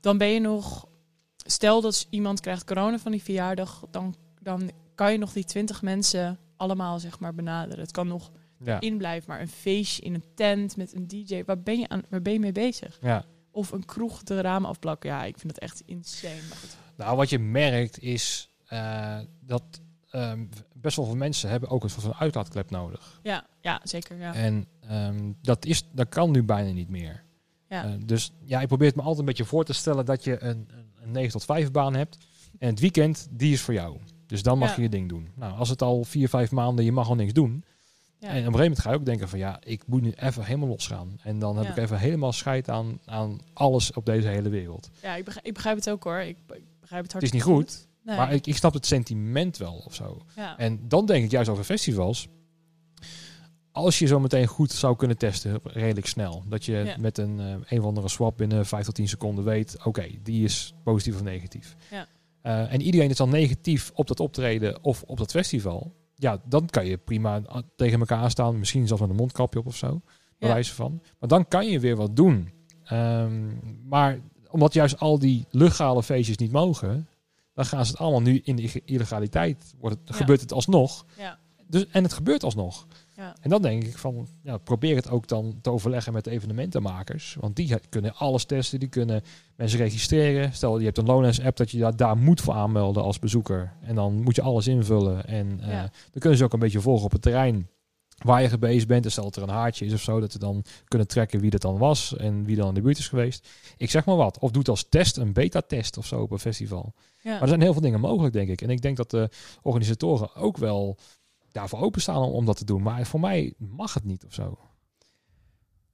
dan 0.00 0.18
ben 0.18 0.28
je 0.28 0.40
nog... 0.40 0.88
Stel 1.36 1.80
dat 1.80 2.06
iemand 2.10 2.40
krijgt 2.40 2.64
corona 2.64 2.98
van 2.98 3.12
die 3.12 3.22
verjaardag. 3.22 3.84
Dan, 3.90 4.14
dan 4.40 4.70
kan 4.94 5.12
je 5.12 5.18
nog 5.18 5.32
die 5.32 5.44
twintig 5.44 5.82
mensen 5.82 6.38
allemaal 6.56 6.98
zeg 6.98 7.18
maar 7.18 7.34
benaderen. 7.34 7.80
Het 7.82 7.90
kan 7.92 8.06
nog 8.06 8.30
ja. 8.64 8.80
in 8.80 8.96
blijven. 8.98 9.30
Maar 9.30 9.40
een 9.40 9.48
feestje 9.48 10.02
in 10.02 10.14
een 10.14 10.24
tent 10.34 10.76
met 10.76 10.94
een 10.94 11.06
DJ. 11.08 11.42
Waar 11.46 11.60
ben 11.62 11.78
je, 11.78 11.88
aan, 11.88 12.02
waar 12.08 12.22
ben 12.22 12.32
je 12.32 12.40
mee 12.40 12.52
bezig? 12.52 12.98
ja. 13.00 13.24
Of 13.54 13.70
een 13.72 13.84
kroeg 13.84 14.22
de 14.22 14.40
ramen 14.40 14.68
afplakken. 14.68 15.10
Ja, 15.10 15.24
ik 15.24 15.38
vind 15.38 15.52
dat 15.54 15.62
echt 15.62 15.82
insane. 15.86 16.40
Nou, 16.96 17.16
wat 17.16 17.30
je 17.30 17.38
merkt 17.38 17.98
is 17.98 18.50
eh, 18.66 19.18
dat 19.40 19.62
ehm, 20.12 20.44
best 20.74 20.96
wel 20.96 21.04
veel 21.06 21.16
mensen 21.16 21.50
hebben 21.50 21.68
ook 21.68 21.82
een 21.84 21.90
soort 21.90 22.02
van 22.02 22.14
uitlaatklep 22.14 22.70
nodig. 22.70 23.20
Ja, 23.22 23.46
ja, 23.60 23.80
zeker. 23.84 24.16
Ja. 24.18 24.34
En 24.34 24.66
ehm, 24.88 25.32
dat, 25.42 25.64
is, 25.64 25.88
dat 25.92 26.08
kan 26.08 26.30
nu 26.30 26.42
bijna 26.42 26.72
niet 26.72 26.88
meer. 26.88 27.22
Ja. 27.68 27.84
Eh, 27.84 27.90
dus 28.04 28.32
ja, 28.44 28.60
ik 28.60 28.66
probeer 28.68 28.86
het 28.86 28.96
me 28.96 29.02
altijd 29.02 29.20
een 29.20 29.24
beetje 29.26 29.44
voor 29.44 29.64
te 29.64 29.72
stellen 29.72 30.04
dat 30.04 30.24
je 30.24 30.42
een, 30.42 30.68
een, 30.70 30.86
een 31.02 31.10
9 31.10 31.30
tot 31.30 31.44
5 31.44 31.70
baan 31.70 31.94
hebt. 31.94 32.18
En 32.58 32.68
het 32.68 32.80
weekend, 32.80 33.28
die 33.30 33.52
is 33.52 33.60
voor 33.60 33.74
jou. 33.74 33.96
Dus 34.26 34.42
dan 34.42 34.58
mag 34.58 34.68
Ja. 34.68 34.76
je 34.76 34.82
je 34.82 34.88
ding 34.88 35.08
doen. 35.08 35.28
Nou, 35.34 35.58
als 35.58 35.68
het 35.68 35.82
al 35.82 36.04
vier, 36.04 36.28
vijf 36.28 36.50
maanden, 36.50 36.84
je 36.84 36.92
mag 36.92 37.08
al 37.08 37.14
niks 37.14 37.32
doen. 37.32 37.64
Ja. 38.18 38.28
En 38.28 38.32
op 38.32 38.36
een 38.36 38.42
gegeven 38.44 38.58
moment 38.60 38.78
ga 38.80 38.90
je 38.90 38.96
ook 38.96 39.04
denken 39.04 39.28
van 39.28 39.38
ja, 39.38 39.58
ik 39.64 39.86
moet 39.86 40.02
nu 40.02 40.12
even 40.16 40.44
helemaal 40.44 40.68
losgaan. 40.68 41.18
En 41.22 41.38
dan 41.38 41.56
heb 41.56 41.64
Ja. 41.64 41.70
ik 41.70 41.76
even 41.76 41.98
helemaal 41.98 42.32
scheid 42.32 42.68
aan, 42.68 42.98
aan 43.04 43.40
alles 43.52 43.92
op 43.92 44.06
deze 44.06 44.28
hele 44.28 44.48
wereld. 44.48 44.90
Ja, 45.02 45.14
ik 45.16 45.24
begrijp, 45.24 45.46
ik 45.46 45.54
begrijp 45.54 45.76
het 45.76 45.90
ook 45.90 46.04
hoor. 46.04 46.18
Ik, 46.18 46.36
ik 46.48 46.64
begrijp 46.80 47.02
het 47.02 47.12
Het 47.12 47.22
is 47.22 47.30
hartstikke 47.30 47.36
niet 47.60 47.68
goed, 47.68 47.88
Nee. 48.04 48.16
maar 48.16 48.32
ik, 48.32 48.46
ik 48.46 48.56
snap 48.56 48.74
het 48.74 48.86
sentiment 48.86 49.56
wel 49.56 49.82
of 49.86 49.94
zo. 49.94 50.22
ja. 50.36 50.58
En 50.58 50.88
dan 50.88 51.06
denk 51.06 51.24
ik 51.24 51.30
juist 51.30 51.48
over 51.50 51.64
festivals. 51.64 52.28
Als 53.72 53.98
je 53.98 54.06
zo 54.06 54.20
meteen 54.20 54.46
goed 54.46 54.70
zou 54.70 54.96
kunnen 54.96 55.16
testen, 55.18 55.60
redelijk 55.62 56.06
snel. 56.06 56.44
Dat 56.48 56.64
je 56.64 56.72
Ja. 56.72 56.96
met 56.98 57.18
een, 57.18 57.40
eh, 57.40 57.54
een 57.68 57.78
of 57.80 57.84
andere 57.84 58.08
swap 58.08 58.36
binnen 58.36 58.66
5 58.66 58.84
tot 58.84 58.94
10 58.94 59.08
seconden 59.08 59.44
weet... 59.44 59.76
oké, 59.84 60.06
die 60.22 60.44
is 60.44 60.74
positief 60.84 61.14
of 61.14 61.22
negatief. 61.22 61.76
Ja. 61.90 62.06
Eh, 62.42 62.72
en 62.72 62.80
iedereen 62.82 63.10
is 63.10 63.16
dan 63.16 63.28
negatief 63.30 63.90
op 63.94 64.06
dat 64.06 64.20
optreden 64.20 64.84
of 64.84 65.02
op 65.02 65.18
dat 65.18 65.30
festival. 65.30 65.94
Ja, 66.14 66.42
dan 66.48 66.66
kan 66.66 66.86
je 66.86 66.96
prima 66.98 67.42
a- 67.54 67.62
tegen 67.76 67.98
elkaar 68.00 68.30
staan. 68.30 68.58
Misschien 68.58 68.86
zelfs 68.86 69.02
met 69.02 69.10
een 69.10 69.16
mondkapje 69.16 69.58
op 69.58 69.66
of 69.66 69.76
zo. 69.76 70.00
Bij 70.38 70.48
wijze 70.48 70.74
van. 70.74 71.02
Maar 71.18 71.28
dan 71.28 71.48
kan 71.48 71.66
je 71.66 71.80
weer 71.80 71.96
wat 71.96 72.16
doen. 72.16 72.50
Ehm, 72.84 73.48
maar 73.88 74.18
omdat 74.50 74.72
juist 74.74 74.98
al 74.98 75.18
die 75.18 75.46
legale 75.50 76.02
feestjes 76.02 76.36
niet 76.36 76.52
mogen... 76.52 77.06
dan 77.54 77.64
gaan 77.64 77.84
ze 77.84 77.90
het 77.90 78.00
allemaal 78.00 78.22
nu 78.22 78.40
in 78.44 78.56
de 78.56 78.82
illegaliteit. 78.84 79.74
Wordt 79.78 79.96
het, 79.98 80.08
Ja. 80.08 80.14
Gebeurt 80.14 80.40
het 80.40 80.52
alsnog. 80.52 81.06
Ja. 81.18 81.38
Dus, 81.66 81.86
en 81.90 82.02
het 82.02 82.12
gebeurt 82.12 82.44
alsnog. 82.44 82.86
Ja. 83.16 83.36
En 83.40 83.50
dan 83.50 83.62
denk 83.62 83.84
ik 83.84 83.98
van, 83.98 84.28
ja, 84.42 84.58
probeer 84.58 84.96
het 84.96 85.10
ook 85.10 85.28
dan 85.28 85.58
te 85.60 85.70
overleggen 85.70 86.12
met 86.12 86.24
de 86.24 86.30
evenementenmakers. 86.30 87.36
Want 87.40 87.56
die 87.56 87.78
kunnen 87.88 88.14
alles 88.14 88.44
testen, 88.44 88.80
die 88.80 88.88
kunnen 88.88 89.22
mensen 89.56 89.78
registreren. 89.78 90.52
Stel, 90.52 90.78
je 90.78 90.84
hebt 90.84 90.98
een 90.98 91.04
Lowlands-app 91.04 91.56
dat 91.56 91.70
je 91.70 91.78
daar, 91.78 91.96
daar 91.96 92.16
moet 92.16 92.40
voor 92.40 92.54
aanmelden 92.54 93.02
als 93.02 93.18
bezoeker. 93.18 93.72
En 93.80 93.94
dan 93.94 94.22
moet 94.22 94.36
je 94.36 94.42
alles 94.42 94.66
invullen. 94.66 95.26
En 95.26 95.60
eh, 95.60 95.78
dan 95.80 96.20
kunnen 96.20 96.38
ze 96.38 96.44
ook 96.44 96.52
een 96.52 96.58
beetje 96.58 96.80
volgen 96.80 97.04
op 97.04 97.12
het 97.12 97.22
terrein 97.22 97.68
waar 98.24 98.42
je 98.42 98.48
geweest 98.48 98.86
bent. 98.86 99.04
En 99.04 99.10
stel 99.10 99.24
dat 99.24 99.36
er 99.36 99.42
een 99.42 99.48
haartje 99.48 99.84
is 99.84 99.92
of 99.92 100.00
zo, 100.00 100.20
dat 100.20 100.32
ze 100.32 100.38
dan 100.38 100.64
kunnen 100.84 101.08
trekken 101.08 101.40
wie 101.40 101.50
dat 101.50 101.60
dan 101.60 101.78
was 101.78 102.16
en 102.16 102.44
wie 102.44 102.56
dan 102.56 102.68
in 102.68 102.74
de 102.74 102.80
buurt 102.80 102.98
is 102.98 103.08
geweest. 103.08 103.48
Ik 103.76 103.90
zeg 103.90 104.04
maar 104.04 104.16
wat. 104.16 104.38
Of 104.38 104.50
doet 104.50 104.68
als 104.68 104.88
test 104.88 105.16
een 105.16 105.32
beta-test 105.32 105.96
of 105.96 106.06
zo 106.06 106.20
op 106.20 106.30
een 106.30 106.38
festival. 106.38 106.94
Ja. 107.22 107.30
Maar 107.32 107.42
er 107.42 107.48
zijn 107.48 107.60
heel 107.60 107.72
veel 107.72 107.82
dingen 107.82 108.00
mogelijk, 108.00 108.32
denk 108.34 108.48
ik. 108.48 108.62
En 108.62 108.70
ik 108.70 108.82
denk 108.82 108.96
dat 108.96 109.10
de 109.10 109.28
organisatoren 109.62 110.34
ook 110.34 110.56
wel 110.56 110.96
daarvoor 111.52 111.80
openstaan 111.80 112.22
om, 112.22 112.32
om 112.32 112.44
dat 112.44 112.56
te 112.56 112.64
doen. 112.64 112.82
Maar 112.82 113.06
voor 113.06 113.20
mij 113.20 113.54
mag 113.58 113.94
het 113.94 114.04
niet 114.04 114.24
of 114.24 114.34
zo. 114.34 114.58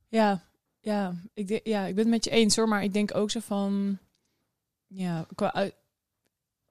Ja, 0.08 0.42
ja, 0.80 1.14
ik, 1.34 1.48
denk- 1.48 1.66
ja, 1.66 1.86
ik 1.86 1.94
ben 1.94 2.04
het 2.04 2.12
met 2.12 2.24
je 2.24 2.30
eens 2.30 2.56
hoor. 2.56 2.68
Maar 2.68 2.82
ik 2.84 2.92
denk 2.92 3.14
ook 3.14 3.30
zo 3.30 3.40
van... 3.40 3.98
Ja, 4.86 5.26
qua, 5.34 5.52
uit- 5.54 5.74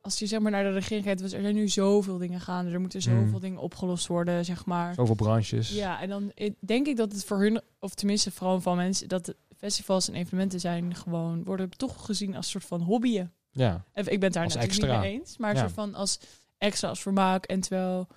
als 0.07 0.19
je 0.19 0.25
zeg 0.27 0.39
maar 0.39 0.51
naar 0.51 0.63
de 0.63 0.71
regering 0.71 1.03
kijkt... 1.05 1.21
was 1.21 1.33
er 1.33 1.41
zijn 1.41 1.55
nu 1.55 1.67
zoveel 1.67 2.17
dingen 2.17 2.39
gaande. 2.41 2.71
Er 2.71 2.79
moeten 2.81 3.01
zoveel 3.01 3.21
Mm. 3.23 3.39
dingen 3.39 3.59
opgelost 3.59 4.07
worden, 4.07 4.45
zeg 4.45 4.65
maar. 4.65 4.93
Zoveel 4.93 5.15
branches. 5.15 5.69
Ja, 5.69 6.01
en 6.01 6.09
dan 6.09 6.31
denk 6.59 6.87
ik 6.87 6.95
dat 6.97 7.11
het 7.11 7.25
voor 7.25 7.39
hun... 7.39 7.61
Of 7.79 7.93
tenminste 7.93 8.31
vooral 8.31 8.61
van 8.61 8.75
mensen... 8.75 9.07
dat 9.07 9.33
festivals 9.57 10.07
en 10.07 10.15
evenementen 10.15 10.59
zijn 10.59 10.95
gewoon... 10.95 11.43
worden 11.43 11.69
toch 11.69 12.05
gezien 12.05 12.35
als 12.35 12.45
een 12.45 12.51
soort 12.51 12.65
van 12.65 12.81
hobbyen. 12.81 13.31
Ja. 13.51 13.83
Ik 13.93 14.03
ben 14.03 14.21
het 14.23 14.33
daar 14.33 14.43
Als 14.43 14.53
natuurlijk 14.53 14.63
extra. 14.63 14.91
niet 14.91 14.99
mee 15.01 15.19
eens. 15.19 15.37
Maar 15.37 15.49
een 15.49 15.55
Ja. 15.55 15.61
soort 15.61 15.73
van 15.73 15.95
als 15.95 16.19
extra, 16.57 16.89
als 16.89 17.01
vermaak. 17.01 17.45
En 17.45 17.59
terwijl 17.59 18.07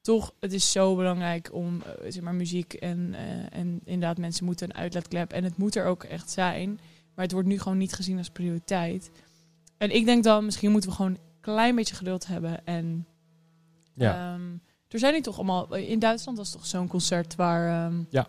toch, 0.00 0.32
het 0.40 0.52
is 0.52 0.72
zo 0.72 0.96
belangrijk 0.96 1.48
om 1.52 1.82
eh, 1.82 2.10
zeg 2.10 2.22
maar, 2.22 2.34
muziek 2.34 2.72
en, 2.72 3.14
eh, 3.14 3.58
en 3.58 3.80
inderdaad 3.84 4.18
mensen 4.18 4.44
moeten 4.44 4.68
een 4.70 4.76
uitlaatklep. 4.76 5.32
En 5.32 5.44
het 5.44 5.56
moet 5.56 5.76
er 5.76 5.84
ook 5.86 6.04
echt 6.04 6.30
zijn. 6.30 6.80
Maar 7.14 7.24
het 7.24 7.32
wordt 7.32 7.48
nu 7.48 7.58
gewoon 7.58 7.78
niet 7.78 7.92
gezien 7.92 8.18
als 8.18 8.30
prioriteit. 8.30 9.10
En 9.78 9.90
ik 9.94 10.04
denk 10.04 10.24
dan, 10.24 10.44
misschien 10.44 10.70
moeten 10.70 10.90
we 10.90 10.96
gewoon 10.96 11.18
klein 11.54 11.74
beetje 11.74 11.94
geduld 11.94 12.26
hebben. 12.26 12.64
En 12.66 13.06
Ja. 13.94 14.32
ehm, 14.34 14.42
er 14.88 14.98
zijn 14.98 15.12
nu 15.14 15.20
toch 15.20 15.36
allemaal... 15.36 15.74
In 15.74 15.98
Duitsland 15.98 16.38
was 16.38 16.50
toch 16.50 16.66
zo'n 16.66 16.88
concert 16.88 17.34
waar 17.34 17.86
ehm, 17.86 18.02
Ja. 18.10 18.26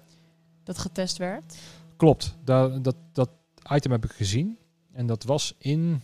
dat 0.63 0.77
getest 0.77 1.17
werd. 1.17 1.57
Klopt. 1.97 2.35
Da- 2.43 2.67
dat, 2.79 2.95
dat 3.13 3.29
item 3.71 3.91
heb 3.91 4.05
ik 4.05 4.11
gezien. 4.11 4.57
En 4.91 5.07
dat 5.07 5.23
was 5.23 5.55
in 5.57 6.01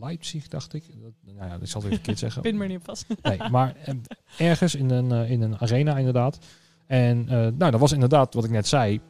Leipzig, 0.00 0.48
dacht 0.48 0.74
ik. 0.74 0.84
Dat, 1.02 1.12
nou 1.34 1.48
ja, 1.50 1.58
dat 1.58 1.68
zal 1.68 1.80
ik 1.80 1.86
even 1.86 1.96
verkeerd 1.96 2.18
zeggen. 2.24 2.42
Pin 2.42 2.56
maar 2.56 2.68
niet 2.68 2.76
op 2.78 2.84
vast. 2.84 3.06
Nee, 3.22 3.48
maar 3.50 3.76
eh, 3.76 3.94
ergens 4.38 4.74
in 4.74 4.90
een, 4.90 5.12
eh, 5.12 5.30
in 5.30 5.42
een 5.42 5.58
arena 5.60 5.96
inderdaad. 5.96 6.38
En 6.86 7.28
eh, 7.28 7.34
nou, 7.36 7.70
dat 7.70 7.80
was 7.80 7.92
inderdaad 7.92 8.34
wat 8.34 8.44
ik 8.44 8.50
net 8.50 8.66
zei. 8.66 9.00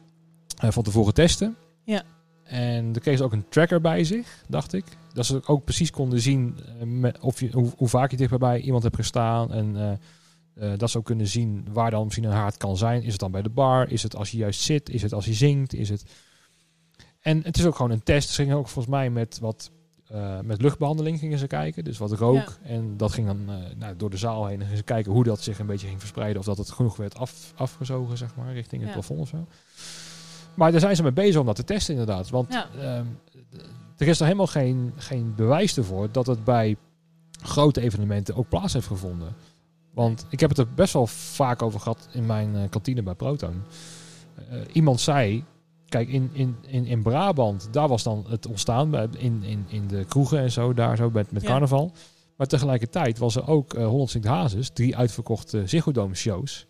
eh, 0.61 0.71
van 0.71 0.83
tevoren 0.83 1.13
testen. 1.13 1.55
Ja. 1.83 2.03
En 2.45 2.93
er 2.93 3.01
kreeg 3.01 3.17
ze 3.17 3.23
ook 3.23 3.33
een 3.33 3.49
tracker 3.49 3.81
bij 3.81 4.03
zich, 4.03 4.43
dacht 4.47 4.73
ik. 4.73 4.85
Dat 5.13 5.25
ze 5.25 5.41
ook 5.45 5.63
precies 5.63 5.91
konden 5.91 6.21
zien 6.21 6.57
eh, 6.79 6.85
met, 6.85 7.19
of 7.19 7.39
je, 7.39 7.49
hoe, 7.51 7.71
hoe 7.77 7.87
vaak 7.87 8.11
je 8.11 8.17
dichtbij 8.17 8.59
iemand 8.59 8.83
hebt 8.83 8.95
gestaan. 8.95 9.53
En 9.53 9.75
eh, 9.75 9.91
eh, 10.71 10.79
dat 10.79 10.89
ze 10.89 10.97
ook 10.97 11.05
kunnen 11.05 11.27
zien 11.27 11.67
waar 11.73 11.91
dan 11.91 12.03
misschien 12.03 12.23
een 12.23 12.31
haard 12.31 12.57
kan 12.57 12.77
zijn. 12.77 13.03
Is 13.03 13.11
het 13.11 13.19
dan 13.19 13.31
bij 13.31 13.41
de 13.41 13.49
bar? 13.49 13.91
Is 13.91 14.03
het 14.03 14.15
als 14.15 14.31
je 14.31 14.37
juist 14.37 14.61
zit? 14.61 14.89
Is 14.89 15.01
het 15.01 15.13
als 15.13 15.25
je 15.25 15.33
zingt? 15.33 15.73
Is 15.73 15.89
het... 15.89 16.05
En 17.19 17.43
het 17.43 17.57
is 17.57 17.65
ook 17.65 17.75
gewoon 17.75 17.91
een 17.91 18.03
test. 18.03 18.29
Ze 18.29 18.41
gingen 18.41 18.57
ook 18.57 18.67
volgens 18.67 18.95
mij 18.95 19.09
met 19.09 19.39
wat 19.39 19.71
met 20.43 20.61
luchtbehandeling 20.61 21.19
gingen 21.19 21.37
ze 21.37 21.47
kijken. 21.47 21.83
Dus 21.83 21.97
wat 21.97 22.11
rook. 22.11 22.57
En 22.63 22.97
dat 22.97 23.11
ging 23.11 23.27
dan 23.27 23.45
nou, 23.77 23.95
door 23.95 24.09
de 24.09 24.17
zaal 24.17 24.45
heen. 24.45 24.55
En 24.55 24.61
gingen 24.61 24.77
ze 24.77 24.83
kijken 24.83 25.11
hoe 25.11 25.23
dat 25.23 25.41
zich 25.41 25.59
een 25.59 25.65
beetje 25.65 25.87
ging 25.87 25.99
verspreiden. 25.99 26.39
Of 26.39 26.45
dat 26.45 26.57
het 26.57 26.71
genoeg 26.71 26.95
werd 26.95 27.15
af, 27.15 27.53
afgezogen, 27.55 28.17
zeg 28.17 28.35
maar, 28.35 28.53
richting 28.53 28.81
het 28.81 28.89
Ja. 28.89 28.97
plafond 28.97 29.19
of 29.19 29.27
zo. 29.27 29.47
Maar 30.55 30.71
daar 30.71 30.79
zijn 30.79 30.95
ze 30.95 31.03
mee 31.03 31.11
bezig 31.13 31.39
om 31.39 31.45
dat 31.45 31.55
te 31.55 31.63
testen, 31.63 31.93
inderdaad. 31.93 32.29
Want 32.29 32.53
Ja. 32.53 32.67
ehm, 32.79 33.05
er 33.97 34.07
is 34.07 34.19
er 34.19 34.25
helemaal 34.25 34.47
geen, 34.47 34.93
geen 34.95 35.33
bewijs 35.35 35.77
ervoor 35.77 36.11
dat 36.11 36.25
het 36.27 36.43
bij 36.43 36.77
grote 37.41 37.81
evenementen 37.81 38.35
ook 38.35 38.49
plaats 38.49 38.73
heeft 38.73 38.87
gevonden. 38.87 39.35
Want 39.93 40.25
ik 40.29 40.39
heb 40.39 40.49
het 40.49 40.57
er 40.59 40.67
best 40.75 40.93
wel 40.93 41.07
vaak 41.07 41.61
over 41.61 41.79
gehad 41.79 42.07
in 42.11 42.25
mijn 42.25 42.55
eh, 42.55 42.61
kantine 42.69 43.03
bij 43.03 43.13
Proton. 43.15 43.61
Eh, 44.49 44.57
iemand 44.73 44.99
zei, 45.01 45.43
kijk, 45.89 46.09
in, 46.09 46.29
in, 46.33 46.55
in, 46.67 46.85
in 46.85 47.01
Brabant, 47.03 47.67
daar 47.71 47.87
was 47.87 48.03
dan 48.03 48.25
het 48.29 48.45
ontstaan, 48.47 48.89
bij, 48.89 49.07
in, 49.17 49.43
in, 49.43 49.65
in 49.67 49.87
de 49.87 50.05
kroegen 50.05 50.39
en 50.39 50.51
zo, 50.51 50.73
daar 50.73 50.97
zo 50.97 51.09
met, 51.09 51.31
met 51.31 51.41
Ja. 51.41 51.47
carnaval. 51.47 51.91
Maar 52.35 52.47
tegelijkertijd 52.47 53.17
was 53.17 53.35
er 53.35 53.47
ook 53.47 53.73
eh 53.73 53.85
100 53.87 54.09
Sint 54.11 54.25
Hazes, 54.25 54.69
drie 54.69 54.95
uitverkochte 54.97 55.67
Ziggo 55.67 55.91
Dome 55.91 56.15
shows. 56.15 56.65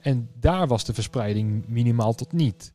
En 0.00 0.28
daar 0.40 0.66
was 0.66 0.84
de 0.84 0.94
verspreiding 0.94 1.64
minimaal 1.68 2.14
tot 2.14 2.32
niet. 2.32 2.72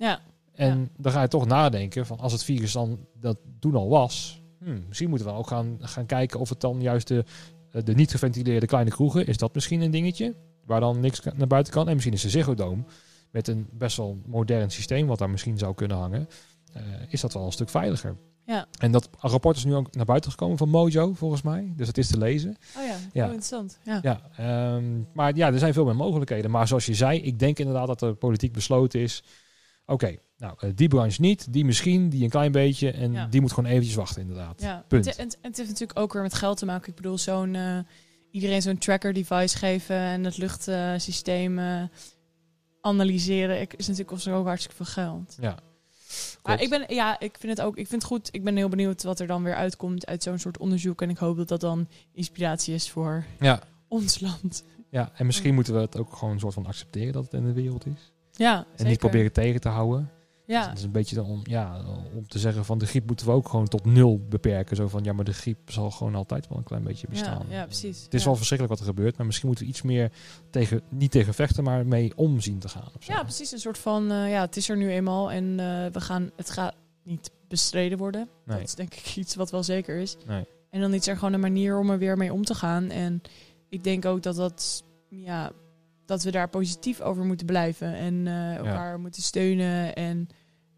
Ja, 0.00 0.20
En 0.54 0.90
dan 0.96 1.12
ga 1.12 1.22
je 1.22 1.28
toch 1.28 1.46
nadenken 1.46 2.06
van 2.06 2.18
als 2.18 2.32
het 2.32 2.44
virus 2.44 2.72
dan 2.72 3.06
dat 3.20 3.38
toen 3.58 3.74
al 3.74 3.88
was, 3.88 4.42
hmm, 4.58 4.84
misschien 4.88 5.08
moeten 5.08 5.26
we 5.26 5.32
ook 5.32 5.46
gaan, 5.46 5.76
gaan 5.80 6.06
kijken 6.06 6.40
of 6.40 6.48
het 6.48 6.60
dan 6.60 6.80
juist 6.80 7.08
de, 7.08 7.24
eh, 7.70 7.82
de 7.84 7.94
niet 7.94 8.10
geventileerde 8.10 8.66
kleine 8.66 8.90
kroegen, 8.90 9.26
is 9.26 9.36
dat 9.36 9.54
misschien 9.54 9.80
een 9.80 9.90
dingetje 9.90 10.34
waar 10.66 10.80
dan 10.80 11.00
niks 11.00 11.20
naar 11.34 11.46
buiten 11.46 11.72
kan. 11.72 11.86
En 11.88 11.92
misschien 11.92 12.14
is 12.14 12.22
de 12.22 12.30
Ziggo 12.30 12.54
Dome 12.54 12.82
met 13.30 13.48
een 13.48 13.68
best 13.72 13.96
wel 13.96 14.18
modern 14.26 14.70
systeem 14.70 15.06
wat 15.06 15.18
daar 15.18 15.30
misschien 15.30 15.58
zou 15.58 15.74
kunnen 15.74 15.96
hangen, 15.96 16.28
eh, 16.72 16.82
is 17.08 17.20
dat 17.20 17.32
wel 17.32 17.44
een 17.46 17.52
stuk 17.52 17.68
veiliger. 17.68 18.16
ja. 18.46 18.66
En 18.78 18.92
dat 18.92 19.08
rapport 19.18 19.56
is 19.56 19.64
nu 19.64 19.74
ook 19.74 19.94
naar 19.94 20.04
buiten 20.04 20.30
gekomen 20.30 20.58
van 20.58 20.68
Mojo 20.68 21.12
volgens 21.14 21.42
mij, 21.42 21.72
dus 21.76 21.86
het 21.86 21.98
is 21.98 22.08
te 22.08 22.18
lezen. 22.18 22.56
Oh 22.76 22.84
ja, 22.84 22.96
Ja. 23.12 23.24
Oh, 23.24 23.32
interessant. 23.32 23.78
Ja. 23.82 23.98
Ja, 24.02 24.20
ehm, 24.36 25.02
maar 25.12 25.36
ja, 25.36 25.46
er 25.52 25.58
zijn 25.58 25.72
veel 25.72 25.84
meer 25.84 25.96
mogelijkheden. 25.96 26.50
Maar 26.50 26.68
zoals 26.68 26.86
je 26.86 26.94
zei, 26.94 27.20
ik 27.20 27.38
denk 27.38 27.58
inderdaad 27.58 27.86
dat 27.86 28.02
er 28.02 28.14
politiek 28.14 28.52
besloten 28.52 29.00
is. 29.00 29.22
Oké, 29.90 30.16
nou, 30.36 30.54
eh, 30.58 30.70
die 30.74 30.88
branche 30.88 31.20
niet, 31.20 31.52
die 31.52 31.64
misschien, 31.64 32.08
die 32.08 32.24
een 32.24 32.30
klein 32.30 32.52
beetje. 32.52 32.90
En 32.90 33.12
Ja. 33.12 33.26
die 33.26 33.40
moet 33.40 33.52
gewoon 33.52 33.70
eventjes 33.70 33.94
wachten, 33.94 34.20
inderdaad. 34.22 34.60
Ja, 34.62 34.84
Punt. 34.88 35.04
Het, 35.04 35.16
het, 35.16 35.38
het 35.42 35.56
heeft 35.56 35.68
natuurlijk 35.68 35.98
ook 35.98 36.12
weer 36.12 36.22
met 36.22 36.34
geld 36.34 36.58
te 36.58 36.66
maken. 36.66 36.88
Ik 36.88 36.94
bedoel, 36.94 37.18
zo'n 37.18 37.54
eh, 37.54 37.78
iedereen 38.30 38.62
zo'n 38.62 38.78
tracker 38.78 39.12
device 39.12 39.56
geven 39.58 39.96
en 39.96 40.24
het 40.24 40.36
luchtsysteem 40.36 41.58
eh, 41.58 41.82
analyseren 42.80 43.60
ik- 43.60 43.74
is 43.74 43.86
natuurlijk 43.88 44.12
of 44.16 44.26
ook 44.26 44.46
hartstikke 44.46 44.76
veel 44.84 44.92
geld. 45.04 45.36
Ja. 45.40 45.56
Maar 46.42 46.62
ik 46.62 46.70
ben, 46.70 46.84
ja, 46.94 47.20
ik 47.20 47.36
vind 47.40 47.56
het 47.58 47.66
ook, 47.66 47.76
ik 47.76 47.86
vind 47.88 48.02
het 48.02 48.10
goed. 48.10 48.28
Ik 48.30 48.44
ben 48.44 48.56
heel 48.56 48.68
benieuwd 48.68 49.02
wat 49.02 49.20
er 49.20 49.26
dan 49.26 49.42
weer 49.42 49.54
uitkomt 49.54 50.06
uit 50.06 50.22
zo'n 50.22 50.38
soort 50.38 50.58
onderzoek. 50.58 51.02
En 51.02 51.10
ik 51.10 51.18
hoop 51.18 51.36
dat 51.36 51.48
dat 51.48 51.60
dan 51.60 51.88
inspiratie 52.12 52.74
is 52.74 52.90
voor 52.90 53.24
Ja, 53.40 53.60
ons 53.88 54.20
land. 54.20 54.64
ja, 54.90 55.10
en 55.14 55.26
misschien 55.26 55.54
moeten 55.54 55.74
we 55.74 55.80
het 55.80 55.96
ook 55.98 56.16
gewoon 56.16 56.34
een 56.34 56.40
soort 56.40 56.54
van 56.54 56.66
accepteren 56.66 57.12
dat 57.12 57.24
het 57.24 57.32
in 57.34 57.44
de 57.44 57.52
wereld 57.52 57.86
is. 57.86 58.12
Ja, 58.40 58.56
En 58.58 58.64
zeker. 58.70 58.86
niet 58.86 58.98
proberen 58.98 59.32
tegen 59.32 59.60
te 59.60 59.68
houden. 59.68 60.10
Ja, 60.46 60.68
Het 60.68 60.78
is 60.78 60.84
een 60.84 60.90
beetje 60.90 61.14
dan 61.14 61.24
om, 61.26 61.40
ja, 61.42 61.80
om 62.14 62.28
te 62.28 62.38
zeggen 62.38 62.64
van 62.64 62.78
de 62.78 62.86
griep 62.86 63.06
moeten 63.06 63.26
we 63.26 63.32
ook 63.32 63.48
gewoon 63.48 63.68
tot 63.68 63.84
nul 63.84 64.20
beperken. 64.28 64.76
Zo 64.76 64.88
van, 64.88 65.04
ja, 65.04 65.12
maar 65.12 65.24
de 65.24 65.32
griep 65.32 65.70
zal 65.70 65.90
gewoon 65.90 66.14
altijd 66.14 66.48
wel 66.48 66.58
een 66.58 66.64
klein 66.64 66.82
beetje 66.82 67.06
bestaan. 67.08 67.46
ja, 67.48 67.56
ja, 67.56 67.64
precies. 67.64 68.02
Het 68.02 68.14
is 68.14 68.20
ja. 68.20 68.26
wel 68.26 68.36
verschrikkelijk 68.36 68.78
wat 68.78 68.88
er 68.88 68.94
gebeurt, 68.94 69.16
maar 69.16 69.26
misschien 69.26 69.46
moeten 69.46 69.64
we 69.64 69.70
iets 69.70 69.82
meer 69.82 70.12
tegen, 70.50 70.82
niet 70.88 71.10
tegen 71.10 71.34
vechten, 71.34 71.64
maar 71.64 71.86
mee 71.86 72.12
om 72.16 72.40
zien 72.40 72.58
te 72.58 72.68
gaan. 72.68 72.90
Ja, 72.98 73.22
precies. 73.22 73.52
Een 73.52 73.58
soort 73.58 73.78
van, 73.78 74.10
eh, 74.10 74.30
ja, 74.30 74.40
het 74.40 74.56
is 74.56 74.68
er 74.68 74.76
nu 74.76 74.90
eenmaal 74.90 75.30
en 75.30 75.60
eh, 75.60 75.92
we 75.92 76.00
gaan, 76.00 76.30
het 76.36 76.50
gaat 76.50 76.74
niet 77.02 77.30
bestreden 77.48 77.98
worden. 77.98 78.28
Nee. 78.44 78.58
Dat 78.58 78.66
is 78.68 78.74
denk 78.74 78.94
ik 78.94 79.16
iets 79.16 79.34
wat 79.34 79.50
wel 79.50 79.62
zeker 79.62 79.96
is. 79.98 80.16
Nee. 80.26 80.44
En 80.70 80.80
dan 80.80 80.94
is 80.94 81.06
er 81.06 81.16
gewoon 81.16 81.32
een 81.32 81.40
manier 81.40 81.78
om 81.78 81.90
er 81.90 81.98
weer 81.98 82.16
mee 82.16 82.32
om 82.32 82.44
te 82.44 82.54
gaan. 82.54 82.90
En 82.90 83.22
ik 83.68 83.84
denk 83.84 84.04
ook 84.04 84.22
dat 84.22 84.36
dat, 84.36 84.84
ja, 85.08 85.52
dat 86.10 86.22
we 86.22 86.30
daar 86.30 86.48
positief 86.48 87.00
over 87.00 87.24
moeten 87.24 87.46
blijven 87.46 87.94
en 87.94 88.26
eh, 88.26 88.56
elkaar 88.56 89.00
moeten 89.00 89.22
steunen. 89.22 89.94
En 89.94 90.26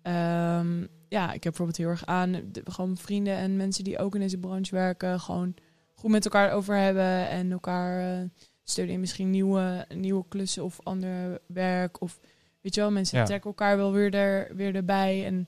ehm, 0.02 0.80
ja, 1.08 1.24
ik 1.26 1.32
heb 1.32 1.42
bijvoorbeeld 1.42 1.76
heel 1.76 1.88
erg 1.88 2.06
aan 2.06 2.32
de- 2.32 2.62
gewoon 2.64 2.96
vrienden 2.96 3.36
en 3.36 3.56
mensen 3.56 3.84
die 3.84 3.98
ook 3.98 4.14
in 4.14 4.20
deze 4.20 4.38
branche 4.38 4.74
werken, 4.74 5.20
gewoon 5.20 5.54
goed 5.94 6.10
met 6.10 6.24
elkaar 6.24 6.50
over 6.52 6.76
hebben 6.76 7.28
en 7.28 7.52
elkaar 7.52 8.18
eh, 8.20 8.28
steunen 8.64 8.94
in 8.94 9.00
misschien 9.00 9.30
nieuwe, 9.30 9.86
nieuwe 9.94 10.24
klussen 10.28 10.64
of 10.64 10.80
ander 10.82 11.40
werk. 11.46 12.00
Of 12.00 12.20
weet 12.60 12.74
je 12.74 12.80
wel, 12.80 12.90
mensen 12.90 13.18
Ja. 13.18 13.24
trekken 13.24 13.50
elkaar 13.50 13.76
wel 13.76 13.92
weer, 13.92 14.14
er, 14.14 14.56
weer 14.56 14.74
erbij. 14.74 15.26
En 15.26 15.46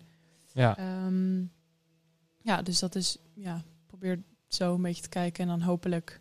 Ja, 0.53 0.77
Ehm, 0.79 1.40
ja, 2.40 2.62
dus 2.62 2.79
dat 2.79 2.94
is, 2.94 3.18
ja, 3.35 3.62
probeer 3.87 4.23
zo 4.49 4.75
een 4.75 4.83
beetje 4.83 5.03
te 5.03 5.09
kijken 5.09 5.42
en 5.42 5.49
dan 5.49 5.61
hopelijk 5.62 6.20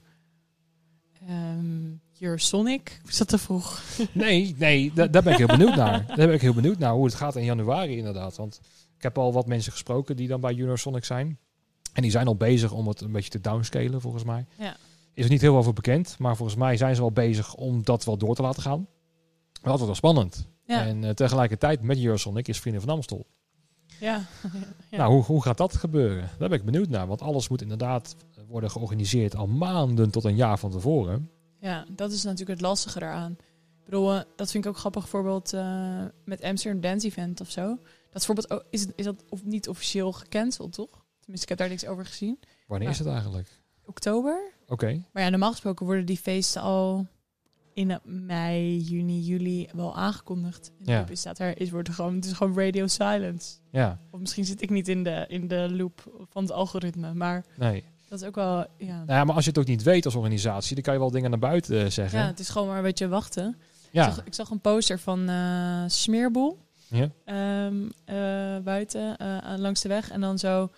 ehm 1.27 1.91
Your 2.23 2.39
Sonic. 2.39 3.01
Is 3.07 3.17
dat 3.17 3.27
te 3.27 3.37
vroeg? 3.37 3.81
Nee, 4.11 4.55
nee, 4.57 4.91
da- 4.95 5.07
daar 5.07 5.23
ben 5.23 5.31
ik 5.31 5.37
heel 5.37 5.47
benieuwd 5.47 5.75
naar. 5.75 6.05
Daar 6.07 6.15
ben 6.15 6.33
ik 6.33 6.41
heel 6.41 6.53
benieuwd 6.53 6.77
naar 6.77 6.93
hoe 6.93 7.05
het 7.05 7.13
gaat 7.13 7.35
in 7.35 7.43
januari 7.43 7.97
inderdaad. 7.97 8.35
Want 8.35 8.59
ik 8.97 9.03
heb 9.03 9.17
al 9.17 9.33
wat 9.33 9.47
mensen 9.47 9.71
gesproken 9.71 10.15
die 10.15 10.27
dan 10.27 10.41
bij 10.41 10.53
Junior 10.53 10.77
Sonic 10.77 11.05
zijn. 11.05 11.37
En 11.93 12.01
die 12.01 12.11
zijn 12.11 12.27
al 12.27 12.35
bezig 12.35 12.71
om 12.71 12.87
het 12.87 13.01
een 13.01 13.11
beetje 13.11 13.29
te 13.29 13.41
downscalen 13.41 14.01
volgens 14.01 14.23
mij. 14.23 14.45
Ja. 14.57 14.75
Is 15.13 15.23
er 15.23 15.29
niet 15.31 15.41
heel 15.41 15.57
over 15.57 15.73
bekend, 15.73 16.15
maar 16.19 16.35
volgens 16.35 16.57
mij 16.57 16.77
zijn 16.77 16.95
ze 16.95 17.01
wel 17.01 17.11
bezig 17.11 17.55
om 17.55 17.83
dat 17.83 18.03
wel 18.05 18.17
door 18.17 18.35
te 18.35 18.41
laten 18.41 18.61
gaan. 18.61 18.79
Maar 19.61 19.71
dat 19.71 19.79
wordt 19.79 19.85
wel 19.85 19.95
spannend. 19.95 20.47
Ja, 20.65 20.85
En 20.85 21.03
eh, 21.03 21.09
tegelijkertijd 21.09 21.81
met 21.81 22.03
Eurosonic 22.03 22.47
is 22.47 22.59
Vrienden 22.59 22.81
van 22.81 22.93
Amstel. 22.93 23.25
ja. 23.99 24.25
ja. 24.91 24.97
Nou, 24.97 25.13
hoe, 25.13 25.23
hoe 25.23 25.41
gaat 25.43 25.57
dat 25.57 25.75
gebeuren? 25.75 26.29
Daar 26.39 26.49
ben 26.49 26.59
ik 26.59 26.65
benieuwd 26.65 26.89
naar. 26.89 27.07
Want 27.07 27.21
alles 27.21 27.47
moet 27.49 27.61
inderdaad 27.61 28.15
worden 28.47 28.71
georganiseerd 28.71 29.35
al 29.35 29.47
maanden 29.47 30.09
tot 30.11 30.23
een 30.23 30.35
jaar 30.35 30.59
van 30.59 30.71
tevoren. 30.71 31.29
Ja, 31.63 31.85
dat 31.91 32.11
is 32.11 32.23
natuurlijk 32.23 32.49
het 32.49 32.61
lastige 32.61 32.99
daaraan. 32.99 33.31
Ik 33.31 33.85
bedoel, 33.89 34.13
eh, 34.13 34.21
dat 34.35 34.51
vind 34.51 34.65
ik 34.65 34.69
ook 34.71 34.77
grappig 34.77 35.09
voorbeeld 35.09 35.53
eh, 35.53 36.05
met 36.25 36.41
Amsterdam 36.41 36.81
Dance 36.81 37.07
Event 37.07 37.41
of 37.41 37.51
zo. 37.51 37.79
Dat 38.11 38.25
voorbeeld 38.25 38.51
ook, 38.51 38.65
is, 38.69 38.85
is 38.95 39.05
dat 39.05 39.23
of 39.29 39.43
niet 39.43 39.67
officieel 39.69 40.11
gecanceld, 40.11 40.73
toch? 40.73 40.89
Tenminste, 41.19 41.43
ik 41.43 41.49
heb 41.49 41.57
daar 41.57 41.69
niks 41.69 41.85
over 41.85 42.05
gezien. 42.05 42.39
Wanneer 42.67 42.89
is 42.89 42.99
het 42.99 43.07
eigenlijk? 43.07 43.61
Oktober? 43.85 44.51
Oké. 44.67 45.03
Maar 45.13 45.23
ja, 45.23 45.29
normaal 45.29 45.51
gesproken 45.51 45.85
worden 45.85 46.05
die 46.05 46.17
feesten 46.17 46.61
al 46.61 47.07
in 47.73 47.91
eh, 47.91 47.97
mei, 48.03 48.77
juni, 48.79 49.19
juli 49.19 49.69
wel 49.73 49.95
aangekondigd. 49.95 50.71
En 50.79 50.85
Ja. 50.93 51.05
staat 51.11 51.39
er, 51.39 51.59
is 51.61 51.69
wordt 51.69 51.87
er 51.87 51.93
gewoon, 51.93 52.15
het 52.15 52.25
is 52.25 52.31
gewoon 52.33 52.57
radio 52.57 52.87
silence. 52.87 53.55
Ja, 53.71 53.99
Of 54.11 54.19
misschien 54.19 54.45
zit 54.45 54.61
ik 54.61 54.69
niet 54.69 54.87
in 54.87 55.03
de, 55.03 55.25
in 55.27 55.47
de 55.47 55.67
loop 55.71 56.25
van 56.29 56.43
het 56.43 56.51
algoritme, 56.51 57.13
maar 57.13 57.45
nee. 57.57 57.83
Dat 58.13 58.21
is 58.21 58.27
ook 58.27 58.35
wel, 58.35 58.65
ja. 58.77 58.95
Nou 58.95 59.11
ja, 59.19 59.23
maar 59.23 59.35
als 59.35 59.43
je 59.43 59.49
het 59.49 59.59
ook 59.59 59.65
niet 59.65 59.83
weet 59.83 60.05
als 60.05 60.15
organisatie, 60.15 60.73
dan 60.75 60.83
kan 60.83 60.93
je 60.93 60.99
wel 60.99 61.11
dingen 61.11 61.29
naar 61.29 61.39
buiten 61.39 61.83
eh, 61.83 61.89
zeggen. 61.89 62.17
Ja, 62.17 62.23
Ja. 62.23 62.29
het 62.29 62.39
is 62.39 62.49
gewoon 62.49 62.67
maar 62.67 62.77
een 62.77 62.83
beetje 62.83 63.07
wachten. 63.07 63.57
Ik, 63.91 64.01
zag, 64.01 64.23
ik 64.25 64.33
zag 64.33 64.49
een 64.49 64.59
poster 64.59 64.99
van 64.99 65.29
eh 65.29 65.83
Smeerboel 65.87 66.59
Ja. 66.87 67.09
ehm, 67.25 67.75
eh, 68.05 68.57
buiten 68.63 69.17
langs 69.57 69.81
de 69.81 69.87
weg. 69.89 70.09
En 70.11 70.21
dan 70.21 70.39
zo 70.39 70.69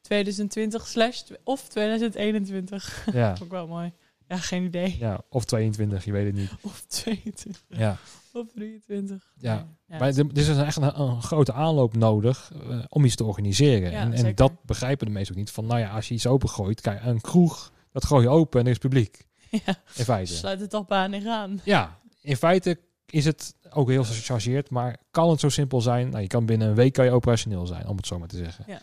2020 0.00 0.86
slash 0.86 1.22
of 1.44 1.68
2021. 1.68 3.06
Ja. 3.12 3.28
Vond 3.36 3.40
ik 3.40 3.50
wel 3.50 3.66
mooi. 3.66 3.92
Ja, 4.34 4.40
geen 4.40 4.64
idee. 4.64 4.96
ja, 4.98 5.20
of 5.28 5.44
22, 5.44 6.04
je 6.04 6.12
weet 6.12 6.26
het 6.26 6.34
niet. 6.34 6.50
Of 6.60 6.84
22 6.86 7.64
Ja. 7.68 7.96
of 8.32 8.46
23. 8.54 9.32
Ja. 9.38 9.68
Maar 9.86 10.00
er 10.16 10.26
is 10.38 10.48
echt 10.48 10.76
een, 10.76 11.00
een 11.00 11.22
grote 11.22 11.52
aanloop 11.52 11.96
nodig 11.96 12.52
eh, 12.68 12.78
om 12.88 13.04
iets 13.04 13.16
te 13.16 13.24
organiseren. 13.24 13.90
Ja, 13.90 14.00
en, 14.00 14.12
en 14.12 14.34
dat 14.34 14.52
begrijpen 14.64 15.06
de 15.06 15.12
mensen 15.12 15.34
ook 15.34 15.40
niet. 15.40 15.50
Van 15.50 15.66
nou 15.66 15.80
ja, 15.80 15.90
als 15.94 16.08
je 16.08 16.14
iets 16.14 16.26
opengooit, 16.26 16.80
kijk, 16.80 17.04
een 17.04 17.20
kroeg, 17.20 17.72
dat 17.92 18.04
gooi 18.04 18.22
je 18.22 18.28
open 18.28 18.60
en 18.60 18.66
er 18.66 18.72
is 18.72 18.78
publiek. 18.78 19.24
Ja, 19.66 19.76
In 19.94 20.04
feite. 20.04 20.34
sluit 20.34 20.60
het 20.60 20.74
op 20.74 20.92
aan 20.92 21.12
en 21.12 21.22
gaan. 21.22 21.60
Ja, 21.64 21.98
in 22.20 22.36
feite 22.36 22.78
is 23.06 23.24
het 23.24 23.54
ook 23.70 23.88
heel 23.88 24.04
gechargeerd, 24.04 24.70
maar 24.70 24.96
kan 25.10 25.30
het 25.30 25.40
zo 25.40 25.48
simpel 25.48 25.80
zijn? 25.80 26.08
Nou, 26.08 26.22
je 26.22 26.26
kan 26.28 26.46
binnen 26.46 26.68
een 26.68 26.74
week 26.74 26.92
kan 26.92 27.04
je 27.04 27.10
operationeel 27.10 27.66
zijn, 27.66 27.88
om 27.88 27.96
het 27.96 28.06
zo 28.06 28.18
maar 28.18 28.28
te 28.28 28.36
zeggen. 28.36 28.64
Ja. 28.68 28.80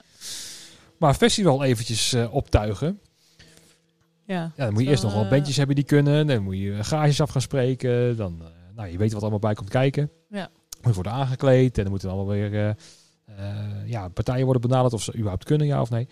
Maar 0.98 1.14
festival 1.14 1.64
eventjes 1.64 2.14
eh, 2.14 2.34
optuigen. 2.34 3.00
Ja, 4.32 4.52
Ja, 4.56 4.66
dan 4.66 4.74
moet 4.74 4.84
je 4.84 4.90
eerst 4.90 5.04
nog 5.04 5.14
wel 5.14 5.24
eh, 5.24 5.30
bandjes 5.30 5.58
hebben 5.58 5.76
die 5.76 5.86
kunnen. 5.86 6.28
Dan 6.28 6.44
moet 6.44 6.58
je 6.58 6.84
garages 6.84 7.22
af 7.22 7.30
gaan 7.30 7.42
spreken. 7.42 8.18
Dan, 8.18 8.42
eh, 8.42 8.48
nou, 8.76 8.90
je 8.90 8.98
weet 8.98 9.08
wat 9.08 9.16
er 9.16 9.22
allemaal 9.22 9.40
bij 9.40 9.54
komt 9.54 9.70
kijken. 9.70 10.12
Ja. 10.30 10.50
Moet 10.82 10.96
worden 10.96 11.12
aangekleed. 11.14 11.76
En 11.78 11.82
dan 11.84 11.92
moeten 11.92 12.10
allemaal 12.10 12.34
weer 12.34 12.54
eh, 12.54 12.70
eh, 12.70 12.76
ja, 13.86 14.08
partijen 14.08 14.44
worden 14.44 14.62
benaderd 14.62 14.94
of 14.94 15.02
ze 15.04 15.14
überhaupt 15.16 15.44
kunnen, 15.44 15.68
ja 15.68 15.82
of 15.82 15.90
nee. 15.90 16.08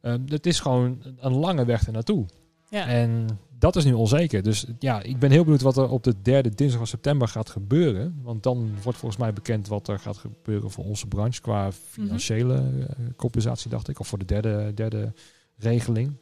Eh, 0.00 0.14
het 0.26 0.46
is 0.46 0.60
gewoon 0.60 1.02
een 1.18 1.34
lange 1.34 1.64
weg 1.64 1.86
ernaartoe. 1.86 2.26
ja. 2.68 2.86
En 2.86 3.26
dat 3.58 3.76
is 3.76 3.84
nu 3.84 3.92
onzeker. 3.92 4.42
Dus 4.42 4.66
ja, 4.78 5.02
ik 5.02 5.18
ben 5.18 5.30
heel 5.30 5.42
benieuwd 5.42 5.60
wat 5.62 5.76
er 5.76 5.88
op 5.88 6.04
de 6.04 6.14
derde 6.22 6.48
dinsdag 6.48 6.78
van 6.78 6.86
september 6.86 7.28
gaat 7.28 7.50
gebeuren. 7.50 8.20
Want 8.22 8.42
dan 8.42 8.70
wordt 8.82 8.98
volgens 8.98 9.20
mij 9.20 9.32
bekend 9.32 9.68
wat 9.68 9.88
er 9.88 9.98
gaat 9.98 10.16
gebeuren 10.16 10.70
voor 10.70 10.84
onze 10.84 11.06
branche 11.06 11.40
qua 11.40 11.72
financiële 11.72 12.54
eh, 12.54 12.96
compensatie, 13.16 13.70
dacht 13.70 13.88
ik. 13.88 14.00
Of 14.00 14.08
voor 14.08 14.18
de 14.18 14.24
derde, 14.24 14.74
derde 14.74 15.12
regeling. 15.56 16.16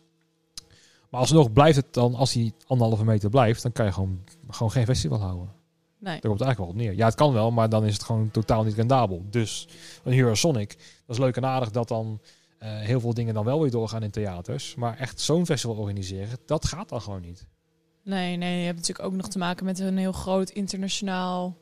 Maar 1.09 1.21
alsnog 1.21 1.53
blijft 1.53 1.77
het 1.77 1.95
dan, 1.95 2.15
als 2.15 2.33
die 2.33 2.55
anderhalve 2.67 3.05
meter 3.05 3.31
blijft, 3.31 3.63
dan 3.63 3.73
kan 3.73 3.85
je 3.87 3.93
gewoon, 3.93 4.25
gewoon 4.49 4.71
geen 4.73 4.85
festival 4.85 5.21
houden. 5.21 5.53
nee. 5.99 6.13
Daar 6.13 6.21
komt 6.31 6.39
het 6.39 6.49
eigenlijk 6.49 6.59
wel 6.59 6.69
op 6.69 6.75
neer. 6.75 6.95
Ja, 6.99 7.07
het 7.07 7.15
kan 7.15 7.33
wel, 7.33 7.51
maar 7.51 7.69
dan 7.69 7.85
is 7.85 7.93
het 7.93 8.03
gewoon 8.03 8.31
totaal 8.31 8.65
niet 8.65 8.75
rendabel. 8.75 9.25
Dus 9.31 9.69
een 10.05 10.13
Hero 10.13 10.35
Sonic, 10.35 10.69
dat 11.07 11.17
is 11.17 11.23
leuk 11.23 11.37
en 11.37 11.45
aardig 11.47 11.71
dat 11.71 11.89
dan 11.89 12.21
eh, 12.59 12.79
heel 12.79 13.01
veel 13.01 13.15
dingen 13.15 13.35
dan 13.35 13.45
wel 13.45 13.61
weer 13.61 13.71
doorgaan 13.71 14.03
in 14.03 14.11
theaters. 14.11 14.75
Maar 14.75 14.97
echt 14.99 15.21
zo'n 15.21 15.47
festival 15.47 15.77
organiseren, 15.77 16.39
dat 16.47 16.67
gaat 16.67 16.89
dan 16.89 17.01
gewoon 17.01 17.21
niet. 17.21 17.47
Nee, 18.03 18.37
nee, 18.37 18.59
je 18.59 18.65
hebt 18.65 18.77
natuurlijk 18.79 19.09
ook 19.09 19.15
nog 19.15 19.29
te 19.29 19.39
maken 19.39 19.65
met 19.65 19.79
een 19.79 19.97
heel 19.97 20.13
groot 20.13 20.51
internationaal 20.51 21.57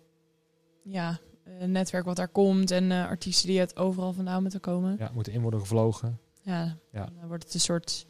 ja, 0.82 1.18
eh, 1.44 1.66
netwerk 1.66 2.05
wat 2.05 2.16
daar 2.16 2.28
komt. 2.28 2.70
En 2.70 2.92
eh, 2.92 3.07
artiesten 3.07 3.49
die 3.49 3.59
uit 3.61 3.76
overal 3.76 4.12
vandaan 4.12 4.42
moeten 4.42 4.61
komen. 4.61 4.97
Ja, 4.99 5.11
moeten 5.14 5.32
in 5.32 5.40
worden 5.42 5.61
gevlogen. 5.61 6.18
Ja, 6.42 6.76
Ja. 6.92 7.09
dan 7.18 7.28
wordt 7.28 7.44
het 7.44 7.55
een 7.55 7.61
soort 7.61 8.07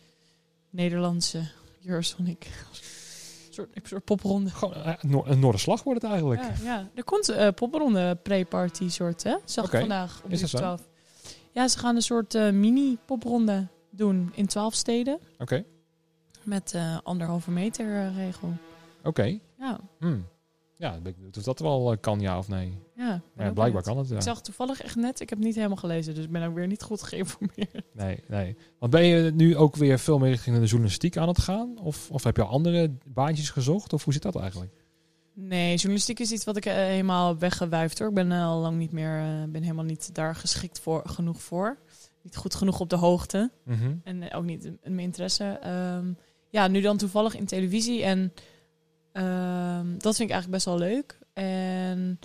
Nederlandse 0.76 1.42
Eurosonic. 1.84 2.44
een, 2.44 3.52
soort, 3.52 3.68
een 3.74 3.82
soort 3.84 4.04
popronde. 4.04 4.50
Gewoon 4.50 4.74
eh, 4.74 4.94
Noor- 5.02 5.26
een 5.28 5.38
Noorderslag 5.38 5.82
wordt 5.82 6.02
het 6.02 6.10
eigenlijk. 6.10 6.40
Ja, 6.42 6.52
ja, 6.62 6.88
er 6.94 7.04
komt 7.04 7.28
een 7.28 7.54
popronde 7.54 8.18
pre-party 8.22 8.88
soort, 8.88 9.22
hè? 9.22 9.36
Zag 9.44 9.72
ik 9.72 9.80
vandaag 9.80 10.20
op 10.24 10.30
Is 10.30 10.40
dat 10.40 10.52
uur 10.52 10.58
zo? 10.58 10.64
12. 10.64 10.88
Ja, 11.52 11.68
ze 11.68 11.78
gaan 11.78 11.96
een 11.96 12.02
soort 12.02 12.34
eh, 12.34 12.50
mini-popronde 12.50 13.66
doen 13.90 14.32
in 14.34 14.46
12 14.46 14.74
steden. 14.74 15.18
Oké, 15.38 15.64
Met 16.42 16.72
eh 16.74 16.98
anderhalve 17.02 17.50
meter 17.50 17.94
eh, 18.06 18.16
regel. 18.16 18.52
oké. 19.02 19.38
Ja, 19.58 19.80
Hm. 19.98 20.18
Ja, 20.78 20.98
of 21.36 21.42
dat 21.42 21.58
wel 21.58 21.92
eh, 21.92 21.98
kan, 22.00 22.20
ja 22.20 22.38
of 22.38 22.48
nee. 22.48 22.78
ja. 22.96 23.22
ja, 23.36 23.52
blijkbaar 23.52 23.82
kan 23.82 23.98
het. 23.98 24.08
Ja. 24.08 24.16
Ik 24.16 24.22
zag 24.22 24.40
toevallig 24.42 24.82
echt 24.82 24.96
net, 24.96 25.20
ik 25.20 25.28
heb 25.28 25.38
het 25.38 25.46
niet 25.46 25.56
helemaal 25.56 25.76
gelezen, 25.76 26.14
dus 26.14 26.24
ik 26.24 26.30
ben 26.30 26.46
ook 26.46 26.54
weer 26.54 26.66
niet 26.66 26.82
goed 26.82 27.02
geïnformeerd. 27.02 27.82
Nee, 27.92 28.22
nee. 28.28 28.56
Want 28.78 28.92
ben 28.92 29.04
je 29.04 29.30
nu 29.30 29.56
ook 29.56 29.76
weer 29.76 29.98
veel 29.98 30.18
meer 30.18 30.30
richting 30.30 30.58
de 30.58 30.66
journalistiek 30.66 31.16
aan 31.16 31.28
het 31.28 31.38
gaan? 31.38 31.78
Of, 31.78 32.10
of 32.10 32.24
heb 32.24 32.36
je 32.36 32.44
andere 32.44 32.96
baantjes 33.06 33.50
gezocht? 33.50 33.92
Of 33.92 34.04
hoe 34.04 34.12
zit 34.12 34.22
dat 34.22 34.36
eigenlijk? 34.36 34.72
Nee, 35.32 35.74
journalistiek 35.74 36.20
is 36.20 36.32
iets 36.32 36.44
wat 36.44 36.56
ik 36.56 36.66
eh, 36.66 36.74
helemaal 36.74 37.38
weggewuifd 37.38 37.98
hoor. 37.98 38.08
Ik 38.08 38.14
ben 38.14 38.32
eh, 38.32 38.46
al 38.46 38.60
lang 38.60 38.78
niet 38.78 38.92
meer, 38.92 39.48
ben 39.48 39.62
helemaal 39.62 39.84
niet 39.84 40.14
daar 40.14 40.34
geschikt 40.34 40.80
voor, 40.80 41.02
genoeg 41.08 41.42
voor. 41.42 41.78
Niet 42.22 42.36
goed 42.36 42.54
genoeg 42.54 42.80
op 42.80 42.90
de 42.90 42.96
hoogte. 42.96 43.50
Mhm. 43.64 43.94
En 44.04 44.32
ook 44.34 44.44
niet 44.44 44.64
in 44.64 44.78
mijn 44.82 44.98
interesse. 44.98 45.44
Ehm, 45.44 46.12
ja, 46.48 46.68
nu 46.68 46.80
dan 46.80 46.96
toevallig 46.96 47.36
in 47.36 47.46
televisie. 47.46 48.02
En 48.02 48.32
ehm, 49.16 49.98
dat 49.98 50.16
vind 50.16 50.28
ik 50.30 50.34
eigenlijk 50.34 50.50
best 50.50 50.64
wel 50.64 50.78
leuk. 50.78 51.18
En 51.32 52.18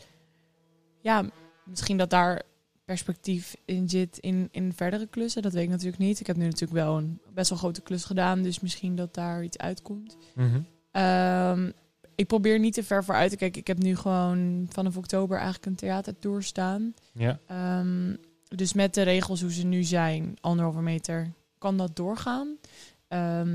ja, 1.01 1.25
misschien 1.63 1.97
dat 1.97 2.09
daar 2.09 2.41
perspectief 2.85 3.55
in 3.65 3.89
zit 3.89 4.17
in, 4.17 4.49
in 4.51 4.73
verdere 4.73 5.07
klussen. 5.07 5.41
Dat 5.41 5.53
weet 5.53 5.63
ik 5.63 5.69
natuurlijk 5.69 5.97
niet. 5.97 6.19
Ik 6.19 6.27
heb 6.27 6.35
nu 6.35 6.45
natuurlijk 6.45 6.71
wel 6.71 6.97
een 6.97 7.19
best 7.33 7.49
wel 7.49 7.57
grote 7.57 7.81
klus 7.81 8.05
gedaan. 8.05 8.41
Dus 8.41 8.59
misschien 8.59 8.95
dat 8.95 9.13
daar 9.13 9.43
iets 9.43 9.57
uitkomt. 9.57 10.17
Mhm. 10.35 10.59
Ehm, 10.91 11.71
ik 12.15 12.27
probeer 12.27 12.59
niet 12.59 12.73
te 12.73 12.83
ver 12.83 13.03
vooruit 13.03 13.29
te 13.29 13.37
kijken. 13.37 13.61
Ik 13.61 13.67
heb 13.67 13.77
nu 13.77 13.95
gewoon 13.95 14.67
vanaf 14.69 14.97
oktober 14.97 15.35
eigenlijk 15.35 15.65
een 15.65 15.75
theatertour 15.75 16.43
staan. 16.43 16.93
Ja, 17.13 17.39
Ehm, 17.47 18.15
dus 18.47 18.73
met 18.73 18.93
de 18.93 19.01
regels 19.01 19.41
hoe 19.41 19.51
ze 19.51 19.65
nu 19.65 19.83
zijn, 19.83 20.37
anderhalve 20.41 20.81
meter, 20.81 21.31
kan 21.57 21.77
dat 21.77 21.95
doorgaan. 21.95 22.57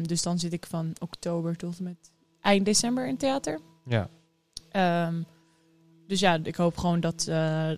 Dus 0.03 0.23
dan 0.23 0.39
zit 0.39 0.53
ik 0.53 0.67
van 0.67 0.93
oktober 0.99 1.57
tot 1.57 1.79
en 1.79 1.85
met 1.85 2.11
eind 2.47 2.65
december 2.65 3.09
in 3.09 3.17
theater. 3.17 3.61
ja. 3.85 4.09
Ehm, 4.71 5.23
dus 6.07 6.21
ja, 6.21 6.39
ik 6.43 6.57
hoop 6.57 6.77
gewoon 6.77 7.01
dat 7.01 7.27
eh, 7.29 7.71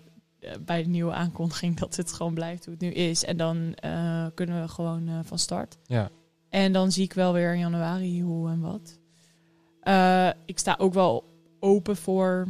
bij 0.65 0.83
de 0.83 0.89
nieuwe 0.89 1.13
aankondiging 1.13 1.77
dat 1.79 1.95
het 1.95 2.13
gewoon 2.13 2.33
blijft 2.33 2.65
hoe 2.65 2.73
het 2.73 2.83
nu 2.83 2.91
is. 2.91 3.23
En 3.23 3.37
dan 3.37 3.73
eh, 3.75 4.25
kunnen 4.33 4.61
we 4.61 4.67
gewoon 4.67 5.07
eh, 5.07 5.19
van 5.23 5.39
start. 5.39 5.77
Ja. 5.85 6.09
En 6.49 6.73
dan 6.73 6.91
zie 6.91 7.03
ik 7.03 7.13
wel 7.13 7.33
weer 7.33 7.53
in 7.53 7.59
januari 7.59 8.21
hoe 8.21 8.49
en 8.49 8.59
wat. 8.59 8.99
Ik 10.45 10.59
sta 10.59 10.75
ook 10.77 10.93
wel 10.93 11.23
open 11.59 11.97
voor 11.97 12.47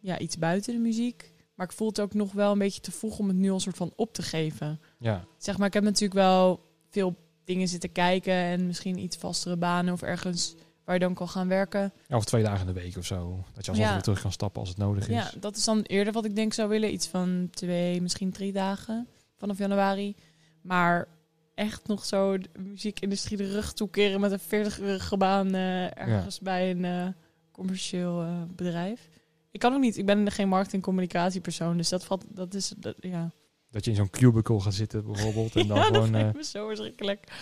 ja, 0.00 0.18
iets 0.18 0.38
buiten 0.38 0.72
de 0.72 0.80
muziek. 0.80 1.32
Maar 1.54 1.66
ik 1.66 1.72
voel 1.72 1.88
het 1.88 2.00
ook 2.00 2.14
nog 2.14 2.32
wel 2.32 2.52
een 2.52 2.58
beetje 2.58 2.80
te 2.80 2.92
vroeg 2.92 3.18
om 3.18 3.28
het 3.28 3.36
nu 3.36 3.50
al 3.50 3.60
soort 3.60 3.76
van 3.76 3.92
op 3.96 4.12
te 4.12 4.22
geven. 4.22 4.80
ja. 4.98 5.24
Zeg 5.38 5.58
maar, 5.58 5.66
ik 5.66 5.74
heb 5.74 5.82
natuurlijk 5.82 6.20
wel 6.20 6.60
veel 6.90 7.16
dingen 7.44 7.68
zitten 7.68 7.92
kijken 7.92 8.34
en 8.34 8.66
misschien 8.66 8.98
iets 8.98 9.16
vastere 9.16 9.56
banen 9.56 9.92
of 9.92 10.02
ergens 10.02 10.54
waar 10.86 10.94
je 10.94 11.00
dan 11.00 11.14
kan 11.14 11.28
gaan 11.28 11.48
werken. 11.48 11.92
Ja, 12.08 12.16
Of 12.16 12.24
twee 12.24 12.42
dagen 12.42 12.60
in 12.68 12.74
de 12.74 12.80
week 12.80 12.96
of 12.96 13.04
zo. 13.06 13.44
Dat 13.52 13.64
je 13.64 13.70
alsnog 13.70 13.88
Ja. 13.88 13.92
weer 13.92 14.02
terug 14.02 14.20
kan 14.20 14.32
stappen 14.32 14.60
als 14.60 14.68
het 14.68 14.78
nodig 14.78 15.08
is. 15.08 15.14
Ja, 15.14 15.30
dat 15.40 15.56
is 15.56 15.64
dan 15.64 15.82
eerder 15.82 16.12
wat 16.12 16.24
ik 16.24 16.36
denk 16.36 16.52
zou 16.52 16.68
willen. 16.68 16.92
Iets 16.92 17.06
van 17.06 17.48
twee, 17.50 18.02
misschien 18.02 18.32
drie 18.32 18.52
dagen 18.52 19.08
vanaf 19.36 19.58
januari. 19.58 20.14
Maar 20.62 21.08
echt 21.54 21.86
nog 21.86 22.04
zo 22.04 22.38
de 22.38 22.48
muziekindustrie 22.58 23.38
de 23.38 23.50
rug 23.50 23.72
toekeren 23.72 24.20
met 24.20 24.32
een 24.32 24.40
40-urige 24.66 25.16
baan 25.16 25.54
eh, 25.54 25.98
ergens 25.98 26.40
bij 26.40 26.70
een 26.70 26.84
eh, 26.84 27.06
commercieel 27.52 28.22
eh, 28.22 28.42
bedrijf. 28.56 29.08
Ik 29.50 29.60
kan 29.60 29.74
ook 29.74 29.80
niet. 29.80 29.96
Ik 29.96 30.06
ben 30.06 30.30
geen 30.30 30.52
en 30.52 30.80
communicatiepersoon. 30.80 31.76
Dus 31.76 31.88
dat, 31.88 32.04
valt, 32.04 32.24
dat 32.28 32.54
is... 32.54 32.72
Dat, 32.76 32.94
ja. 33.00 33.30
Dat 33.70 33.84
je 33.84 33.90
in 33.90 33.96
zo'n 33.96 34.10
cubicle 34.10 34.60
gaat 34.60 34.74
zitten 34.74 35.04
bijvoorbeeld. 35.04 35.56
En 35.56 35.66
dan 35.68 35.76
ja, 35.76 35.82
gewoon... 35.82 36.00
dat 36.02 36.10
lijkt 36.10 36.36
me 36.36 36.44
zo 36.44 36.66
verschrikkelijk. 36.66 37.32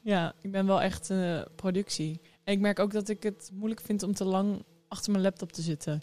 Ja, 0.00 0.34
ik 0.40 0.50
ben 0.50 0.66
wel 0.66 0.82
echt 0.82 1.12
productie. 1.56 2.20
En 2.44 2.52
ik 2.54 2.60
merk 2.60 2.78
ook 2.78 2.92
dat 2.92 3.08
ik 3.08 3.22
het 3.22 3.50
moeilijk 3.52 3.80
vind 3.80 4.02
om 4.02 4.14
te 4.14 4.24
lang 4.24 4.64
achter 4.88 5.10
mijn 5.12 5.24
laptop 5.24 5.52
te 5.52 5.62
zitten. 5.62 6.02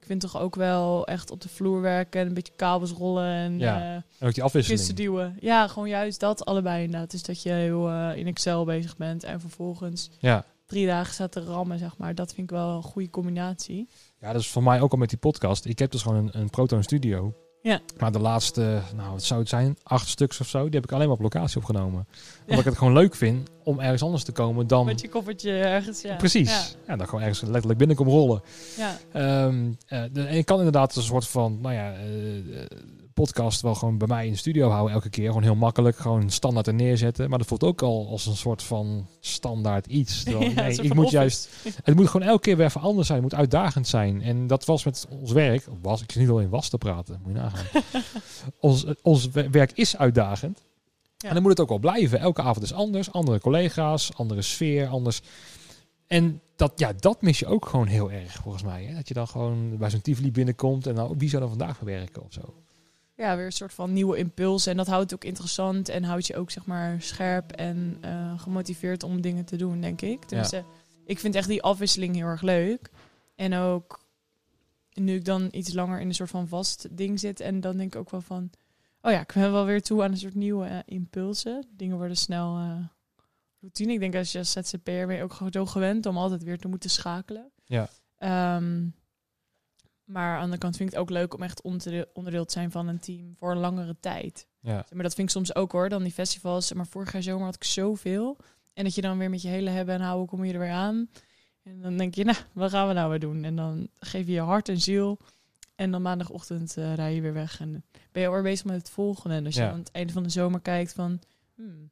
Ik 0.00 0.06
vind 0.08 0.20
toch 0.20 0.38
ook 0.40 0.54
wel 0.54 1.06
echt 1.06 1.30
op 1.30 1.40
de 1.40 1.48
vloer 1.48 1.80
werken 1.80 2.20
en 2.20 2.26
een 2.26 2.34
beetje 2.34 2.52
kabels 2.56 2.90
rollen 2.90 3.24
en 3.24 3.58
Ja, 3.58 3.80
eh, 3.80 3.90
en 3.94 3.96
ook 3.96 4.02
die 4.18 4.26
kussen 4.26 4.42
afwisseling. 4.44 4.96
duwen. 4.96 5.36
Ja, 5.40 5.68
gewoon 5.68 5.88
juist 5.88 6.20
dat 6.20 6.44
allebei 6.44 6.84
inderdaad. 6.84 7.10
Dus 7.10 7.22
dat 7.22 7.42
je 7.42 7.50
heel 7.50 7.88
eh, 7.88 8.16
in 8.16 8.26
Excel 8.26 8.64
bezig 8.64 8.96
bent 8.96 9.24
en 9.24 9.40
vervolgens 9.40 10.10
Ja. 10.18 10.44
drie 10.66 10.86
dagen 10.86 11.14
staat 11.14 11.32
te 11.32 11.40
rammen, 11.44 11.78
zeg 11.78 11.96
maar. 11.96 12.14
Dat 12.14 12.34
vind 12.34 12.50
ik 12.50 12.56
wel 12.56 12.76
een 12.76 12.82
goede 12.82 13.10
combinatie. 13.10 13.88
ja, 14.20 14.32
dat 14.32 14.40
is 14.40 14.48
voor 14.48 14.62
mij 14.62 14.80
ook 14.80 14.92
al 14.92 14.98
met 14.98 15.08
die 15.08 15.18
podcast. 15.18 15.64
Ik 15.64 15.78
heb 15.78 15.90
dus 15.90 16.02
gewoon 16.02 16.18
een, 16.26 16.40
een 16.40 16.50
Proton 16.50 16.82
Studio. 16.82 17.34
Ja. 17.62 17.80
Maar 17.98 18.12
de 18.12 18.18
laatste, 18.18 18.80
nou 18.96 19.10
wat 19.10 19.22
zou 19.22 19.40
het 19.40 19.48
zijn, 19.48 19.76
acht 19.82 20.08
stuks 20.08 20.40
of 20.40 20.48
zo, 20.48 20.64
die 20.64 20.74
heb 20.74 20.84
ik 20.84 20.92
alleen 20.92 21.06
maar 21.06 21.16
op 21.16 21.22
locatie 21.22 21.56
opgenomen. 21.56 22.06
Omdat 22.40 22.46
Ja. 22.46 22.56
ik 22.58 22.64
het 22.64 22.78
gewoon 22.78 22.92
leuk 22.92 23.14
vind 23.14 23.48
om 23.64 23.80
ergens 23.80 24.02
anders 24.02 24.24
te 24.24 24.32
komen 24.32 24.66
dan... 24.66 24.86
Met 24.86 25.00
je 25.00 25.08
koffertje 25.08 25.52
ergens, 25.52 26.00
ja. 26.02 26.16
Precies. 26.16 26.50
Ja, 26.50 26.62
Ja. 26.86 26.96
dan 26.96 27.06
gewoon 27.06 27.20
ergens 27.20 27.40
letterlijk 27.40 27.78
binnenkom 27.78 28.08
rollen. 28.08 28.42
ja. 28.76 28.96
De, 30.12 30.22
en 30.26 30.36
ik 30.36 30.46
kan 30.46 30.56
inderdaad 30.56 30.96
een 30.96 31.02
soort 31.02 31.28
van, 31.28 31.58
nou 31.60 31.74
ja, 31.74 31.92
eh, 31.92 32.36
eh, 32.62 32.66
podcast 33.14 33.60
wel 33.60 33.74
gewoon 33.74 33.98
bij 33.98 34.08
mij 34.08 34.26
in 34.26 34.32
de 34.32 34.38
studio 34.38 34.68
houden 34.68 34.94
elke 34.94 35.08
keer. 35.08 35.26
Gewoon 35.26 35.42
heel 35.42 35.54
makkelijk, 35.54 35.96
gewoon 35.96 36.30
standaard 36.30 36.66
er 36.66 36.74
neerzetten. 36.74 37.28
Maar 37.28 37.38
dat 37.38 37.46
voelt 37.46 37.64
ook 37.64 37.82
al 37.82 38.08
als 38.08 38.26
een 38.26 38.36
soort 38.36 38.62
van 38.62 39.06
standaard 39.20 39.86
iets. 39.86 40.22
Terwijl, 40.24 40.50
Ja, 40.50 40.62
nee, 40.62 40.72
ik 40.72 40.94
moet 40.94 41.04
office. 41.04 41.16
juist, 41.16 41.48
het 41.84 41.94
moet 41.94 42.08
gewoon 42.08 42.26
elke 42.26 42.40
keer 42.40 42.56
weer 42.56 42.66
even 42.66 42.80
anders 42.80 43.06
zijn. 43.06 43.22
Het 43.22 43.30
moet 43.30 43.40
uitdagend 43.40 43.88
zijn. 43.88 44.22
En 44.22 44.46
dat 44.46 44.64
was 44.64 44.84
met 44.84 45.06
ons 45.20 45.32
werk, 45.32 45.66
was, 45.82 46.02
ik 46.02 46.12
zit 46.12 46.20
niet 46.20 46.30
al 46.30 46.40
in 46.40 46.48
was 46.48 46.68
te 46.68 46.78
praten, 46.78 47.20
moet 47.22 47.32
je 47.32 47.38
nagaan. 47.38 47.82
ons, 48.60 48.84
ons 49.02 49.28
werk 49.30 49.72
is 49.72 49.96
uitdagend. 49.96 50.62
En 51.26 51.32
dan 51.32 51.42
moet 51.42 51.50
het 51.50 51.60
ook 51.60 51.68
wel 51.68 51.78
blijven. 51.78 52.18
Elke 52.18 52.42
avond 52.42 52.64
is 52.64 52.72
anders. 52.72 53.12
Andere 53.12 53.40
collega's, 53.40 54.14
andere 54.16 54.42
sfeer, 54.42 54.86
anders. 54.86 55.20
En 56.06 56.40
dat, 56.56 56.72
ja, 56.76 56.92
dat 56.92 57.22
mis 57.22 57.38
je 57.38 57.46
ook 57.46 57.66
gewoon 57.66 57.86
heel 57.86 58.10
erg, 58.10 58.32
volgens 58.42 58.62
mij. 58.62 58.84
Hè? 58.84 58.94
Dat 58.94 59.08
je 59.08 59.14
dan 59.14 59.28
gewoon 59.28 59.76
bij 59.76 59.90
zo'n 59.90 60.00
Tivoli 60.00 60.32
binnenkomt 60.32 60.86
en 60.86 60.94
dan, 60.94 61.18
wie 61.18 61.28
zou 61.28 61.40
dan 61.42 61.50
vandaag 61.50 61.78
werken 61.80 62.22
of 62.22 62.32
zo? 62.32 62.54
Ja, 63.22 63.36
weer 63.36 63.46
een 63.46 63.52
soort 63.52 63.74
van 63.74 63.92
nieuwe 63.92 64.16
impuls. 64.16 64.66
En 64.66 64.76
dat 64.76 64.86
houdt 64.86 65.10
het 65.10 65.14
ook 65.14 65.28
interessant 65.28 65.88
en 65.88 66.04
houdt 66.04 66.26
je 66.26 66.36
ook, 66.36 66.50
zeg 66.50 66.66
maar, 66.66 67.02
scherp 67.02 67.52
en 67.52 67.96
eh, 68.00 68.40
gemotiveerd 68.40 69.02
om 69.02 69.20
dingen 69.20 69.44
te 69.44 69.56
doen, 69.56 69.80
denk 69.80 70.00
ik. 70.00 70.28
Dus 70.28 70.52
ik 71.04 71.18
vind 71.18 71.34
echt 71.34 71.48
die 71.48 71.62
afwisseling 71.62 72.14
heel 72.14 72.26
erg 72.26 72.42
leuk. 72.42 72.90
En 73.34 73.54
ook 73.54 74.04
nu 74.92 75.14
ik 75.14 75.24
dan 75.24 75.48
iets 75.50 75.72
langer 75.72 76.00
in 76.00 76.08
een 76.08 76.14
soort 76.14 76.30
van 76.30 76.48
vast 76.48 76.96
ding 76.96 77.20
zit. 77.20 77.40
En 77.40 77.60
dan 77.60 77.76
denk 77.76 77.94
ik 77.94 78.00
ook 78.00 78.10
wel 78.10 78.20
van... 78.20 78.50
Oh 79.02 79.12
ja, 79.12 79.20
ik 79.20 79.32
ben 79.34 79.52
wel 79.52 79.64
weer 79.64 79.82
toe 79.82 80.02
aan 80.02 80.10
een 80.10 80.16
soort 80.16 80.34
nieuwe 80.34 80.68
uh, 80.68 80.78
impulsen. 80.84 81.66
Dingen 81.76 81.96
worden 81.96 82.16
snel 82.16 82.58
uh, 82.58 82.84
routine. 83.60 83.92
Ik 83.92 84.00
denk 84.00 84.14
als 84.14 84.32
je 84.32 84.38
als 84.38 84.52
ZZP'er 84.52 85.06
ben 85.06 85.16
je 85.16 85.22
ook 85.22 85.38
zo 85.50 85.66
gewend 85.66 86.06
om 86.06 86.16
altijd 86.16 86.42
weer 86.42 86.58
te 86.58 86.68
moeten 86.68 86.90
schakelen. 86.90 87.50
Ja. 87.64 87.88
Um, 88.56 88.94
maar 90.04 90.28
aan 90.28 90.36
de 90.36 90.42
andere 90.42 90.60
kant 90.60 90.76
vind 90.76 90.88
ik 90.88 90.94
het 90.94 91.04
ook 91.04 91.10
leuk 91.10 91.34
om 91.34 91.42
echt 91.42 91.62
onderdeel 92.12 92.44
te 92.44 92.52
zijn 92.52 92.70
van 92.70 92.88
een 92.88 93.00
team 93.00 93.34
voor 93.38 93.50
een 93.50 93.58
langere 93.58 93.96
tijd. 94.00 94.46
Ja. 94.60 94.86
Maar 94.92 95.02
dat 95.02 95.14
vind 95.14 95.28
ik 95.28 95.34
soms 95.34 95.54
ook 95.54 95.72
hoor, 95.72 95.88
dan 95.88 96.02
die 96.02 96.12
festivals. 96.12 96.72
Maar 96.72 96.86
vorig 96.86 97.12
jaar 97.12 97.22
zomer 97.22 97.44
had 97.44 97.54
ik 97.54 97.64
zoveel. 97.64 98.36
En 98.74 98.84
dat 98.84 98.94
je 98.94 99.00
dan 99.00 99.18
weer 99.18 99.30
met 99.30 99.42
je 99.42 99.48
hele 99.48 99.70
hebben 99.70 99.94
en 99.94 100.00
houden 100.00 100.26
kom 100.26 100.44
je 100.44 100.52
er 100.52 100.58
weer 100.58 100.70
aan. 100.70 101.08
En 101.62 101.80
dan 101.80 101.96
denk 101.96 102.14
je, 102.14 102.24
nou, 102.24 102.36
wat 102.52 102.70
gaan 102.70 102.88
we 102.88 102.94
nou 102.94 103.10
weer 103.10 103.20
doen? 103.20 103.44
En 103.44 103.56
dan 103.56 103.88
geef 103.98 104.26
je 104.26 104.32
je 104.32 104.40
hart 104.40 104.68
en 104.68 104.80
ziel. 104.80 105.18
En 105.74 105.90
dan 105.90 106.02
maandagochtend 106.02 106.76
uh, 106.78 106.94
rij 106.94 107.14
je 107.14 107.20
weer 107.20 107.32
weg. 107.32 107.60
En 107.60 107.84
ben 108.12 108.22
je 108.22 108.28
alweer 108.28 108.42
bezig 108.42 108.64
met 108.64 108.76
het 108.76 108.90
volgende. 108.90 109.36
En 109.36 109.46
als 109.46 109.54
je 109.54 109.62
aan 109.62 109.78
het 109.78 109.90
einde 109.90 110.12
van 110.12 110.22
de 110.22 110.28
zomer 110.28 110.60
kijkt 110.60 110.92
van... 110.92 111.20
Hmm, 111.54 111.90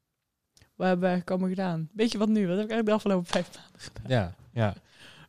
wat 0.74 0.86
hebben 0.86 1.14
we 1.14 1.22
komen 1.22 1.48
gedaan? 1.48 1.88
Weet 1.92 2.12
je 2.12 2.18
wat 2.18 2.28
nu? 2.28 2.46
Wat 2.46 2.56
heb 2.56 2.64
ik 2.64 2.70
eigenlijk 2.70 2.86
de 2.86 2.92
afgelopen 2.92 3.26
vijf 3.26 3.56
maanden 3.56 3.80
gedaan? 3.80 4.04
Ja, 4.06 4.34
ja. 4.52 4.74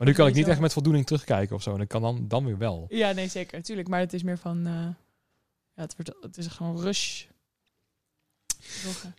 Maar 0.02 0.10
nu 0.10 0.16
kan 0.16 0.28
ik 0.28 0.34
niet 0.34 0.48
echt 0.48 0.60
met 0.60 0.74
voldoening 0.74 1.06
terugkijken 1.06 1.56
of 1.56 1.62
zo. 1.62 1.72
En 1.72 1.78
dat 1.78 1.88
kan 1.88 2.02
dan, 2.02 2.28
dan 2.28 2.46
weer 2.46 2.58
wel. 2.58 2.86
Ja, 2.90 3.12
nee, 3.12 3.28
zeker. 3.28 3.58
Natuurlijk. 3.58 3.88
Maar 3.88 4.00
het 4.00 4.14
is 4.14 4.24
meer 4.24 4.38
van... 4.38 4.58
Uh, 4.58 4.74
ja, 5.74 5.82
het, 5.82 5.96
wordt, 5.98 6.14
het 6.22 6.38
is 6.38 6.48
gewoon 6.48 6.82
rush. 6.82 7.26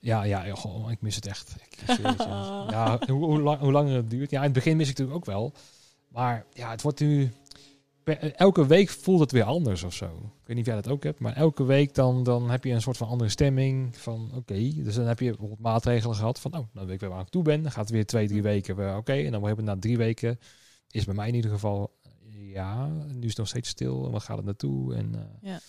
Ja, 0.00 0.22
ja, 0.22 0.44
ja 0.44 0.56
ik 0.90 1.00
mis 1.00 1.14
het 1.14 1.26
echt. 1.26 1.54
Ik, 1.70 1.98
ja, 2.70 2.98
hoe, 3.06 3.24
hoe, 3.24 3.40
lang, 3.40 3.60
hoe 3.60 3.72
langer 3.72 3.94
het 3.96 4.10
duurt. 4.10 4.30
Ja, 4.30 4.38
in 4.38 4.44
het 4.44 4.52
begin 4.52 4.76
mis 4.76 4.88
ik 4.88 4.98
natuurlijk 4.98 5.18
ook 5.18 5.34
wel. 5.34 5.52
Maar 6.08 6.44
ja, 6.52 6.70
het 6.70 6.82
wordt 6.82 7.00
nu... 7.00 7.32
Elke 8.36 8.66
week 8.66 8.88
voelt 8.88 9.20
het 9.20 9.32
weer 9.32 9.44
anders 9.44 9.82
of 9.82 9.94
zo. 9.94 10.06
Ik 10.06 10.46
weet 10.46 10.56
niet 10.56 10.66
of 10.66 10.72
jij 10.72 10.82
dat 10.82 10.92
ook 10.92 11.02
hebt, 11.02 11.18
maar 11.18 11.36
elke 11.36 11.64
week 11.64 11.94
dan, 11.94 12.22
dan 12.22 12.50
heb 12.50 12.64
je 12.64 12.72
een 12.72 12.82
soort 12.82 12.96
van 12.96 13.08
andere 13.08 13.30
stemming. 13.30 13.96
Van 13.96 14.30
oké, 14.34 14.72
dus 14.74 14.94
dan 14.94 15.06
heb 15.06 15.18
je 15.18 15.28
bijvoorbeeld 15.28 15.60
maatregelen 15.60 16.16
gehad 16.16 16.40
van, 16.40 16.54
oh, 16.56 16.66
dan 16.72 16.84
weet 16.84 16.94
ik 16.94 17.00
weer 17.00 17.10
waar 17.10 17.20
ik 17.20 17.28
toe 17.28 17.42
ben. 17.42 17.62
Dan 17.62 17.72
gaat 17.72 17.84
het 17.84 17.92
weer 17.92 18.06
twee, 18.06 18.26
drie 18.26 18.40
hm. 18.40 18.46
weken 18.46 18.96
oké. 18.96 19.12
en 19.12 19.32
dan 19.32 19.44
hebben 19.44 19.64
we 19.64 19.70
na 19.70 19.78
drie 19.78 19.96
weken, 19.96 20.38
is 20.94 21.04
bij 21.04 21.14
mij 21.14 21.28
in 21.28 21.34
ieder 21.34 21.50
geval, 21.50 21.98
ja, 22.30 22.86
nu 22.86 23.22
is 23.22 23.28
het 23.28 23.36
nog 23.36 23.48
steeds 23.48 23.68
stil. 23.68 24.04
En 24.04 24.10
waar 24.10 24.20
gaat 24.20 24.36
het 24.36 24.46
naartoe? 24.46 24.94
En 24.94 25.12
uh, 25.14 25.20
ja 25.40 25.60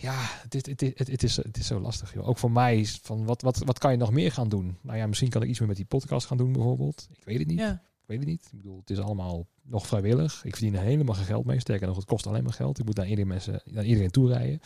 ja, 0.00 0.14
het, 0.42 0.52
het, 0.52 0.80
het, 0.80 1.08
het, 1.08 1.22
is, 1.22 1.36
het 1.36 1.56
is 1.56 1.66
zo 1.66 1.80
lastig. 1.80 2.14
Joh. 2.14 2.28
Ook 2.28 2.38
voor 2.38 2.50
mij, 2.50 2.86
van 3.02 3.24
wat, 3.24 3.42
wat, 3.42 3.58
wat 3.58 3.78
kan 3.78 3.90
je 3.90 3.96
nog 3.96 4.10
meer 4.10 4.32
gaan 4.32 4.48
doen? 4.48 4.78
Nou 4.80 4.98
ja, 4.98 5.06
misschien 5.06 5.28
kan 5.28 5.42
ik 5.42 5.48
iets 5.48 5.58
meer 5.58 5.68
met 5.68 5.76
die 5.76 5.86
podcast 5.86 6.26
gaan 6.26 6.36
doen 6.36 6.52
bijvoorbeeld. 6.52 7.08
Ik 7.12 7.24
weet 7.24 7.38
het 7.38 7.46
niet. 7.46 7.58
Ja. 7.58 7.72
Ik 7.72 8.06
weet 8.06 8.18
het 8.18 8.28
niet. 8.28 8.48
Ik 8.52 8.56
bedoel, 8.56 8.78
het 8.80 8.90
is 8.90 8.98
allemaal 8.98 9.46
nog 9.62 9.86
vrijwillig. 9.86 10.44
Ik 10.44 10.56
verdien 10.56 10.76
helemaal 10.76 11.14
geen 11.14 11.24
geld 11.24 11.44
mee. 11.44 11.60
Sterker 11.60 11.86
nog, 11.86 11.96
het 11.96 12.04
kost 12.04 12.26
alleen 12.26 12.42
maar 12.42 12.52
geld. 12.52 12.78
Ik 12.78 12.84
moet 12.84 12.96
naar 12.96 13.06
iedereen, 13.06 13.28
mensen, 13.28 13.62
naar 13.64 13.84
iedereen 13.84 14.10
toe 14.10 14.28
rijden. 14.28 14.60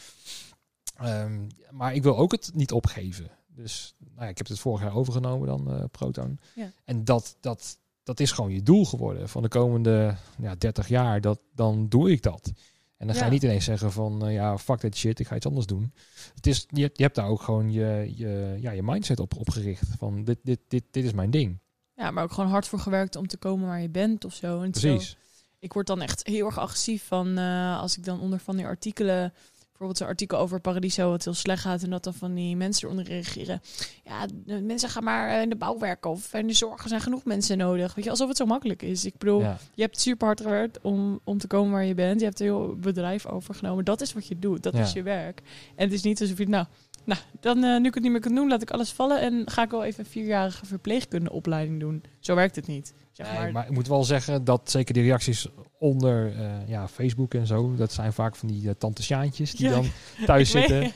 Um, 1.03 1.47
maar 1.71 1.95
ik 1.95 2.03
wil 2.03 2.17
ook 2.17 2.33
het 2.33 2.51
niet 2.55 2.73
opgeven. 2.73 3.31
Dus 3.47 3.95
nou 3.99 4.23
ja, 4.23 4.29
ik 4.29 4.39
heb 4.39 4.47
het 4.47 4.59
vorig 4.59 4.81
jaar 4.81 4.95
overgenomen 4.95 5.47
dan, 5.49 5.75
uh, 5.75 5.85
Proton. 5.91 6.39
Ja. 6.55 6.73
En 6.85 7.05
dat, 7.05 7.37
dat, 7.41 7.79
dat 8.05 8.21
is 8.21 8.33
gewoon 8.33 8.53
je 8.53 8.63
doel 8.63 8.85
geworden. 8.85 9.29
Van 9.29 9.43
de 9.43 9.49
komende 9.49 10.17
ja, 10.39 10.55
30 10.55 10.89
jaar, 10.89 11.21
dat, 11.21 11.41
dan 11.55 11.89
doe 11.89 12.11
ik 12.11 12.23
dat. 12.23 12.53
En 12.97 13.07
dan 13.07 13.17
ga 13.17 13.25
je 13.25 13.31
niet 13.31 13.43
ineens 13.43 13.65
zeggen 13.65 13.93
van, 13.93 14.29
uh, 14.29 14.35
ja, 14.35 14.59
fuck 14.59 14.79
that 14.79 14.97
shit, 14.97 15.19
ik 15.21 15.27
ga 15.27 15.37
iets 15.37 15.47
anders 15.47 15.67
doen. 15.67 15.93
Het 16.35 16.47
is, 16.47 16.67
je, 16.71 16.91
je 16.93 17.03
hebt 17.03 17.15
daar 17.15 17.29
ook 17.29 17.43
gewoon 17.43 17.73
je, 17.73 18.13
je, 18.17 18.57
ja, 18.61 18.71
je 18.71 18.83
mindset 18.83 19.21
op, 19.21 19.37
op 19.37 19.51
gericht. 19.51 19.89
Van, 19.99 20.25
dit, 20.25 20.39
dit, 20.43 20.59
dit, 20.69 20.85
dit 20.91 21.05
is 21.05 21.13
mijn 21.13 21.31
ding. 21.31 21.59
Ja, 21.97 22.11
maar 22.11 22.25
ook 22.25 22.33
gewoon 22.33 22.51
hard 22.51 22.67
voor 22.67 22.79
gewerkt 22.79 23.17
om 23.17 23.27
te 23.27 23.37
komen 23.37 23.67
waar 23.67 23.81
je 23.81 23.91
bent 23.91 24.25
of 24.25 24.35
zo. 24.35 24.63
En 24.63 24.71
Precies. 24.71 25.11
Zo, 25.11 25.17
ik 25.59 25.73
word 25.73 25.87
dan 25.87 26.03
echt 26.03 26.27
heel 26.27 26.47
erg 26.47 26.59
agressief 26.59 27.05
van, 27.07 27.39
uh, 27.39 27.81
als 27.81 27.97
ik 27.97 28.05
dan 28.05 28.21
onder 28.21 28.39
van 28.39 28.57
die 28.57 28.67
artikelen 28.67 29.33
bijvoorbeeld 29.79 29.99
zo'n 29.99 30.09
artikel 30.09 30.39
over 30.39 30.61
Paradiso 30.61 31.11
wat 31.11 31.25
heel 31.25 31.35
slecht 31.35 31.63
gaat 31.63 31.83
en 31.83 31.91
dat 31.91 32.05
dan 32.05 32.15
van 32.15 32.35
die 32.35 32.57
mensen 32.57 32.85
eronder 32.85 33.05
reageren. 33.07 33.63
Ja, 34.05 34.27
mensen 34.61 34.89
gaan 34.89 35.05
maar 35.05 35.29
eh, 35.29 35.43
in 35.43 35.49
de 35.49 35.57
bouw 35.57 35.79
werken 35.79 36.11
of 36.11 36.35
in 36.35 36.47
de 36.47 36.53
zorg. 36.53 36.89
Zijn 36.89 37.01
genoeg 37.01 37.25
mensen 37.25 37.59
nodig. 37.59 37.95
Weet 37.95 38.05
je, 38.05 38.11
alsof 38.11 38.29
het 38.29 38.37
zo 38.37 38.45
makkelijk 38.45 38.83
is. 38.83 39.05
Ik 39.05 39.19
bedoel, 39.19 39.41
je 39.75 39.83
hebt 39.83 40.01
super 40.01 40.27
hard 40.27 40.41
gewerkt 40.41 40.81
om, 40.81 41.21
om 41.25 41.39
te 41.39 41.47
komen 41.47 41.73
waar 41.73 41.85
je 41.85 41.95
bent. 41.95 42.21
Je 42.21 42.27
hebt 42.27 42.41
een 42.41 42.47
heel 42.47 42.77
bedrijf 42.77 43.27
overgenomen. 43.27 43.85
Dat 43.85 44.01
is 44.01 44.13
wat 44.13 44.27
je 44.27 44.39
doet. 44.39 44.63
Dat 44.63 44.75
is 44.75 44.93
je 44.93 45.03
werk. 45.03 45.43
En 45.75 45.85
het 45.85 45.93
is 45.93 46.03
niet 46.03 46.21
alsof 46.21 46.39
je, 46.39 46.49
nou, 46.49 46.67
nou, 47.05 47.21
dan 47.41 47.65
uh, 47.65 47.81
nu 47.81 47.89
ik 47.89 47.95
het 47.95 48.03
niet 48.03 48.13
meer 48.13 48.21
kan 48.21 48.35
doen, 48.35 48.49
laat 48.49 48.63
ik 48.63 48.71
alles 48.71 48.93
vallen 48.93 49.21
en 49.21 49.43
ga 49.51 49.63
ik 49.63 49.71
wel 49.71 49.85
even 49.85 50.05
een 50.05 50.11
vierjarige 50.11 50.67
verpleegkundeopleiding 50.67 51.81
doen. 51.81 52.03
Zo 52.21 52.35
werkt 52.35 52.57
het 52.57 52.67
niet. 52.67 52.95
Zeg 53.13 53.33
maar. 53.33 53.43
Nee, 53.43 53.53
maar 53.53 53.67
ik 53.67 53.73
moet 53.73 53.89
wel 53.89 54.05
zeggen 54.05 54.45
dat 54.45 54.71
zeker 54.71 54.95
die 54.95 55.03
reacties 55.03 55.47
onder 55.79 56.37
uh, 56.37 56.69
ja, 56.69 56.89
Facebook 56.89 57.35
en 57.35 57.47
zo, 57.47 57.75
dat 57.75 57.93
zijn 57.93 58.13
vaak 58.13 58.37
van 58.37 58.49
die 58.49 58.63
uh, 58.63 58.71
tante 58.79 59.03
Sjaantjes 59.03 59.55
die 59.55 59.69
dan 59.69 59.87
thuis 60.27 60.51
zitten. 60.51 60.93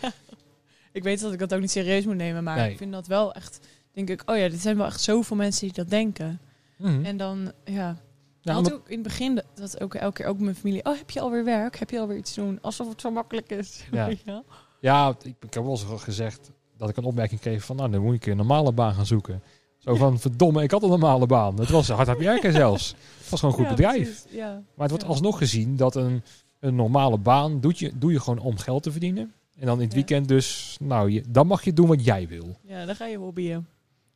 Ik 0.92 1.02
weet 1.02 1.20
dat 1.20 1.32
ik 1.32 1.38
dat 1.38 1.54
ook 1.54 1.60
niet 1.60 1.70
serieus 1.70 2.04
moet 2.04 2.16
nemen, 2.16 2.44
maar 2.44 2.70
ik 2.70 2.76
vind 2.76 2.92
dat 2.92 3.06
wel 3.06 3.34
echt, 3.34 3.66
denk 3.92 4.10
ik, 4.10 4.22
oh 4.26 4.36
ja, 4.36 4.48
dit 4.48 4.60
zijn 4.60 4.76
wel 4.76 4.86
echt 4.86 5.00
zoveel 5.00 5.36
mensen 5.36 5.66
die 5.66 5.76
dat 5.76 5.90
denken. 5.90 6.40
Mm. 6.76 7.04
En 7.04 7.16
dan, 7.16 7.52
ja, 7.64 7.96
ja, 8.40 8.56
ook 8.56 8.88
in 8.88 8.98
het 8.98 9.02
begin 9.02 9.42
dat 9.54 9.80
ook 9.80 9.94
elke 9.94 10.22
keer 10.22 10.26
ook 10.26 10.38
mijn 10.38 10.54
familie. 10.54 10.84
Oh, 10.84 10.96
heb 10.96 11.10
je 11.10 11.20
alweer 11.20 11.44
werk? 11.44 11.78
Heb 11.78 11.90
je 11.90 12.00
alweer 12.00 12.16
iets 12.16 12.34
doen? 12.34 12.58
Alsof 12.60 12.88
het 12.88 13.00
zo 13.00 13.10
makkelijk 13.10 13.50
is. 13.50 13.84
Ja. 13.90 14.10
Ja, 14.24 14.42
ik, 14.80 15.36
ik 15.40 15.54
heb 15.54 15.62
wel 15.62 15.70
eens 15.70 15.84
gezegd 15.96 16.50
dat 16.76 16.88
ik 16.88 16.96
een 16.96 17.04
opmerking 17.04 17.40
kreeg 17.40 17.64
van, 17.64 17.76
nou, 17.76 17.90
dan 17.90 18.02
moet 18.02 18.14
ik 18.14 18.26
een 18.26 18.36
normale 18.36 18.72
baan 18.72 18.94
gaan 18.94 19.06
zoeken. 19.06 19.42
Zo 19.78 19.94
van, 19.94 20.18
verdomme, 20.18 20.62
ik 20.62 20.70
had 20.70 20.82
een 20.82 20.88
normale 20.88 21.26
baan. 21.26 21.58
Het 21.60 21.70
was 21.70 21.88
hard 21.88 22.18
werken 22.18 22.52
zelfs. 22.52 22.94
Het 23.18 23.28
was 23.28 23.40
gewoon 23.40 23.54
een 23.54 23.60
goed 23.60 23.76
bedrijf. 23.76 24.24
Ja. 24.30 24.52
Maar 24.52 24.88
het 24.88 24.90
wordt 24.90 25.04
alsnog 25.04 25.38
gezien 25.38 25.76
dat 25.76 25.94
een, 25.94 26.22
een 26.60 26.74
normale 26.74 27.18
baan 27.18 27.60
doe 27.60 27.72
je, 27.74 27.92
doe 27.94 28.12
je 28.12 28.20
gewoon 28.20 28.38
om 28.38 28.58
geld 28.58 28.82
te 28.82 28.90
verdienen. 28.90 29.32
En 29.58 29.66
dan 29.66 29.76
in 29.76 29.84
het 29.84 29.94
weekend 29.94 30.28
dus, 30.28 30.76
nou, 30.80 31.10
je, 31.10 31.24
dan 31.28 31.46
mag 31.46 31.64
je 31.64 31.72
doen 31.72 31.86
wat 31.86 32.04
jij 32.04 32.28
wil. 32.28 32.58
Ja, 32.62 32.84
dan 32.84 32.94
ga 32.94 33.06
je 33.06 33.16
hobbyen. 33.16 33.66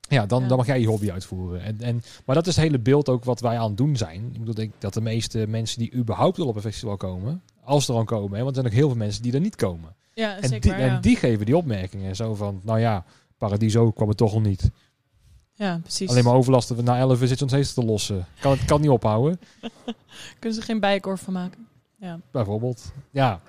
Ja, 0.09 0.27
dan, 0.27 0.49
dan 0.49 0.57
mag 0.57 0.67
jij 0.67 0.81
je 0.81 0.87
hobby 0.87 1.11
uitvoeren. 1.11 1.63
En, 1.63 1.81
en, 1.81 2.03
maar 2.25 2.35
dat 2.35 2.47
is 2.47 2.57
het 2.57 2.65
hele 2.65 2.79
beeld 2.79 3.09
ook 3.09 3.25
wat 3.25 3.41
wij 3.41 3.59
aan 3.59 3.69
het 3.69 3.77
doen 3.77 3.97
zijn. 3.97 4.31
Ik 4.33 4.39
bedoel, 4.39 4.65
ik, 4.65 4.73
dat 4.79 4.95
de 4.95 5.01
meeste 5.01 5.47
mensen 5.49 5.79
die 5.79 5.95
überhaupt 5.95 6.37
wel 6.37 6.47
op 6.47 6.57
een 6.57 6.63
festival 6.63 6.97
komen, 6.97 7.43
als 7.65 7.89
er 7.89 7.95
dan 7.95 8.05
komen, 8.05 8.39
hè, 8.39 8.45
want 8.45 8.57
er 8.57 8.63
zijn 8.63 8.67
ook 8.67 8.79
heel 8.79 8.89
veel 8.89 8.99
mensen 8.99 9.23
die 9.23 9.33
er 9.33 9.41
niet 9.41 9.57
komen. 9.57 9.95
Ja, 10.15 10.37
en, 10.37 10.49
zeker 10.49 10.61
die, 10.61 10.73
en 10.73 11.01
die 11.01 11.17
geven 11.17 11.47
die 11.47 11.57
opmerkingen. 11.57 12.17
Zo 12.17 12.35
van, 12.35 12.61
nou 12.65 12.79
ja, 12.81 13.05
Paradiso 13.39 13.91
kwam 13.91 14.09
het 14.09 14.17
toch 14.17 14.33
al 14.33 14.41
niet. 14.41 14.71
Ja, 15.55 15.79
precies. 15.83 16.09
Alleen 16.09 16.25
maar 16.25 16.35
overlasten 16.35 16.77
we 16.77 16.83
na 16.83 16.99
11 16.99 17.19
zit 17.19 17.41
nog 17.41 17.49
steeds 17.49 17.75
te 17.75 17.85
lossen. 17.85 18.27
Kan 18.41 18.53
het 18.53 18.65
kan 18.65 18.81
niet 18.81 18.91
ophouden. 18.91 19.41
Kunnen 20.39 20.59
ze 20.59 20.65
geen 20.65 20.81
bijkorf 20.81 21.21
van 21.21 21.33
maken? 21.33 21.69
Ja. 21.97 22.21
Bijvoorbeeld. 22.31 22.93
Ja. 23.11 23.41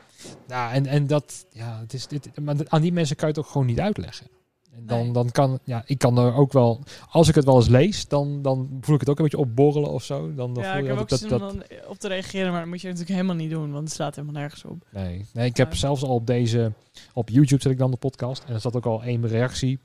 Ja, 0.47 0.71
en, 0.73 0.85
en 0.85 1.07
dat, 1.07 1.45
ja, 1.49 1.79
het 1.79 1.93
is 1.93 2.07
dit, 2.07 2.39
maar 2.39 2.55
aan 2.67 2.81
die 2.81 2.93
mensen 2.93 3.15
kan 3.15 3.27
je 3.27 3.33
het 3.33 3.43
ook 3.43 3.51
gewoon 3.51 3.67
niet 3.67 3.79
uitleggen. 3.79 4.27
En 4.75 4.85
dan, 4.85 5.13
dan 5.13 5.31
kan, 5.31 5.59
ja, 5.63 5.83
ik 5.85 5.97
kan 5.97 6.17
er 6.17 6.33
ook 6.33 6.53
wel, 6.53 6.79
als 7.09 7.27
ik 7.27 7.35
het 7.35 7.45
wel 7.45 7.55
eens 7.55 7.67
lees, 7.67 8.07
dan, 8.07 8.41
dan 8.41 8.77
voel 8.81 8.95
ik 8.95 8.99
het 8.99 9.09
ook 9.09 9.17
een 9.17 9.23
beetje 9.23 9.37
opborrelen 9.37 9.89
of 9.89 10.03
zo. 10.03 10.33
Dan, 10.33 10.53
dan 10.53 10.63
ja, 10.63 10.69
voel 10.69 10.79
ik 10.79 10.85
je 10.85 10.91
heb 10.91 10.99
ook 10.99 11.09
dat, 11.09 11.19
zin 11.19 11.29
dat, 11.29 11.41
om 11.41 11.47
dan 11.47 11.63
op 11.87 11.97
te 11.97 12.07
reageren, 12.07 12.51
maar 12.51 12.59
dat 12.59 12.69
moet 12.69 12.81
je 12.81 12.87
natuurlijk 12.87 13.15
helemaal 13.15 13.35
niet 13.35 13.49
doen, 13.49 13.71
want 13.71 13.83
het 13.83 13.93
slaat 13.93 14.15
helemaal 14.15 14.41
nergens 14.41 14.65
op. 14.65 14.85
Nee, 14.91 15.25
nee 15.33 15.49
ik 15.49 15.57
heb 15.57 15.75
zelfs 15.75 16.03
al 16.03 16.15
op 16.15 16.27
deze, 16.27 16.73
op 17.13 17.29
YouTube 17.29 17.61
zet 17.61 17.71
ik 17.71 17.77
dan 17.77 17.91
de 17.91 17.97
podcast 17.97 18.43
en 18.43 18.53
er 18.53 18.61
zat 18.61 18.75
ook 18.75 18.85
al 18.85 19.03
één 19.03 19.27
reactie 19.27 19.79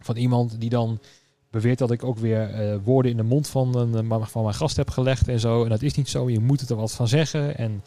van 0.00 0.16
iemand 0.16 0.60
die 0.60 0.70
dan 0.70 1.00
beweert 1.50 1.78
dat 1.78 1.90
ik 1.90 2.04
ook 2.04 2.18
weer 2.18 2.72
uh, 2.72 2.76
woorden 2.84 3.10
in 3.10 3.16
de 3.16 3.22
mond 3.22 3.48
van, 3.48 3.76
een, 3.76 4.26
van 4.26 4.42
mijn 4.42 4.54
gast 4.54 4.76
heb 4.76 4.90
gelegd 4.90 5.28
en 5.28 5.40
zo. 5.40 5.62
En 5.62 5.68
dat 5.68 5.82
is 5.82 5.94
niet 5.94 6.08
zo, 6.08 6.30
je 6.30 6.40
moet 6.40 6.60
het 6.60 6.70
er 6.70 6.76
wat 6.76 6.92
van 6.92 7.08
zeggen. 7.08 7.56
En 7.56 7.82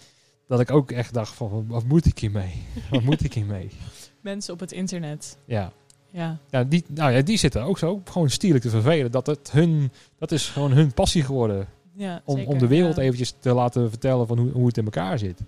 dat 0.47 0.59
ik 0.59 0.71
ook 0.71 0.91
echt 0.91 1.13
dacht 1.13 1.33
van, 1.33 1.65
wat 1.67 1.83
moet 1.83 2.05
ik 2.05 2.19
hiermee? 2.19 2.63
wat 2.91 3.01
moet 3.01 3.23
ik 3.23 3.33
hiermee? 3.33 3.69
Mensen 4.21 4.53
op 4.53 4.59
het 4.59 4.71
internet. 4.71 5.37
Ja. 5.45 5.71
Ja. 6.11 6.37
Ja, 6.49 6.63
die, 6.63 6.83
nou 6.87 7.11
ja, 7.11 7.21
die 7.21 7.37
zitten 7.37 7.61
ook 7.61 7.77
zo 7.77 8.01
gewoon 8.05 8.29
stierlijk 8.29 8.63
te 8.63 8.69
vervelen. 8.69 9.11
Dat, 9.11 9.27
het 9.27 9.51
hun, 9.51 9.91
dat 10.17 10.31
is 10.31 10.47
gewoon 10.47 10.71
hun 10.71 10.93
passie 10.93 11.23
geworden. 11.23 11.67
Ja, 11.93 12.21
om, 12.25 12.37
zeker, 12.37 12.51
om 12.51 12.59
de 12.59 12.67
wereld 12.67 12.95
ja. 12.95 13.01
eventjes 13.01 13.33
te 13.39 13.53
laten 13.53 13.89
vertellen 13.89 14.27
van 14.27 14.37
hoe, 14.37 14.51
hoe 14.51 14.67
het 14.67 14.77
in 14.77 14.85
elkaar 14.85 15.19
zit. 15.19 15.39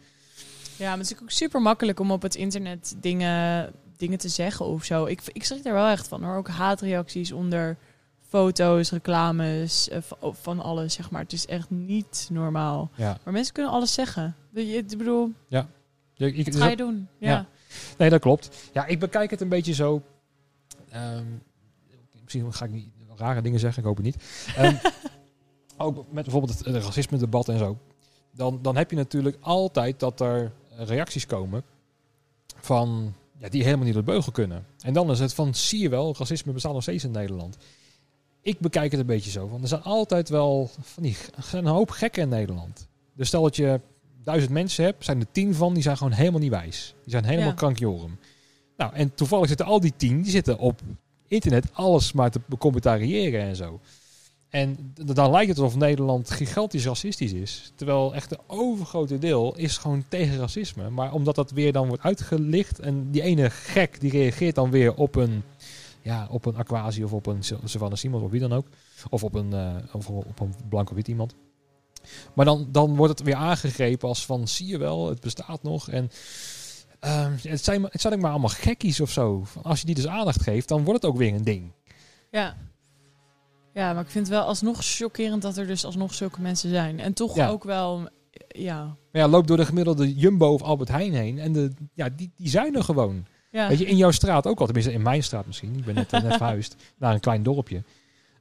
Ja, 0.78 0.90
maar 0.90 0.98
het 0.98 1.12
is 1.12 1.22
ook 1.22 1.32
super 1.32 1.62
makkelijk 1.62 2.00
om 2.00 2.12
op 2.12 2.22
het 2.22 2.36
internet 2.36 2.96
dingen, 3.02 3.72
dingen 3.98 4.18
te 4.18 4.30
zeggen 4.30 4.66
of 4.66 4.84
zo. 4.84 5.06
Ik, 5.06 5.22
ik 5.32 5.44
schrik 5.44 5.64
daar 5.64 5.74
wel 5.74 5.90
echt 5.90 6.08
van 6.08 6.24
hoor. 6.24 6.36
Ook 6.36 6.48
haatreacties 6.48 7.32
onder 7.32 7.78
foto's, 8.28 8.92
reclames, 8.92 9.90
uh, 9.90 9.98
van 10.22 10.60
alles, 10.60 10.94
zeg 10.94 11.12
maar. 11.12 11.22
Het 11.22 11.34
is 11.34 11.46
echt 11.46 11.70
niet 11.70 12.28
normaal. 12.32 12.92
Ja. 12.96 13.18
Maar 13.24 13.34
mensen 13.34 13.54
kunnen 13.54 13.72
alles 13.72 13.94
zeggen. 13.94 14.36
Je, 14.54 14.62
ik 14.62 14.98
bedoel, 14.98 15.32
ja. 15.48 15.68
ik, 16.16 16.46
wat 16.46 16.56
ga 16.56 16.68
je 16.68 16.76
doen? 16.76 17.08
Ja. 17.18 17.30
ja. 17.30 17.46
Nee, 17.98 18.10
dat 18.10 18.22
klopt. 18.22 18.70
Ja, 18.74 18.86
ik 18.86 19.00
bekijk 19.00 19.32
het 19.32 19.42
een 19.42 19.50
beetje 19.50 19.74
zo. 19.74 20.02
Ehm, 20.94 21.26
misschien 22.24 22.54
ga 22.54 22.66
ik 22.66 22.72
niet 22.72 22.90
rare 23.16 23.42
dingen 23.42 23.60
zeggen, 23.60 23.80
ik 23.82 23.88
hoop 23.88 23.96
het 23.98 24.06
niet. 24.06 24.24
Ehm, 24.56 24.76
ook 25.78 25.96
met 25.96 26.24
bijvoorbeeld 26.24 26.58
het, 26.58 26.68
het 26.68 26.84
racisme-debat 26.84 27.50
en 27.50 27.58
zo. 27.58 27.78
Dan, 28.32 28.60
dan 28.62 28.76
heb 28.78 28.90
je 28.90 28.96
natuurlijk 28.96 29.38
altijd 29.40 30.00
dat 30.00 30.20
er 30.22 30.52
reacties 30.76 31.26
komen 31.26 31.64
van 32.58 33.14
ja, 33.38 33.50
die 33.50 33.64
helemaal 33.64 33.86
niet 33.86 33.96
op 33.96 34.06
de 34.06 34.12
beugel 34.12 34.32
kunnen. 34.32 34.66
En 34.80 34.94
dan 34.94 35.12
is 35.12 35.20
het 35.20 35.34
van, 35.34 35.56
zie 35.56 35.80
je 35.82 35.90
wel, 35.90 36.16
racisme 36.18 36.52
bestaat 36.52 36.74
nog 36.74 36.82
steeds 36.82 37.04
in 37.04 37.12
Nederland. 37.12 37.58
Ik 38.42 38.60
bekijk 38.60 38.92
het 38.92 39.00
een 39.00 39.06
beetje 39.06 39.32
zo 39.32 39.48
van, 39.48 39.62
er 39.62 39.68
zijn 39.68 39.82
altijd 39.84 40.30
wel 40.30 40.70
van 40.82 41.04
die, 41.04 41.18
een 41.52 41.66
hoop 41.66 41.90
gekken 41.90 42.22
in 42.22 42.30
Nederland. 42.30 42.88
Dus 43.14 43.28
stel 43.28 43.42
dat 43.42 43.56
je 43.56 43.80
duizend 44.24 44.52
mensen 44.52 44.84
hebt, 44.86 45.06
zijn 45.06 45.20
er 45.20 45.32
tien 45.32 45.56
van, 45.56 45.74
die 45.74 45.84
zijn 45.84 45.98
gewoon 45.98 46.14
helemaal 46.14 46.40
niet 46.40 46.50
wijs. 46.50 46.96
Die 47.04 47.12
zijn 47.12 47.26
helemaal 47.26 47.50
Ja. 47.50 47.54
krankjorum. 47.56 48.18
Nou, 48.78 48.94
en 48.94 49.16
toevallig 49.16 49.48
zitten 49.48 49.66
al 49.66 49.80
die 49.80 49.94
tien, 49.98 50.22
die 50.22 50.32
zitten 50.32 50.58
op 50.58 50.82
internet 51.28 51.66
alles 51.74 52.12
maar 52.12 52.32
te 52.32 52.42
becommentariëren 52.46 53.42
en 53.42 53.56
zo. 53.56 53.80
En 54.54 54.94
dan 54.96 55.32
lijkt 55.32 55.50
het 55.50 55.58
alsof 55.58 55.76
Nederland 55.76 56.30
gigantisch 56.30 56.86
racistisch 56.86 57.34
is. 57.34 57.72
Terwijl 57.76 58.16
echt 58.16 58.30
de 58.30 58.40
overgrote 58.48 59.18
deel 59.18 59.56
is 59.56 59.78
gewoon 59.78 60.04
tegen 60.08 60.38
racisme. 60.38 60.90
Maar 60.90 61.14
omdat 61.14 61.36
dat 61.36 61.52
weer 61.52 61.72
dan 61.72 61.88
wordt 61.88 62.04
uitgelicht 62.04 62.80
en 62.80 63.12
die 63.12 63.22
ene 63.22 63.50
gek 63.50 64.00
die 64.00 64.12
reageert 64.12 64.56
dan 64.56 64.72
weer 64.72 64.94
op 64.96 65.16
een, 65.16 65.44
ja, 66.02 66.28
op 66.30 66.46
een 66.46 66.56
Aquasi 66.56 67.04
of 67.04 67.14
op 67.14 67.26
een 67.26 67.44
Savannah 67.44 67.98
Simons 67.98 68.24
of 68.24 68.32
wie 68.32 68.40
dan 68.40 68.54
ook. 68.54 68.68
Of 69.10 69.24
op 69.24 69.36
een, 69.36 69.54
eh, 69.54 69.76
of 69.92 70.10
op 70.10 70.40
een 70.40 70.56
blanco 70.70 70.96
wit 70.96 71.08
iemand. 71.08 71.36
Maar 72.34 72.46
dan, 72.46 72.68
dan 72.72 72.96
wordt 72.96 73.18
het 73.18 73.28
weer 73.28 73.36
aangegrepen 73.36 74.08
als 74.08 74.26
van 74.26 74.48
zie 74.48 74.68
je 74.68 74.78
wel, 74.78 75.10
het 75.10 75.20
bestaat 75.20 75.64
nog. 75.64 75.90
En 75.90 76.10
ehm, 77.04 77.32
het, 77.42 77.64
zijn, 77.64 77.82
maar- 77.82 77.92
het 77.92 78.02
zijn 78.02 78.14
ook 78.14 78.20
maar 78.20 78.32
allemaal 78.32 78.50
gekkies 78.50 79.00
of 79.02 79.12
zo. 79.12 79.44
Als 79.62 79.80
je 79.80 79.86
die 79.86 79.96
dus 79.96 80.08
aandacht 80.08 80.42
geeft, 80.42 80.68
dan 80.68 80.84
wordt 80.84 81.02
het 81.02 81.12
ook 81.12 81.18
weer 81.18 81.34
een 81.34 81.44
ding. 81.44 81.72
Ja. 82.32 82.56
Ja, 83.74 83.94
maar 83.94 84.04
ik 84.04 84.10
vind 84.10 84.28
het 84.28 84.36
wel 84.36 84.46
alsnog 84.46 84.78
chockerend 84.82 85.42
dat 85.42 85.58
er 85.58 85.68
dus 85.68 85.86
alsnog 85.86 86.14
zulke 86.14 86.42
mensen 86.42 86.70
zijn. 86.70 87.00
En 87.00 87.14
toch 87.14 87.36
Ja. 87.36 87.50
ook 87.50 87.64
wel, 87.64 88.10
ja. 88.48 88.84
Maar 89.12 89.22
ja, 89.22 89.28
loop 89.28 89.48
door 89.48 89.58
de 89.58 89.66
gemiddelde 89.66 90.14
Jumbo 90.16 90.54
of 90.54 90.62
Albert 90.62 90.90
Heijn 90.90 91.14
heen. 91.14 91.40
En 91.40 91.52
de, 91.54 91.72
ja, 91.94 92.10
die, 92.10 92.32
die 92.36 92.50
zijn 92.50 92.76
er 92.76 92.84
gewoon. 92.84 93.26
ja. 93.52 93.68
Weet 93.68 93.80
je, 93.80 93.86
in 93.86 93.98
jouw 93.98 94.12
straat 94.12 94.48
ook 94.48 94.60
al. 94.60 94.66
Tenminste, 94.66 94.94
in 94.94 95.02
mijn 95.02 95.24
straat 95.24 95.46
misschien. 95.46 95.76
Ik 95.78 95.86
ben 95.86 95.96
net, 95.96 96.14
eh, 96.14 96.22
net 96.22 96.34
verhuisd 96.44 96.76
naar 96.98 97.14
een 97.14 97.20
klein 97.20 97.44
dorpje. 97.44 97.84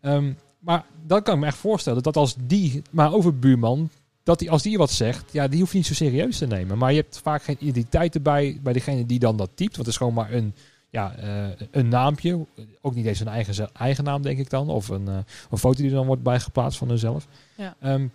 Ehm, 0.00 0.32
maar 0.58 0.84
dan 1.06 1.22
kan 1.22 1.34
ik 1.34 1.40
me 1.40 1.46
echt 1.46 1.56
voorstellen 1.56 2.02
dat 2.02 2.16
als 2.16 2.34
die, 2.44 2.82
maar 2.90 3.12
over 3.12 3.38
buurman, 3.38 3.90
dat 4.22 4.38
die, 4.38 4.50
als 4.50 4.62
die 4.62 4.78
wat 4.78 4.90
zegt, 4.90 5.32
ja, 5.32 5.48
die 5.48 5.60
hoef 5.60 5.70
je 5.70 5.76
niet 5.76 5.86
zo 5.86 5.94
serieus 5.94 6.38
te 6.38 6.46
nemen. 6.46 6.78
Maar 6.78 6.92
je 6.92 7.00
hebt 7.00 7.20
vaak 7.22 7.42
geen 7.42 7.56
identiteit 7.58 8.14
erbij 8.14 8.60
bij 8.62 8.72
degene 8.72 9.06
die 9.06 9.18
dan 9.18 9.36
dat 9.36 9.50
typt. 9.54 9.76
Want 9.76 9.76
het 9.76 9.86
is 9.86 9.96
gewoon 9.96 10.14
maar 10.14 10.32
een, 10.32 10.54
ja, 10.90 11.14
eh, 11.14 11.66
een 11.70 11.88
naampje. 11.88 12.46
Ook 12.80 12.94
niet 12.94 13.06
eens 13.06 13.20
een 13.20 13.28
eigen, 13.28 13.70
eigen 13.72 14.04
naam, 14.04 14.22
denk 14.22 14.38
ik 14.38 14.50
dan. 14.50 14.68
Of 14.68 14.88
een, 14.88 15.08
eh, 15.08 15.16
een 15.50 15.58
foto 15.58 15.82
die 15.82 15.90
dan 15.90 16.06
wordt 16.06 16.22
bijgeplaatst 16.22 16.78
van 16.78 16.88
hunzelf. 16.88 17.26
Ja. 17.56 17.76
Ehm, 17.80 18.06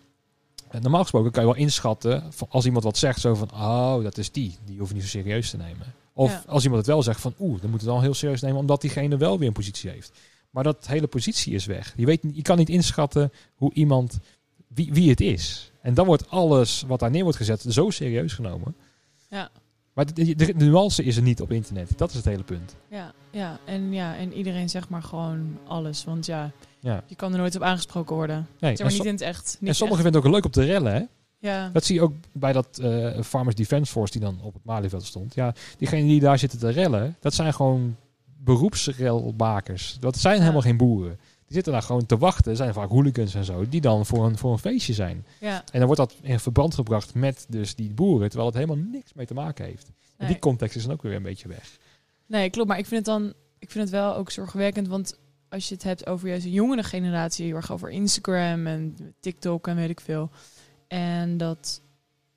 normaal 0.82 1.01
gesproken 1.01 1.32
kan 1.32 1.43
je 1.43 1.49
wel 1.49 1.60
inschatten, 1.60 2.24
als 2.49 2.66
iemand 2.66 2.84
wat 2.84 2.97
zegt, 2.97 3.20
zo 3.20 3.36
van, 3.36 3.51
oh, 3.53 4.03
dat 4.03 4.18
is 4.18 4.32
die. 4.32 4.55
Die 4.66 4.80
hoef 4.80 4.88
je 4.88 4.93
niet 4.93 5.03
zo 5.03 5.10
serieus 5.10 5.49
te 5.49 5.58
nemen. 5.58 5.93
Of 6.14 6.32
Ja. 6.32 6.43
als 6.47 6.64
iemand 6.64 6.82
het 6.82 6.91
wel 6.91 7.03
zegt 7.03 7.22
van, 7.22 7.34
oeh, 7.39 7.62
dan 7.62 7.70
moet 7.70 7.80
het 7.82 7.89
wel 7.89 8.01
heel 8.01 8.14
serieus 8.14 8.41
nemen, 8.41 8.60
omdat 8.60 8.82
diegene 8.82 9.18
wel 9.18 9.38
weer 9.39 9.47
een 9.47 9.53
positie 9.53 9.89
heeft. 9.89 10.12
Maar 10.49 10.64
dat 10.64 10.88
hele 10.88 11.08
positie 11.08 11.53
is 11.53 11.66
weg. 11.66 11.93
Je, 11.97 12.05
weet, 12.05 12.22
je 12.34 12.41
kan 12.41 12.58
niet 12.58 12.70
inschatten 12.70 13.32
hoe 13.55 13.74
iemand, 13.74 14.20
wie, 14.68 14.93
wie 14.93 15.10
het 15.10 15.22
is. 15.22 15.72
En 15.88 15.93
dan 15.93 16.05
wordt 16.05 16.29
alles 16.29 16.83
wat 16.88 16.99
daar 16.99 17.11
neer 17.11 17.23
wordt 17.23 17.38
gezet 17.38 17.65
zo 17.67 17.89
serieus 17.89 18.33
genomen. 18.33 18.75
Ja. 19.29 19.49
Maar 19.93 20.13
de, 20.13 20.53
nuance 20.55 21.03
is 21.03 21.15
er 21.15 21.21
niet 21.21 21.41
op 21.41 21.51
internet. 21.51 21.97
Dat 21.97 22.09
is 22.09 22.15
het 22.15 22.25
hele 22.25 22.43
punt. 22.43 22.75
Ja, 22.89 23.13
ja. 23.31 23.59
En, 23.65 23.93
ja, 23.93 24.15
en 24.15 24.33
iedereen 24.33 24.69
zegt 24.69 24.89
maar 24.89 25.03
gewoon 25.03 25.57
alles. 25.67 26.03
Want 26.03 26.25
ja, 26.25 26.51
Ja. 26.79 27.03
je 27.05 27.15
kan 27.15 27.31
er 27.31 27.38
nooit 27.38 27.55
op 27.55 27.61
aangesproken 27.61 28.15
worden. 28.15 28.47
Nee, 28.59 28.75
Zeg 28.75 28.85
maar 28.85 28.95
niet 28.95 29.05
in 29.05 29.11
het 29.11 29.21
echt. 29.21 29.57
Niet 29.59 29.69
en 29.69 29.75
sommigen 29.75 30.03
vinden 30.03 30.21
het 30.21 30.29
ook 30.29 30.35
leuk 30.35 30.45
om 30.45 30.51
te 30.51 30.63
rellen, 30.63 30.93
hè? 30.93 31.01
Ja, 31.39 31.69
Dat 31.73 31.83
zie 31.85 31.95
je 31.95 32.01
ook 32.01 32.13
bij 32.31 32.53
dat 32.53 32.77
eh, 32.77 33.21
Farmers 33.21 33.55
Defence 33.55 33.91
Force 33.91 34.11
die 34.11 34.21
dan 34.21 34.39
op 34.41 34.53
het 34.53 34.65
Malieveld 34.65 35.03
stond. 35.05 35.33
Ja, 35.35 35.53
diegenen 35.77 36.07
die 36.07 36.19
daar 36.19 36.39
zitten 36.39 36.59
te 36.59 36.69
rellen, 36.69 37.15
dat 37.19 37.33
zijn 37.33 37.53
gewoon 37.53 37.95
beroepsrelmakers. 38.43 39.97
Dat 39.99 40.17
zijn 40.17 40.33
Ja. 40.35 40.39
helemaal 40.41 40.61
geen 40.61 40.77
boeren. 40.77 41.19
Die 41.47 41.55
zitten 41.55 41.73
daar 41.73 41.81
gewoon 41.81 42.05
te 42.05 42.17
wachten. 42.17 42.55
zijn 42.55 42.73
vaak 42.73 42.89
hooligans 42.89 43.33
en 43.33 43.45
zo, 43.45 43.67
die 43.69 43.81
dan 43.81 44.05
voor 44.05 44.25
een, 44.25 44.37
voor 44.37 44.51
een 44.51 44.59
feestje 44.59 44.93
zijn. 44.93 45.25
ja. 45.39 45.63
En 45.71 45.79
dan 45.79 45.85
wordt 45.85 45.97
dat 45.97 46.15
in 46.21 46.39
verband 46.39 46.73
gebracht 46.75 47.13
met 47.13 47.45
dus 47.49 47.75
die 47.75 47.93
boeren, 47.93 48.27
terwijl 48.29 48.49
het 48.51 48.59
helemaal 48.59 48.85
niks 48.91 49.13
mee 49.13 49.25
te 49.25 49.33
maken 49.33 49.65
heeft. 49.65 49.85
En 49.87 49.93
Nee. 50.17 50.27
die 50.27 50.39
context 50.39 50.75
is 50.75 50.83
dan 50.83 50.91
ook 50.93 51.01
weer 51.01 51.15
een 51.15 51.23
beetje 51.23 51.47
weg. 51.47 51.77
Nee, 52.25 52.49
klopt. 52.49 52.67
Maar 52.69 52.77
ik 52.77 52.85
vind 52.85 53.05
het 53.05 53.15
dan 53.15 53.33
ik 53.59 53.71
vind 53.71 53.83
het 53.83 53.93
wel 53.93 54.15
ook 54.15 54.31
zorgwekkend. 54.31 54.87
Want 54.87 55.19
als 55.49 55.67
je 55.67 55.73
het 55.73 55.83
hebt 55.83 56.07
over 56.07 56.27
juist 56.27 56.45
een 56.45 56.51
jongere 56.51 56.83
generatie, 56.83 57.45
heel 57.45 57.55
erg 57.55 57.71
over 57.71 57.89
Instagram 57.89 58.67
en 58.67 58.97
TikTok 59.19 59.67
en 59.67 59.75
weet 59.75 59.89
ik 59.89 60.01
veel. 60.01 60.29
En 60.87 61.37
dat, 61.37 61.81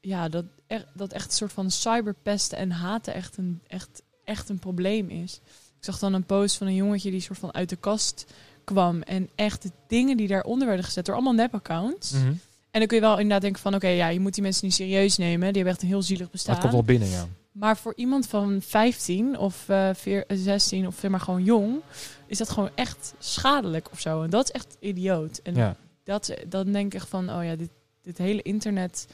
ja, 0.00 0.28
dat, 0.28 0.44
echt, 0.66 0.86
dat 0.94 1.12
echt 1.12 1.26
een 1.26 1.32
soort 1.36 1.52
van 1.52 1.70
cyberpesten 1.70 2.58
en 2.58 2.70
haten 2.70 3.14
echt 3.14 3.36
een, 3.36 3.60
echt, 3.66 4.02
echt 4.24 4.48
een 4.48 4.58
probleem 4.58 5.08
is. 5.08 5.40
Ik 5.78 5.84
zag 5.86 5.98
dan 5.98 6.12
een 6.14 6.24
post 6.26 6.56
van 6.56 6.66
een 6.66 6.74
jongetje 6.74 7.10
die 7.10 7.20
soort 7.20 7.38
van 7.38 7.54
uit 7.54 7.68
de 7.68 7.76
kast 7.76 8.32
kwam. 8.72 9.02
En 9.02 9.28
echt 9.34 9.62
de 9.62 9.70
dingen 9.86 10.16
die 10.16 10.28
daaronder 10.28 10.66
werden 10.66 10.84
gezet 10.84 11.04
door 11.04 11.14
allemaal 11.14 11.32
nep-accounts. 11.32 12.12
Mhm. 12.12 12.26
En 12.70 12.78
dan 12.78 12.86
kun 12.86 12.96
je 12.96 13.02
wel 13.02 13.12
inderdaad 13.12 13.40
denken 13.40 13.60
van... 13.60 13.74
oké, 13.74 13.88
ja, 13.88 14.08
je 14.08 14.20
moet 14.20 14.34
die 14.34 14.42
mensen 14.42 14.64
niet 14.66 14.74
serieus 14.74 15.16
nemen. 15.16 15.46
Die 15.46 15.56
hebben 15.56 15.72
echt 15.72 15.82
een 15.82 15.88
heel 15.88 16.02
zielig 16.02 16.30
bestaan. 16.30 16.52
het 16.52 16.60
komt 16.60 16.72
wel 16.74 16.84
binnen, 16.84 17.08
ja. 17.08 17.26
Maar 17.52 17.76
voor 17.76 17.92
iemand 17.96 18.26
van 18.26 18.58
15 18.62 19.38
of 19.38 19.68
eh, 19.68 19.90
veer- 19.94 20.24
16 20.28 20.86
of 20.86 20.96
zeg 21.00 21.10
maar 21.10 21.20
gewoon 21.20 21.44
jong, 21.44 21.80
is 22.26 22.38
dat 22.38 22.50
gewoon 22.50 22.70
echt 22.74 23.14
schadelijk 23.18 23.88
of 23.92 24.00
zo. 24.00 24.22
En 24.22 24.30
dat 24.30 24.44
is 24.44 24.50
echt 24.50 24.76
idioot. 24.80 25.40
En 25.42 25.54
ja. 25.54 25.76
dat, 26.04 26.34
dan 26.48 26.72
denk 26.72 26.86
ik 26.86 26.94
echt 26.94 27.08
van, 27.08 27.30
oh 27.30 27.44
ja, 27.44 27.56
dit, 27.56 27.70
dit 28.02 28.18
hele 28.18 28.42
internet 28.42 29.06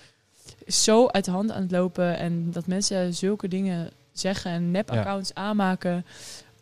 is 0.64 0.84
zo 0.84 1.06
uit 1.06 1.24
de 1.24 1.30
hand 1.30 1.50
aan 1.52 1.62
het 1.62 1.70
lopen. 1.70 2.18
En 2.18 2.50
dat 2.50 2.66
mensen 2.66 3.14
zulke 3.14 3.48
dingen 3.48 3.90
zeggen 4.12 4.50
en 4.50 4.70
nep-accounts 4.70 5.34
aanmaken 5.34 6.04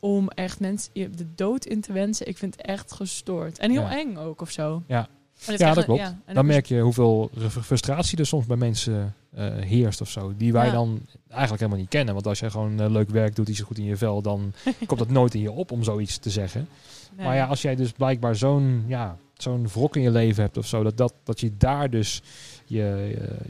om 0.04 0.28
echt 0.28 0.60
mensen 0.60 0.92
de 0.94 1.34
dood 1.34 1.64
in 1.64 1.80
te 1.80 1.92
wensen. 1.92 2.26
Ik 2.28 2.38
vind 2.38 2.56
het 2.56 2.66
echt 2.66 2.92
gestoord. 2.92 3.58
En 3.58 3.70
heel 3.70 3.80
Ja. 3.80 3.98
eng 3.98 4.16
ook 4.16 4.40
of 4.40 4.50
zo. 4.50 4.82
Ja. 4.86 5.08
Ja, 5.46 5.56
dat 5.56 5.76
een- 5.76 5.84
klopt. 5.84 6.00
en 6.24 6.34
Dan 6.34 6.46
merk 6.46 6.66
je 6.66 6.80
hoeveel 6.80 7.30
frustratie 7.48 8.18
er 8.18 8.26
soms 8.26 8.46
bij 8.46 8.56
mensen 8.56 9.14
eh, 9.34 9.46
heerst 9.54 10.00
of 10.00 10.10
zo. 10.10 10.32
Die 10.36 10.52
wij 10.52 10.66
Ja. 10.66 10.72
dan 10.72 11.00
eigenlijk 11.28 11.60
helemaal 11.60 11.80
niet 11.80 11.88
kennen. 11.90 12.14
Want 12.14 12.26
als 12.26 12.38
jij 12.38 12.50
gewoon 12.50 12.80
eh, 12.80 12.90
leuk 12.90 13.10
werk 13.10 13.36
doet, 13.36 13.48
iets 13.48 13.60
goed 13.60 13.78
in 13.78 13.84
je 13.84 13.96
vel, 13.96 14.22
dan 14.22 14.52
komt 14.86 14.98
dat 14.98 15.10
nooit 15.10 15.34
in 15.34 15.40
je 15.40 15.50
op 15.52 15.70
om 15.70 15.82
zoiets 15.82 16.18
te 16.18 16.30
zeggen. 16.30 16.68
nee. 17.16 17.26
Maar 17.26 17.36
ja, 17.36 17.46
als 17.46 17.62
jij 17.62 17.74
dus 17.76 17.92
blijkbaar 17.92 18.36
zo'n 18.36 18.84
ja, 18.86 19.16
zo'n 19.36 19.68
wrok 19.68 19.96
in 19.96 20.02
je 20.02 20.10
leven 20.10 20.42
hebt 20.42 20.56
of 20.56 20.66
zo, 20.66 20.82
dat, 20.82 20.96
dat, 20.96 21.14
dat 21.24 21.40
je 21.40 21.56
daar 21.56 21.90
dus 21.90 22.22
je, 22.64 22.76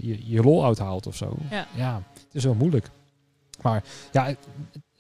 je, 0.01 0.09
je, 0.09 0.31
je 0.33 0.43
lol 0.43 0.65
uithaalt 0.65 1.07
of 1.07 1.17
zo. 1.17 1.37
Ja. 1.77 2.03
het 2.25 2.35
is 2.35 2.45
wel 2.45 2.55
moeilijk. 2.55 2.91
Maar 3.63 3.85
ja, 4.13 4.35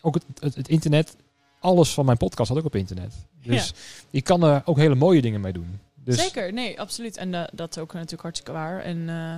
ook 0.01 0.15
het, 0.15 0.25
het, 0.39 0.55
het 0.55 0.69
internet, 0.69 1.17
alles 1.65 1.95
van 1.95 2.05
mijn 2.05 2.17
podcast 2.17 2.49
had 2.49 2.59
ook 2.59 2.65
op 2.65 2.75
internet. 2.75 3.12
Dus 3.43 3.73
ik 4.11 4.25
kan 4.25 4.43
er 4.43 4.62
ook 4.65 4.77
hele 4.77 4.95
mooie 4.95 5.21
dingen 5.21 5.41
mee 5.41 5.53
doen. 5.53 5.79
Dus, 5.95 6.23
Zeker, 6.23 6.53
nee, 6.53 6.81
absoluut. 6.81 7.17
En 7.17 7.35
eh, 7.35 7.45
dat 7.53 7.77
is 7.77 7.83
ook 7.83 7.93
natuurlijk 7.93 8.23
hartstikke 8.23 8.53
waar. 8.53 8.81
En 8.81 9.09
eh, 9.09 9.35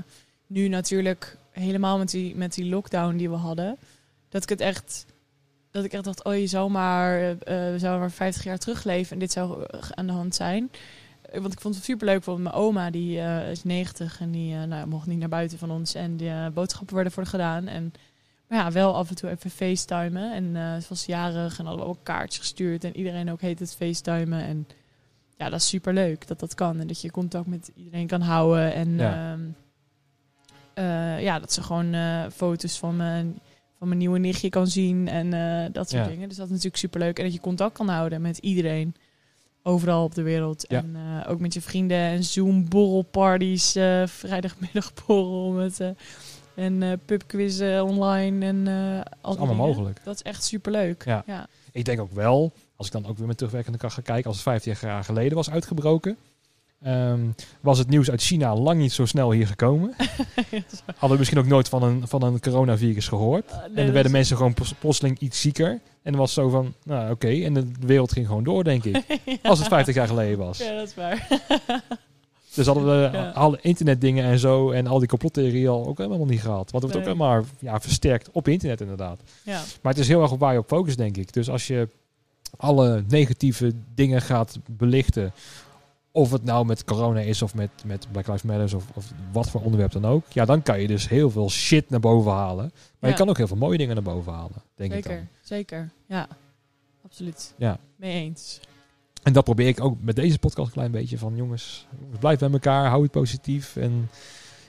nu 0.46 0.68
natuurlijk 0.68 1.36
helemaal 1.50 1.98
met 1.98 2.10
die, 2.10 2.36
met 2.36 2.54
die 2.54 2.64
lockdown 2.64 3.16
die 3.16 3.30
we 3.30 3.36
hadden, 3.36 3.78
dat 4.28 4.42
ik 4.42 4.48
het 4.48 4.60
echt, 4.60 5.06
dat 5.70 5.84
ik 5.84 5.92
echt 5.92 6.04
dacht, 6.04 6.24
oh 6.24 6.34
je 6.34 6.46
zou 6.46 6.70
maar, 6.70 7.20
eh, 7.20 7.36
we 7.44 7.78
zouden 7.78 8.00
maar 8.00 8.10
50 8.10 8.44
jaar 8.44 8.58
terugleven 8.58 9.12
en 9.12 9.18
dit 9.18 9.32
zou 9.32 9.64
aan 9.90 10.06
de 10.06 10.12
hand 10.12 10.34
zijn. 10.34 10.70
Want 11.32 11.52
ik 11.52 11.60
vond 11.60 11.74
het 11.74 11.84
superleuk, 11.84 12.14
bijvoorbeeld 12.14 12.48
mijn 12.48 12.64
oma, 12.64 12.90
die 12.90 13.18
is 13.50 13.64
90 13.64 14.20
en 14.20 14.30
die 14.30 14.54
nou, 14.54 14.86
mocht 14.86 15.06
niet 15.06 15.18
naar 15.18 15.28
buiten 15.28 15.58
van 15.58 15.70
ons. 15.70 15.94
En 15.94 16.16
de 16.16 16.50
boodschappen 16.54 16.94
werden 16.94 17.12
voor 17.12 17.26
gedaan. 17.26 17.66
En 17.66 17.92
maar 18.48 18.58
ja, 18.58 18.72
wel 18.72 18.94
af 18.94 19.08
en 19.08 19.14
toe 19.14 19.30
even 19.30 19.50
facetimen. 19.50 20.32
En 20.34 20.56
eh 20.56 20.76
ze 20.76 20.86
was 20.88 21.06
jarig 21.06 21.58
en 21.58 21.64
hadden 21.66 21.84
we 21.84 21.90
ook 21.90 21.98
kaartjes 22.02 22.38
gestuurd. 22.40 22.84
En 22.84 22.96
iedereen 22.96 23.30
ook 23.30 23.40
heet 23.40 23.58
het 23.58 23.74
facetimen. 23.74 24.42
En 24.44 24.66
ja, 25.38 25.48
dat 25.50 25.60
is 25.60 25.68
super 25.68 25.92
leuk 25.94 26.26
dat 26.26 26.40
dat 26.40 26.54
kan. 26.54 26.80
En 26.80 26.86
dat 26.86 27.00
je 27.00 27.10
contact 27.10 27.46
met 27.46 27.70
iedereen 27.76 28.06
kan 28.06 28.20
houden. 28.20 28.74
En 28.74 28.96
Ja. 28.96 29.36
ja, 30.74 31.16
ja 31.16 31.38
dat 31.38 31.52
ze 31.52 31.62
gewoon 31.62 31.94
eh, 31.94 32.24
foto's 32.34 32.78
van 32.78 32.96
mijn, 32.96 33.38
van 33.78 33.88
mijn 33.88 34.00
nieuwe 34.00 34.18
nichtje 34.18 34.48
kan 34.48 34.66
zien. 34.66 35.08
En 35.08 35.32
eh, 35.32 35.72
dat 35.72 35.90
soort 35.90 36.04
Ja. 36.04 36.08
dingen. 36.10 36.28
Dus 36.28 36.36
dat 36.36 36.46
is 36.46 36.50
natuurlijk 36.52 36.76
super 36.82 37.00
leuk. 37.00 37.18
En 37.18 37.24
dat 37.24 37.32
je 37.32 37.40
contact 37.40 37.72
kan 37.76 37.88
houden 37.88 38.20
met 38.20 38.38
iedereen. 38.38 38.94
Overal 39.62 40.04
op 40.04 40.14
de 40.14 40.22
wereld. 40.22 40.64
Ja. 40.68 40.78
En 40.82 40.96
eh, 40.96 41.30
ook 41.30 41.40
met 41.40 41.54
je 41.54 41.60
vrienden. 41.60 41.98
En 41.98 42.24
Zoom 42.24 42.68
borrelparties. 42.68 43.74
eh 43.74 44.06
vrijdagmiddagborrel 44.06 45.50
met... 45.50 45.80
en 46.56 47.00
pubquizzen 47.06 47.84
online 47.84 48.46
en 48.46 48.66
is 48.66 49.02
allemaal 49.20 49.46
dingen. 49.46 49.56
mogelijk. 49.56 50.00
Dat 50.04 50.14
is 50.14 50.22
echt 50.22 50.44
superleuk. 50.44 51.04
Ja. 51.04 51.22
ja. 51.26 51.46
Ik 51.72 51.84
denk 51.84 52.00
ook 52.00 52.12
wel, 52.12 52.52
als 52.76 52.86
ik 52.86 52.92
dan 52.92 53.06
ook 53.06 53.18
weer 53.18 53.26
met 53.26 53.36
terugwerkende 53.36 53.78
kracht 53.78 53.94
ga 53.94 54.00
kijken, 54.00 54.26
als 54.26 54.34
het 54.34 54.44
15 54.44 54.74
jaar 54.80 55.04
geleden 55.04 55.34
was 55.36 55.50
uitgebroken. 55.50 56.16
ehm, 56.82 57.20
was 57.60 57.78
het 57.78 57.88
nieuws 57.88 58.10
uit 58.10 58.22
China 58.22 58.54
lang 58.56 58.80
niet 58.80 58.92
zo 58.92 59.04
snel 59.06 59.30
hier 59.32 59.46
gekomen. 59.46 59.94
Ja. 60.50 60.60
Hadden 60.86 61.10
we 61.10 61.16
misschien 61.16 61.38
ook 61.38 61.46
nooit 61.46 61.68
van 61.68 61.82
een, 61.82 62.08
van 62.08 62.22
een 62.22 62.40
coronavirus 62.40 63.08
gehoord. 63.08 63.50
Nee, 63.50 63.58
en 63.60 63.70
er 63.76 63.84
werden 63.84 64.04
is- 64.04 64.10
mensen 64.10 64.36
gewoon 64.36 64.54
plotseling 64.78 65.18
iets 65.18 65.40
zieker. 65.40 65.70
En 66.02 66.12
dan 66.12 66.20
was 66.20 66.32
zo 66.32 66.48
van, 66.48 66.74
nou 66.84 67.10
oké, 67.10 67.28
en 67.28 67.54
de 67.54 67.66
wereld 67.80 68.12
ging 68.12 68.26
gewoon 68.26 68.44
door, 68.44 68.64
denk 68.64 68.84
ik. 68.84 69.04
Ja. 69.24 69.36
Als 69.42 69.58
het 69.58 69.68
50 69.68 69.94
jaar 69.94 70.06
geleden 70.08 70.38
was. 70.38 70.58
Ja, 70.58 70.74
dat 70.76 70.88
is 70.88 70.94
waar. 70.94 71.28
Dus 72.56 72.66
hadden 72.66 72.84
we 72.86 73.10
Ja. 73.16 73.30
alle 73.30 73.58
internetdingen 73.60 74.24
en 74.24 74.38
zo 74.38 74.70
en 74.70 74.86
al 74.86 74.98
die 74.98 75.08
complottheorieën 75.08 75.68
al 75.68 75.86
ook 75.86 75.98
helemaal 75.98 76.26
niet 76.26 76.40
gehad. 76.40 76.70
Want 76.70 76.82
het 76.84 76.92
wordt 76.92 76.96
ook 77.08 77.14
helemaal 77.16 77.44
ja, 77.58 77.80
versterkt 77.80 78.30
op 78.32 78.48
internet 78.48 78.80
inderdaad. 78.80 79.20
ja. 79.42 79.62
Maar 79.82 79.92
het 79.92 80.02
is 80.02 80.08
heel 80.08 80.22
erg 80.22 80.32
op 80.32 80.38
waar 80.40 80.52
je 80.52 80.58
op 80.58 80.66
focust, 80.68 80.96
denk 80.96 81.16
ik. 81.16 81.32
Dus 81.32 81.50
als 81.50 81.66
je 81.66 81.88
alle 82.56 83.04
negatieve 83.08 83.72
dingen 83.94 84.22
gaat 84.22 84.58
belichten, 84.70 85.32
of 86.10 86.30
het 86.30 86.44
nou 86.44 86.66
met 86.66 86.84
corona 86.84 87.20
is 87.20 87.42
of 87.42 87.54
met, 87.54 87.70
met 87.84 88.06
Black 88.12 88.26
Lives 88.26 88.42
Matter 88.42 88.76
of, 88.76 88.84
of 88.94 89.12
wat 89.32 89.50
voor 89.50 89.60
onderwerp 89.60 89.92
dan 89.92 90.04
ook, 90.06 90.24
ja, 90.28 90.44
dan 90.44 90.62
kan 90.62 90.80
je 90.80 90.86
dus 90.86 91.08
heel 91.08 91.30
veel 91.30 91.50
shit 91.50 91.90
naar 91.90 92.00
boven 92.00 92.32
halen. 92.32 92.72
Maar 92.98 93.10
je 93.10 93.16
kan 93.16 93.28
ook 93.28 93.36
heel 93.36 93.46
veel 93.46 93.56
mooie 93.56 93.78
dingen 93.78 93.94
naar 93.94 94.04
boven 94.04 94.32
halen, 94.32 94.62
denk 94.74 94.92
ik 94.92 95.02
dan. 95.02 95.12
Zeker, 95.12 95.28
zeker. 95.42 95.90
Ja, 96.06 96.28
absoluut. 97.04 97.54
Ja. 97.56 97.78
Mee 97.96 98.12
eens. 98.12 98.60
En 99.26 99.32
dat 99.32 99.44
probeer 99.44 99.68
ik 99.68 99.80
ook 99.84 99.96
met 100.00 100.16
deze 100.16 100.38
podcast 100.38 100.66
een 100.66 100.72
klein 100.72 100.90
beetje 100.90 101.18
van, 101.18 101.36
jongens, 101.36 101.86
blijf 102.18 102.38
bij 102.38 102.50
elkaar, 102.50 102.88
hou 102.88 103.02
het 103.02 103.10
positief. 103.10 103.76
En 103.76 104.08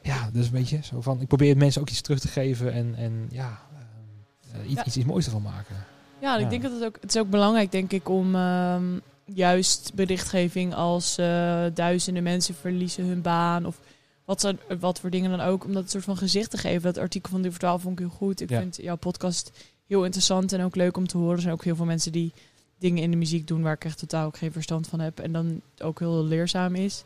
ja, 0.04 0.30
dus 0.34 0.46
een 0.46 0.52
beetje 0.52 0.80
zo 0.84 1.02
van, 1.02 1.22
ik 1.22 1.28
probeer 1.28 1.58
mensen 1.58 1.82
ook 1.82 1.90
iets 1.90 2.02
terug 2.02 2.20
te 2.20 2.28
geven 2.28 2.74
en, 2.74 2.96
en 2.96 3.28
ja, 3.32 3.60
ehm, 3.74 4.62
eh, 4.62 4.66
iets, 4.70 4.74
Ja. 4.80 4.86
iets, 4.86 4.98
iets 4.98 5.06
moois 5.06 5.26
ervan 5.26 5.42
maken. 5.42 5.76
Ja, 6.22 6.38
ik 6.38 6.50
denk 6.50 6.62
dat 6.62 6.72
het 6.72 6.84
ook, 6.84 6.98
het 7.02 7.16
is 7.16 7.22
ook 7.22 7.30
belangrijk, 7.30 7.72
denk 7.72 7.92
ik, 7.92 8.10
om 8.10 8.36
ehm, 8.36 8.84
juist 9.26 9.92
berichtgeving 9.96 10.74
als 10.74 11.18
eh, 11.18 11.66
duizenden 11.74 12.24
mensen 12.24 12.56
verliezen 12.56 13.06
hun 13.06 13.22
baan 13.22 13.66
of 13.66 13.80
wat, 14.26 14.42
zo, 14.42 14.52
wat 14.80 15.00
voor 15.00 15.10
dingen 15.10 15.30
dan 15.30 15.42
ook, 15.42 15.66
om 15.66 15.74
dat 15.74 15.84
een 15.84 15.90
soort 15.90 16.04
van 16.04 16.18
gezicht 16.18 16.52
te 16.52 16.58
geven. 16.58 16.82
Dat 16.82 16.98
artikel 16.98 17.30
van 17.32 17.50
12 17.52 17.82
vond 17.82 18.00
ik 18.00 18.06
heel 18.08 18.16
goed. 18.18 18.42
Ik 18.42 18.50
Ja. 18.50 18.60
vind 18.60 18.76
jouw 18.82 18.96
podcast 18.96 19.52
heel 19.88 20.04
interessant 20.04 20.54
en 20.54 20.64
ook 20.64 20.76
leuk 20.76 20.98
om 20.98 21.08
te 21.08 21.18
horen. 21.18 21.36
Er 21.36 21.42
zijn 21.42 21.54
ook 21.54 21.64
heel 21.64 21.76
veel 21.76 21.86
mensen 21.86 22.12
die 22.12 22.34
dingen 22.80 23.04
in 23.04 23.12
de 23.12 23.18
muziek 23.18 23.48
doen 23.48 23.62
waar 23.62 23.74
ik 23.74 23.86
echt 23.86 23.98
totaal 24.00 24.26
ook 24.26 24.38
geen 24.38 24.52
verstand 24.52 24.88
van 24.88 25.00
heb 25.00 25.20
en 25.20 25.32
dan 25.32 25.62
ook 25.78 26.00
heel 26.00 26.24
leerzaam 26.24 26.76
is. 26.76 27.04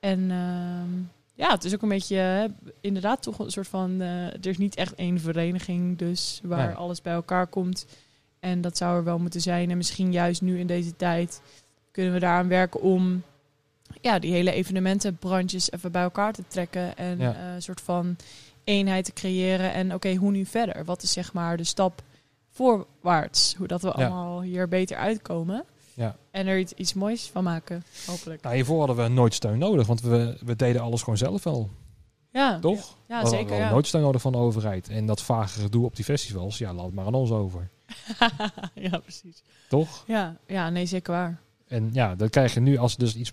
En 0.00 0.30
ehm, 0.30 0.90
ja, 1.34 1.50
het 1.50 1.64
is 1.64 1.74
ook 1.74 1.82
een 1.82 1.88
beetje, 1.88 2.16
hè, 2.16 2.46
inderdaad 2.80 3.22
toch 3.22 3.38
een 3.38 3.50
soort 3.50 3.68
van, 3.68 4.00
eh, 4.00 4.26
er 4.26 4.46
is 4.46 4.58
niet 4.58 4.74
echt 4.74 4.94
één 4.94 5.20
vereniging 5.20 5.98
dus 5.98 6.40
waar 6.44 6.74
alles 6.74 7.02
bij 7.02 7.12
elkaar 7.12 7.46
komt. 7.46 7.86
En 8.40 8.60
dat 8.60 8.76
zou 8.76 8.96
er 8.96 9.04
wel 9.04 9.18
moeten 9.18 9.40
zijn. 9.40 9.70
En 9.70 9.76
misschien 9.76 10.12
juist 10.12 10.42
nu 10.42 10.58
in 10.58 10.66
deze 10.66 10.96
tijd 10.96 11.40
kunnen 11.90 12.12
we 12.12 12.18
daaraan 12.18 12.48
werken 12.48 12.80
om 12.80 13.22
ja, 14.00 14.18
die 14.18 14.32
hele 14.32 14.52
evenementenbranches 14.52 15.70
even 15.72 15.92
bij 15.92 16.02
elkaar 16.02 16.32
te 16.32 16.42
trekken. 16.48 16.96
En 16.96 17.18
Ja. 17.18 17.34
eh, 17.34 17.54
een 17.54 17.62
soort 17.62 17.80
van 17.80 18.16
eenheid 18.64 19.04
te 19.04 19.12
creëren. 19.12 19.72
En 19.72 19.94
oké, 19.94 20.14
hoe 20.14 20.30
nu 20.30 20.44
verder? 20.46 20.84
Wat 20.84 21.02
is 21.02 21.12
zeg 21.12 21.32
maar 21.32 21.56
de 21.56 21.64
stap 21.64 22.02
voorwaarts? 22.52 23.54
Hoe 23.58 23.66
dat 23.66 23.82
we 23.82 23.88
Ja. 23.88 23.92
allemaal 23.94 24.40
hier 24.42 24.68
beter 24.68 24.96
uitkomen. 24.96 25.64
Ja. 25.94 26.16
En 26.30 26.46
er 26.46 26.58
iets, 26.58 26.72
iets 26.72 26.94
moois 26.94 27.28
van 27.32 27.44
maken, 27.44 27.82
hopelijk. 28.06 28.42
Nou, 28.42 28.54
hiervoor 28.54 28.78
hadden 28.78 28.96
we 28.96 29.08
nooit 29.08 29.34
steun 29.34 29.58
nodig, 29.58 29.86
want 29.86 30.00
we, 30.00 30.38
we 30.44 30.56
deden 30.56 30.82
alles 30.82 31.02
gewoon 31.02 31.18
zelf 31.18 31.42
wel, 31.44 31.70
Ja, 32.32 32.58
toch? 32.58 32.96
ja 33.08 33.22
we 33.22 33.36
hadden 33.36 33.56
Ja. 33.56 33.70
nooit 33.70 33.86
steun 33.86 34.02
nodig 34.02 34.20
van 34.20 34.32
de 34.32 34.38
overheid. 34.38 34.88
En 34.88 35.06
dat 35.06 35.22
vage 35.22 35.60
gedoe 35.60 35.84
op 35.84 35.96
die 35.96 36.04
festivals, 36.04 36.58
ja, 36.58 36.72
laat 36.74 36.84
het 36.84 36.94
maar 36.94 37.06
aan 37.06 37.14
ons 37.14 37.30
over. 37.30 37.68
ja, 38.74 38.98
precies. 38.98 39.42
Toch? 39.68 40.04
Ja, 40.06 40.36
ja, 40.46 40.70
nee, 40.70 40.86
zeker 40.86 41.12
waar. 41.12 41.40
En 41.68 41.90
ja, 41.92 42.14
dan 42.14 42.28
krijg 42.28 42.54
je 42.54 42.60
nu, 42.60 42.76
als 42.76 42.92
er 42.92 42.98
dus 42.98 43.16
iets 43.16 43.32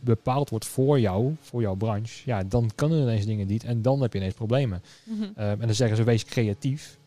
bepaald 0.00 0.50
wordt 0.50 0.66
voor 0.66 1.00
jou, 1.00 1.36
voor 1.40 1.60
jouw 1.60 1.74
branche, 1.74 2.22
ja, 2.24 2.42
dan 2.44 2.70
kunnen 2.74 3.00
ineens 3.02 3.26
dingen 3.26 3.46
niet 3.46 3.64
en 3.64 3.82
dan 3.82 4.00
heb 4.02 4.12
je 4.12 4.18
ineens 4.18 4.34
problemen. 4.34 4.82
Mhm. 5.04 5.22
Ehm, 5.22 5.60
en 5.60 5.66
dan 5.66 5.74
zeggen 5.74 5.96
ze, 5.96 6.02
wees 6.04 6.24
creatief. 6.24 6.98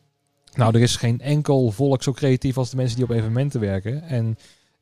Nou, 0.56 0.76
er 0.76 0.82
is 0.82 0.96
geen 0.96 1.22
enkel 1.22 1.72
volk 1.72 2.04
zo 2.04 2.12
creatief 2.12 2.58
als 2.58 2.70
de 2.70 2.76
mensen 2.76 2.96
die 2.96 3.06
op 3.06 3.12
evenementen 3.12 3.60
werken. 3.60 4.02
En 4.04 4.38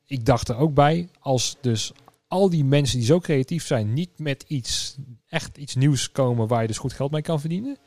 ik 0.06 0.26
dacht 0.26 0.48
er 0.50 0.56
ook 0.58 0.74
bij, 0.74 1.08
als 1.20 1.58
dus 1.62 1.92
al 2.28 2.50
die 2.50 2.64
mensen 2.64 2.98
die 2.98 3.08
zo 3.08 3.20
creatief 3.20 3.66
zijn, 3.66 3.94
niet 3.94 4.10
met 4.18 4.46
iets, 4.48 4.96
echt 5.30 5.58
iets 5.58 5.76
nieuws 5.76 6.12
komen 6.12 6.48
waar 6.48 6.62
je 6.62 6.68
dus 6.68 6.78
goed 6.78 6.94
geld 6.94 7.12
mee 7.12 7.22
kan 7.22 7.40
verdienen, 7.40 7.78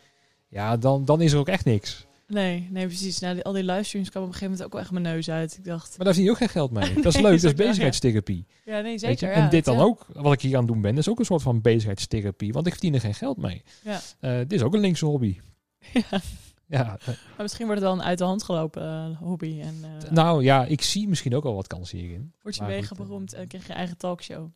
ja, 0.48 0.76
dan, 0.76 1.04
dan 1.04 1.20
is 1.20 1.32
er 1.32 1.38
ook 1.38 1.48
echt 1.48 1.64
niks. 1.64 2.06
Nee, 2.28 2.68
nee, 2.70 2.86
precies. 2.86 3.18
Nou, 3.18 3.34
die- 3.34 3.44
al 3.44 3.52
die 3.52 3.64
livestreams 3.64 4.10
kwamen 4.10 4.28
op 4.28 4.34
een 4.34 4.40
gegeven 4.40 4.58
moment 4.58 4.64
ook 4.64 4.72
wel 4.72 4.80
echt 4.82 4.90
mijn 5.02 5.14
neus 5.16 5.30
uit. 5.30 5.56
Ik 5.58 5.64
dacht, 5.64 5.88
Maar 5.88 5.96
daar 6.06 6.06
verdien 6.06 6.24
je 6.24 6.30
ook 6.30 6.36
geen 6.36 6.48
geld 6.48 6.70
mee. 6.70 6.94
Dat 7.02 7.14
is 7.14 7.20
leuk, 7.20 7.40
dat 7.40 7.50
is 7.50 7.54
bezigheidstherapie. 7.66 8.46
ja, 8.64 8.80
nee, 8.80 8.98
zeker. 8.98 9.28
ja. 9.28 9.34
en 9.34 9.50
dit 9.50 9.64
dan 9.64 9.76
Ja. 9.76 9.82
ook, 9.82 10.06
wat 10.12 10.32
ik 10.32 10.40
hier 10.40 10.52
aan 10.56 10.64
het 10.64 10.72
doen 10.72 10.80
ben, 10.82 10.98
is 10.98 11.08
ook 11.08 11.18
een 11.18 11.24
soort 11.24 11.42
van 11.42 11.60
bezigheidstherapie. 11.60 12.52
Want 12.52 12.66
ik 12.66 12.72
verdien 12.72 12.94
er 12.94 13.00
geen 13.00 13.14
geld 13.14 13.36
mee. 13.36 13.62
Ja. 13.84 14.00
Eh, 14.20 14.36
dit 14.38 14.52
is 14.52 14.62
ook 14.62 14.74
een 14.74 14.80
linkse 14.80 15.06
hobby. 15.06 15.36
Ja. 16.10 16.20
Ja, 16.68 16.98
eh, 17.00 17.06
Maar 17.06 17.16
misschien 17.38 17.66
wordt 17.66 17.80
het 17.80 17.90
wel 17.90 17.98
een 18.00 18.06
uit 18.06 18.18
de 18.18 18.24
hand 18.24 18.42
gelopen 18.42 18.82
eh, 18.82 19.18
hobby. 19.18 19.60
En 19.60 19.76
eh 20.02 20.10
nou 20.10 20.42
ja, 20.42 20.64
ik 20.64 20.82
zie 20.82 21.08
misschien 21.08 21.34
ook 21.34 21.44
al 21.44 21.54
wat 21.54 21.66
kansen 21.66 21.98
hierin. 21.98 22.32
word 22.42 22.56
je 22.56 22.62
eh, 22.62 22.90
beroemd 22.96 23.32
en 23.32 23.46
krijg 23.48 23.66
je 23.66 23.72
eigen 23.72 23.96
talkshow. 23.96 24.48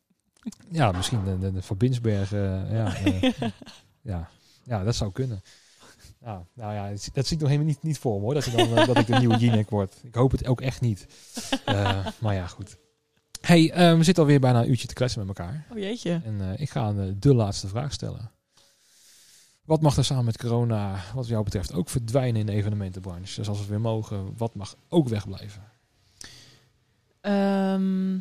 Ja, 0.71 0.93
misschien 0.93 1.25
de, 1.25 1.39
de, 1.39 1.53
de 1.53 1.63
Van 1.63 1.77
Binsberg. 1.77 2.33
eh, 2.33 2.73
ja, 2.73 2.95
eh, 2.97 3.33
ja. 4.13 4.29
ja, 4.65 4.85
dat 4.85 4.95
zou 4.95 5.13
kunnen. 5.13 5.43
Ja, 6.21 6.47
nou 6.55 6.73
ja, 6.75 6.89
dat 7.13 7.27
zie 7.27 7.37
ik 7.37 7.41
nog 7.43 7.49
helemaal 7.51 7.67
niet, 7.73 7.83
niet 7.83 7.99
voor 7.99 8.15
me 8.15 8.21
hoor. 8.21 8.35
Dat, 8.35 8.47
ik 8.47 8.57
dan, 8.57 8.77
eh, 8.77 8.87
dat 8.87 8.99
ik 8.99 9.07
de 9.07 9.15
nieuwe 9.19 9.37
Jinek 9.45 9.71
word. 9.71 9.95
Ik 10.03 10.15
hoop 10.15 10.31
het 10.31 10.47
ook 10.47 10.61
echt 10.61 10.81
niet. 10.81 11.07
Eh, 11.65 12.07
maar 12.21 12.35
ja, 12.35 12.47
goed. 12.47 12.77
hey, 13.41 13.71
eh, 13.73 13.97
we 13.97 14.03
zitten 14.05 14.23
alweer 14.23 14.41
bijna 14.41 14.61
een 14.63 14.71
uurtje 14.71 14.87
te 14.89 14.95
kletsen 14.95 15.27
met 15.27 15.39
elkaar. 15.39 15.67
Oh 15.73 15.79
jeetje. 15.79 16.21
En 16.25 16.41
eh, 16.41 16.61
ik 16.61 16.71
ga 16.71 16.89
eh, 16.89 17.05
de 17.17 17.35
laatste 17.35 17.69
vraag 17.69 17.93
stellen. 17.93 18.31
Wat 19.71 19.81
mag 19.81 19.97
er 19.97 20.05
samen 20.05 20.25
met 20.25 20.39
corona, 20.39 21.01
wat 21.15 21.27
jou 21.27 21.45
betreft, 21.45 21.73
ook 21.73 21.89
verdwijnen 21.89 22.41
in 22.41 22.47
de 22.47 22.53
evenementenbranche? 22.53 23.35
Dus 23.35 23.49
als 23.49 23.61
we 23.61 23.67
weer 23.67 23.81
mogen, 23.81 24.37
wat 24.37 24.55
mag 24.55 24.77
ook 24.89 25.09
wegblijven? 25.09 25.63
Ehm, 27.21 28.19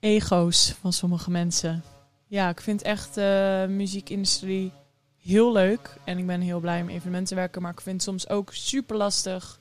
ego's 0.00 0.74
van 0.80 0.92
sommige 0.92 1.30
mensen. 1.30 1.82
Ja, 2.26 2.48
ik 2.48 2.60
vind 2.60 2.82
echt 2.82 3.14
de 3.14 3.66
muziekindustrie 3.68 4.72
heel 5.16 5.52
leuk. 5.52 5.96
En 6.04 6.18
ik 6.18 6.26
ben 6.26 6.40
heel 6.40 6.60
blij 6.60 6.80
om 6.80 6.88
evenementen 6.88 7.28
te 7.28 7.34
werken. 7.34 7.62
Maar 7.62 7.72
ik 7.72 7.80
vind 7.80 8.02
soms 8.02 8.28
ook 8.28 8.52
super 8.52 8.96
lastig 8.96 9.58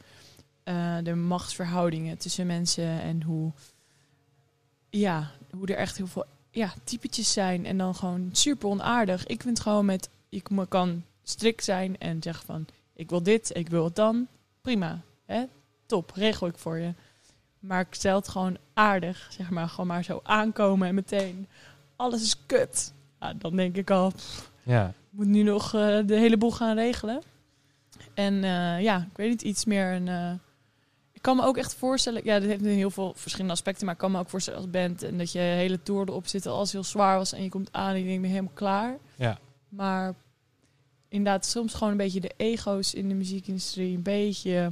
eh, 0.64 0.98
de 1.04 1.16
machtsverhoudingen 1.16 2.18
tussen 2.18 2.48
mensen. 2.48 3.02
En 3.02 3.24
hoe, 3.24 3.52
ja, 4.90 5.32
hoe 5.52 5.68
er 5.68 5.78
echt 5.78 5.98
heel 5.98 6.08
veel 6.08 6.26
ja, 6.52 6.74
typetjes 6.84 7.34
zijn. 7.34 7.66
En 7.66 7.78
dan 7.78 7.96
gewoon 7.96 8.30
super 8.32 8.70
onaardig. 8.70 9.26
Ik 9.26 9.42
vind 9.42 9.60
gewoon 9.60 9.86
met, 9.86 10.10
ik 10.30 10.50
kan 10.70 11.04
strikt 11.24 11.64
zijn 11.64 11.98
en 11.98 12.24
zeggen 12.24 12.46
van... 12.46 12.66
Ik 12.94 13.10
wil 13.10 13.24
dit, 13.24 13.56
ik 13.56 13.70
wil 13.70 13.84
het 13.84 13.96
dan. 13.96 14.28
Prima, 14.62 15.02
hè? 15.26 15.44
top, 15.86 16.12
regel 16.16 16.48
ik 16.48 16.58
voor 16.58 16.78
je. 16.78 16.94
Maar 17.60 17.80
ik 17.80 17.94
stel 17.94 18.16
het 18.16 18.28
gewoon 18.28 18.58
aardig, 18.74 19.28
zeg 19.30 19.50
maar. 19.50 19.70
Gewoon 19.70 19.88
maar 19.88 20.04
zo 20.04 20.20
aankomen 20.24 20.88
en 20.88 20.96
meteen. 20.96 21.48
Alles 21.96 22.22
is 22.22 22.46
kut. 22.46 22.94
Ja, 23.20 23.34
dan 23.34 23.56
denk 23.56 23.76
ik 23.78 23.90
al, 23.90 24.12
Ja, 24.64 24.88
ik 24.88 24.94
moet 25.10 25.28
nu 25.28 25.44
nog 25.44 25.74
eh, 25.74 25.98
de 26.06 26.16
hele 26.16 26.38
boel 26.38 26.52
gaan 26.52 26.76
regelen. 26.76 27.22
En 28.14 28.44
eh, 28.44 28.82
ja, 28.82 29.08
ik 29.12 29.18
weet 29.18 29.30
niet, 29.30 29.42
iets 29.42 29.66
meer 29.66 29.92
een... 29.92 30.08
eh, 30.08 30.32
ik 31.12 31.22
kan 31.22 31.36
me 31.36 31.44
ook 31.44 31.58
echt 31.58 31.74
voorstellen... 31.74 32.22
Ja, 32.24 32.40
dit 32.40 32.50
heeft 32.50 32.66
heel 32.66 32.92
veel 32.92 33.14
verschillende 33.16 33.54
aspecten. 33.54 33.86
Maar 33.86 33.94
ik 33.94 34.00
kan 34.00 34.12
me 34.12 34.20
ook 34.20 34.30
voorstellen 34.30 34.60
als 34.60 34.70
band... 34.70 35.04
en 35.04 35.18
dat 35.18 35.32
je 35.32 35.40
hele 35.40 35.84
tour 35.84 36.08
erop 36.08 36.28
zit... 36.28 36.46
als 36.46 36.72
heel 36.72 36.84
zwaar 36.84 37.18
was 37.18 37.34
en 37.34 37.44
je 37.44 37.50
komt 37.50 37.70
aan 37.72 37.94
en 37.94 37.98
je 37.98 38.04
denkt, 38.04 38.16
ik 38.16 38.22
ben 38.22 38.30
helemaal 38.30 38.54
klaar. 38.54 38.98
ja, 39.16 39.40
Maar 39.70 40.16
inderdaad, 41.08 41.46
soms 41.46 41.74
gewoon 41.74 41.92
een 41.92 41.98
beetje 41.98 42.20
de 42.20 42.34
ego's 42.38 42.94
in 42.94 43.10
de 43.10 43.16
muziekindustrie... 43.16 43.96
een 43.96 44.02
beetje, 44.02 44.72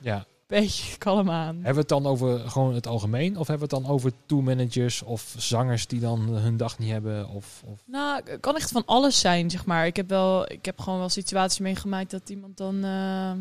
ja. 0.00 0.26
beetje 0.46 0.98
kalm 0.98 1.30
aan. 1.30 1.54
Hebben 1.54 1.72
we 1.72 1.80
het 1.80 1.88
dan 1.88 2.06
over 2.06 2.38
gewoon 2.38 2.74
het 2.74 2.86
algemeen? 2.86 3.38
Of 3.38 3.46
hebben 3.46 3.68
we 3.68 3.74
het 3.74 3.84
dan 3.84 3.94
over 3.94 4.12
tourmanagers 4.26 5.02
of 5.02 5.34
zangers 5.38 5.86
die 5.86 6.00
dan 6.00 6.20
hun 6.20 6.56
dag 6.56 6.78
niet 6.78 6.90
hebben? 6.90 7.28
Of, 7.28 7.62
of... 7.66 7.82
Nou, 7.86 8.20
het 8.24 8.40
kan 8.40 8.56
echt 8.56 8.70
van 8.70 8.82
alles 8.86 9.20
zijn, 9.20 9.50
zeg 9.50 9.64
maar. 9.64 9.86
Ik 9.86 9.96
heb, 9.96 10.08
wel, 10.08 10.50
ik 10.52 10.64
heb 10.64 10.80
gewoon 10.80 10.98
wel 10.98 11.08
situaties 11.08 11.58
meegemaakt 11.58 12.10
dat 12.10 12.28
iemand 12.28 12.56
dan, 12.56 12.84
eh, 12.84 13.32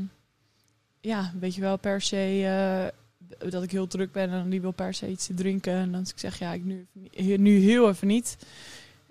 ja, 1.02 1.34
weet 1.40 1.56
je 1.56 1.62
wel, 1.62 1.78
per 1.78 2.02
se, 2.02 2.44
eh, 2.46 3.50
dat 3.50 3.64
ik 3.64 3.72
heel 3.72 3.88
druk 3.88 4.12
ben 4.12 4.30
en 4.30 4.50
die 4.50 4.62
wil 4.62 4.72
per 4.72 4.94
se 4.94 5.10
iets 5.10 5.26
te 5.26 5.34
drinken. 5.34 5.74
En 5.74 5.92
dan 5.92 6.02
ik 6.02 6.20
zeg, 6.20 6.40
ja, 6.40 6.54
ik 6.54 6.64
nu, 6.64 6.88
nu 7.38 7.58
heel 7.58 7.90
even 7.90 8.08
niet. 8.08 8.38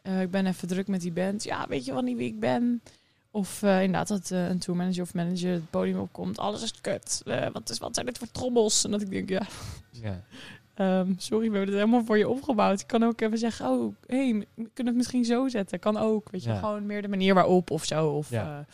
Eh, 0.03 0.21
ik 0.21 0.31
ben 0.31 0.47
even 0.47 0.69
druk 0.69 0.89
met 0.89 1.01
die 1.01 1.13
band. 1.13 1.43
Ja, 1.45 1.67
weet 1.69 1.85
je 1.85 1.93
wel 1.93 2.03
niet 2.03 2.17
wie 2.17 2.29
ik 2.29 2.41
ben? 2.41 2.83
Of 3.31 3.63
eh, 3.63 3.83
inderdaad 3.83 4.09
dat 4.09 4.31
eh, 4.31 4.49
een 4.49 4.59
tourmanager 4.59 5.03
of 5.03 5.15
manager 5.15 5.53
het 5.53 5.71
podium 5.71 5.99
opkomt. 5.99 6.39
Alles 6.39 6.63
is 6.63 6.81
kut. 6.81 7.23
Wat, 7.53 7.71
is, 7.71 7.79
wat 7.79 7.95
zijn 7.95 8.07
dit 8.07 8.19
voor 8.19 8.31
trommels? 8.31 8.85
En 8.85 8.91
dat 8.91 9.01
ik 9.01 9.11
denk, 9.11 9.29
ja, 9.29 9.43
Ja. 9.91 10.21
Ehm, 10.75 11.13
sorry, 11.17 11.51
we 11.51 11.57
hebben 11.57 11.75
het 11.75 11.85
helemaal 11.85 12.05
voor 12.05 12.19
je 12.19 12.29
opgebouwd. 12.29 12.81
Ik 12.81 12.87
kan 12.87 13.03
ook 13.05 13.21
even 13.21 13.39
zeggen, 13.39 13.67
oh, 13.71 13.95
hey, 14.07 14.47
we 14.55 14.71
kunnen 14.75 14.87
het 14.93 14.97
misschien 14.97 15.25
zo 15.25 15.49
zetten. 15.49 15.79
Kan 15.79 15.97
ook, 15.97 16.31
weet 16.31 16.43
je, 16.43 16.51
Ja. 16.51 16.59
gewoon 16.59 16.87
meer 16.87 17.03
de 17.03 17.09
manier 17.09 17.35
waarop 17.35 17.71
of 17.71 17.85
zo. 17.85 18.09
Of, 18.09 18.31
Ja. 18.31 18.65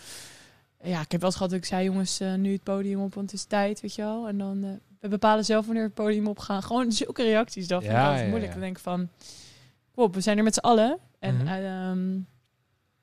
ja. 0.83 1.01
ik 1.01 1.11
heb 1.13 1.21
wel 1.21 1.29
eens 1.31 1.35
gehad 1.37 1.51
dat 1.51 1.59
ik 1.61 1.65
zei, 1.65 1.85
jongens, 1.85 2.21
nu 2.37 2.53
het 2.53 2.63
podium 2.63 3.01
op, 3.01 3.15
want 3.15 3.31
het 3.31 3.41
is 3.41 3.47
tijd, 3.47 3.81
weet 3.81 3.95
je 3.95 4.03
wel. 4.03 4.29
En 4.29 4.39
dan, 4.39 4.81
we 5.01 5.09
bepalen 5.09 5.45
zelf 5.45 5.65
wanneer 5.65 5.83
we 5.83 5.91
het 5.95 6.05
podium 6.05 6.27
op 6.27 6.39
gaan. 6.39 6.63
Gewoon 6.63 6.93
zulke 6.93 7.23
reacties, 7.23 7.67
dat 7.67 7.81
vind 7.81 7.93
ik 7.93 7.99
Ja, 7.99 8.05
altijd 8.05 8.23
ja, 8.25 8.29
moeilijk. 8.29 8.53
Dan 8.53 8.61
denk 8.61 8.77
ik 8.77 8.83
van, 8.83 9.01
ik 9.03 9.09
Pop, 9.95 10.15
we 10.15 10.21
zijn 10.21 10.39
er 10.39 10.45
met 10.45 10.55
z'n 10.55 10.61
allen. 10.61 10.99
En 11.19 11.49
ehm, 11.49 12.19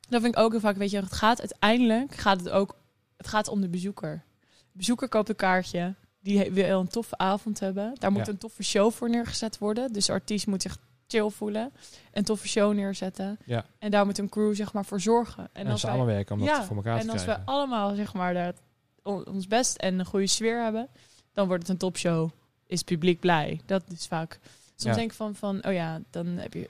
dat 0.09 0.21
vind 0.21 0.35
ik 0.35 0.39
ook 0.41 0.51
heel 0.51 0.59
vaak, 0.59 0.75
weet 0.77 0.91
je, 0.91 0.97
het 0.99 1.13
gaat 1.13 1.39
uiteindelijk 1.39 2.15
gaat 2.15 2.39
het 2.39 2.49
ook, 2.49 2.75
het 3.17 3.27
gaat 3.27 3.47
om 3.47 3.61
de 3.61 3.69
bezoeker. 3.69 4.23
De 4.71 4.77
bezoeker 4.77 5.09
koopt 5.09 5.29
een 5.29 5.35
kaartje, 5.35 5.95
die 6.19 6.51
wil 6.51 6.79
een 6.79 6.87
toffe 6.87 7.17
avond 7.17 7.59
hebben. 7.59 7.95
Daar 7.99 8.11
moet 8.11 8.25
Ja. 8.25 8.31
een 8.31 8.37
toffe 8.37 8.63
show 8.63 8.91
voor 8.91 9.09
neergezet 9.09 9.57
worden. 9.57 9.93
Dus 9.93 10.05
de 10.05 10.11
artiest 10.11 10.47
moet 10.47 10.61
zich 10.61 10.77
chill 11.07 11.29
voelen, 11.29 11.71
een 12.13 12.23
toffe 12.23 12.47
show 12.47 12.73
neerzetten. 12.73 13.37
Ja. 13.45 13.65
En 13.79 13.91
daar 13.91 14.05
moet 14.05 14.17
een 14.17 14.29
crew 14.29 14.55
zeg 14.55 14.73
maar 14.73 14.85
voor 14.85 15.01
zorgen. 15.01 15.49
En, 15.53 15.67
als 15.67 15.81
wij- 15.81 15.91
samenwerken 15.91 16.39
om 16.39 16.45
dat 16.45 16.65
voor 16.65 16.75
elkaar 16.75 16.97
en 16.99 17.05
te 17.05 17.11
als 17.11 17.21
krijgen. 17.23 17.45
we 17.45 17.51
allemaal 17.51 17.95
zeg 17.95 18.13
maar 18.13 18.33
dat, 18.33 18.61
on- 19.03 19.27
ons 19.27 19.47
best 19.47 19.77
en 19.77 19.99
een 19.99 20.05
goede 20.05 20.27
sfeer 20.27 20.63
hebben, 20.63 20.87
dan 21.33 21.47
wordt 21.47 21.61
het 21.61 21.71
een 21.71 21.77
topshow. 21.77 22.29
Is 22.67 22.77
het 22.77 22.87
publiek 22.87 23.19
blij? 23.19 23.61
Dat 23.65 23.83
is 23.91 24.07
vaak. 24.07 24.39
Soms 24.75 24.95
denk 24.95 25.09
ik 25.11 25.17
van, 25.17 25.35
van, 25.35 25.65
oh 25.65 25.73
ja, 25.73 26.01
dan 26.09 26.27
heb 26.27 26.53
je 26.53 26.69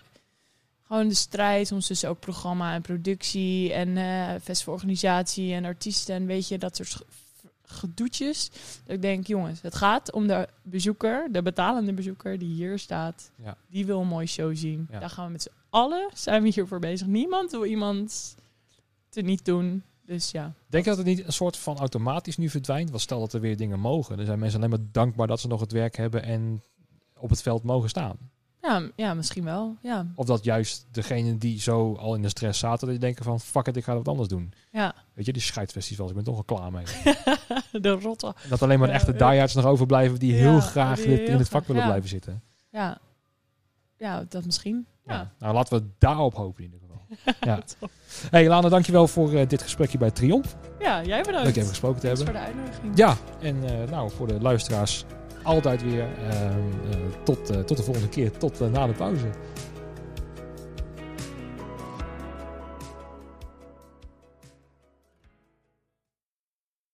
gewoon 0.87 1.07
de 1.07 1.13
strijd, 1.15 1.67
soms 1.67 1.87
tussen 1.87 2.09
ook 2.09 2.19
programma 2.19 2.73
en 2.73 2.81
productie 2.81 3.73
en 3.73 3.97
eh 3.97 4.41
festivalorganisatie 4.41 5.53
en 5.53 5.65
artiesten 5.65 6.15
en 6.15 6.25
weet 6.25 6.47
je, 6.47 6.57
dat 6.57 6.75
soort 6.75 6.89
ge- 6.89 7.05
gedoetjes. 7.63 8.49
Dat 8.85 8.95
ik 8.95 9.01
denk, 9.01 9.27
jongens, 9.27 9.61
het 9.61 9.75
gaat 9.75 10.11
om 10.11 10.27
de 10.27 10.47
bezoeker, 10.61 11.27
de 11.31 11.41
betalende 11.41 11.93
bezoeker 11.93 12.39
die 12.39 12.53
hier 12.53 12.79
staat. 12.79 13.31
Ja. 13.43 13.57
Die 13.67 13.85
wil 13.85 14.01
een 14.01 14.07
mooie 14.07 14.25
show 14.27 14.55
zien. 14.55 14.87
Ja. 14.91 14.99
Daar 14.99 15.09
gaan 15.09 15.25
we 15.25 15.31
met 15.31 15.41
z'n 15.41 15.49
allen, 15.69 16.09
zijn 16.13 16.43
we 16.43 16.49
hiervoor 16.49 16.79
bezig. 16.79 17.07
Niemand 17.07 17.51
wil 17.51 17.65
iemand 17.65 18.35
te 19.09 19.21
niet 19.21 19.45
doen. 19.45 19.83
Dus 20.05 20.31
ja. 20.31 20.53
Denk 20.67 20.83
je 20.83 20.89
dat 20.89 20.99
het 20.99 21.07
niet 21.07 21.25
een 21.25 21.33
soort 21.33 21.57
van 21.57 21.77
automatisch 21.77 22.37
nu 22.37 22.49
verdwijnt? 22.49 22.89
Want 22.89 23.01
stel 23.01 23.19
dat 23.19 23.33
er 23.33 23.39
weer 23.39 23.57
dingen 23.57 23.79
mogen. 23.79 24.17
Dan 24.17 24.25
zijn 24.25 24.39
mensen 24.39 24.57
alleen 24.59 24.69
maar 24.69 24.87
dankbaar 24.91 25.27
dat 25.27 25.39
ze 25.39 25.47
nog 25.47 25.59
het 25.59 25.71
werk 25.71 25.95
hebben 25.95 26.23
en 26.23 26.63
op 27.17 27.29
het 27.29 27.41
veld 27.41 27.63
mogen 27.63 27.89
staan. 27.89 28.17
Ja, 28.65 28.89
ja, 28.95 29.13
misschien 29.13 29.43
wel. 29.43 29.75
Ja, 29.81 30.07
Of 30.15 30.25
dat 30.25 30.43
juist 30.43 30.87
degene 30.91 31.37
die 31.37 31.61
zo 31.61 31.95
al 31.95 32.15
in 32.15 32.21
de 32.21 32.29
stress 32.29 32.59
zaten, 32.59 32.79
dat 32.79 32.89
die 32.89 32.99
denken 32.99 33.23
van 33.23 33.39
fuck 33.39 33.67
it, 33.67 33.75
ik 33.75 33.83
ga 33.83 33.95
wat 33.95 34.07
anders 34.07 34.27
doen. 34.29 34.53
ja. 34.71 34.93
Weet 35.13 35.25
je, 35.25 35.33
die 35.33 35.41
scheidfestivals, 35.41 36.09
ik 36.09 36.15
ben 36.15 36.25
toch 36.25 36.37
al 36.37 36.43
klaar 36.43 36.71
mee. 36.71 36.83
de 37.81 37.89
rotte. 37.89 38.33
Dat 38.49 38.61
alleen 38.61 38.79
maar 38.79 38.87
de 38.87 38.93
echte 38.93 39.13
ja. 39.17 39.29
diehards 39.29 39.53
nog 39.53 39.65
overblijven 39.65 40.19
die 40.19 40.33
heel 40.33 40.59
graag 40.59 40.95
die 40.95 41.05
in 41.05 41.11
het, 41.11 41.29
in 41.29 41.37
het 41.37 41.49
vak 41.49 41.63
graag, 41.63 41.67
willen 41.67 41.83
blijven 41.83 42.09
zitten. 42.09 42.41
Ja. 42.71 42.97
ja, 43.97 44.25
dat 44.29 44.45
misschien. 44.45 44.87
Ja. 45.05 45.31
Nou, 45.39 45.53
laten 45.53 45.77
we 45.77 45.85
daarop 45.97 46.33
hopen 46.33 46.63
in 46.63 46.71
ieder 46.71 46.79
geval. 46.79 47.33
ja. 47.49 47.59
Hey 48.29 48.47
Lana, 48.47 48.69
dankjewel 48.69 49.07
voor 49.07 49.33
eh, 49.33 49.47
dit 49.47 49.61
gesprekje 49.61 49.97
bij 49.97 50.11
Triomf. 50.11 50.55
Ja, 50.79 51.03
jij 51.03 51.21
bedankt. 51.21 51.45
Leuk 51.45 51.55
even 51.55 51.69
gesproken 51.69 51.99
te 51.99 52.05
Thanks 52.07 52.23
hebben. 52.23 52.41
voor 52.41 52.53
de 52.53 52.59
uitnodiging. 52.59 52.97
Ja, 52.97 53.17
en 53.41 53.81
eh, 53.81 53.89
nou, 53.89 54.11
voor 54.11 54.27
de 54.27 54.41
luisteraars 54.41 55.05
altijd 55.45 55.83
weer 55.83 56.07
ehm, 56.29 56.59
eh, 56.91 56.97
tot, 57.23 57.49
eh, 57.49 57.59
tot 57.59 57.77
de 57.77 57.83
volgende 57.83 58.09
keer. 58.09 58.31
Tot 58.31 58.61
eh, 58.61 58.67
na 58.67 58.87
de 58.87 58.93
pauze. 58.93 59.27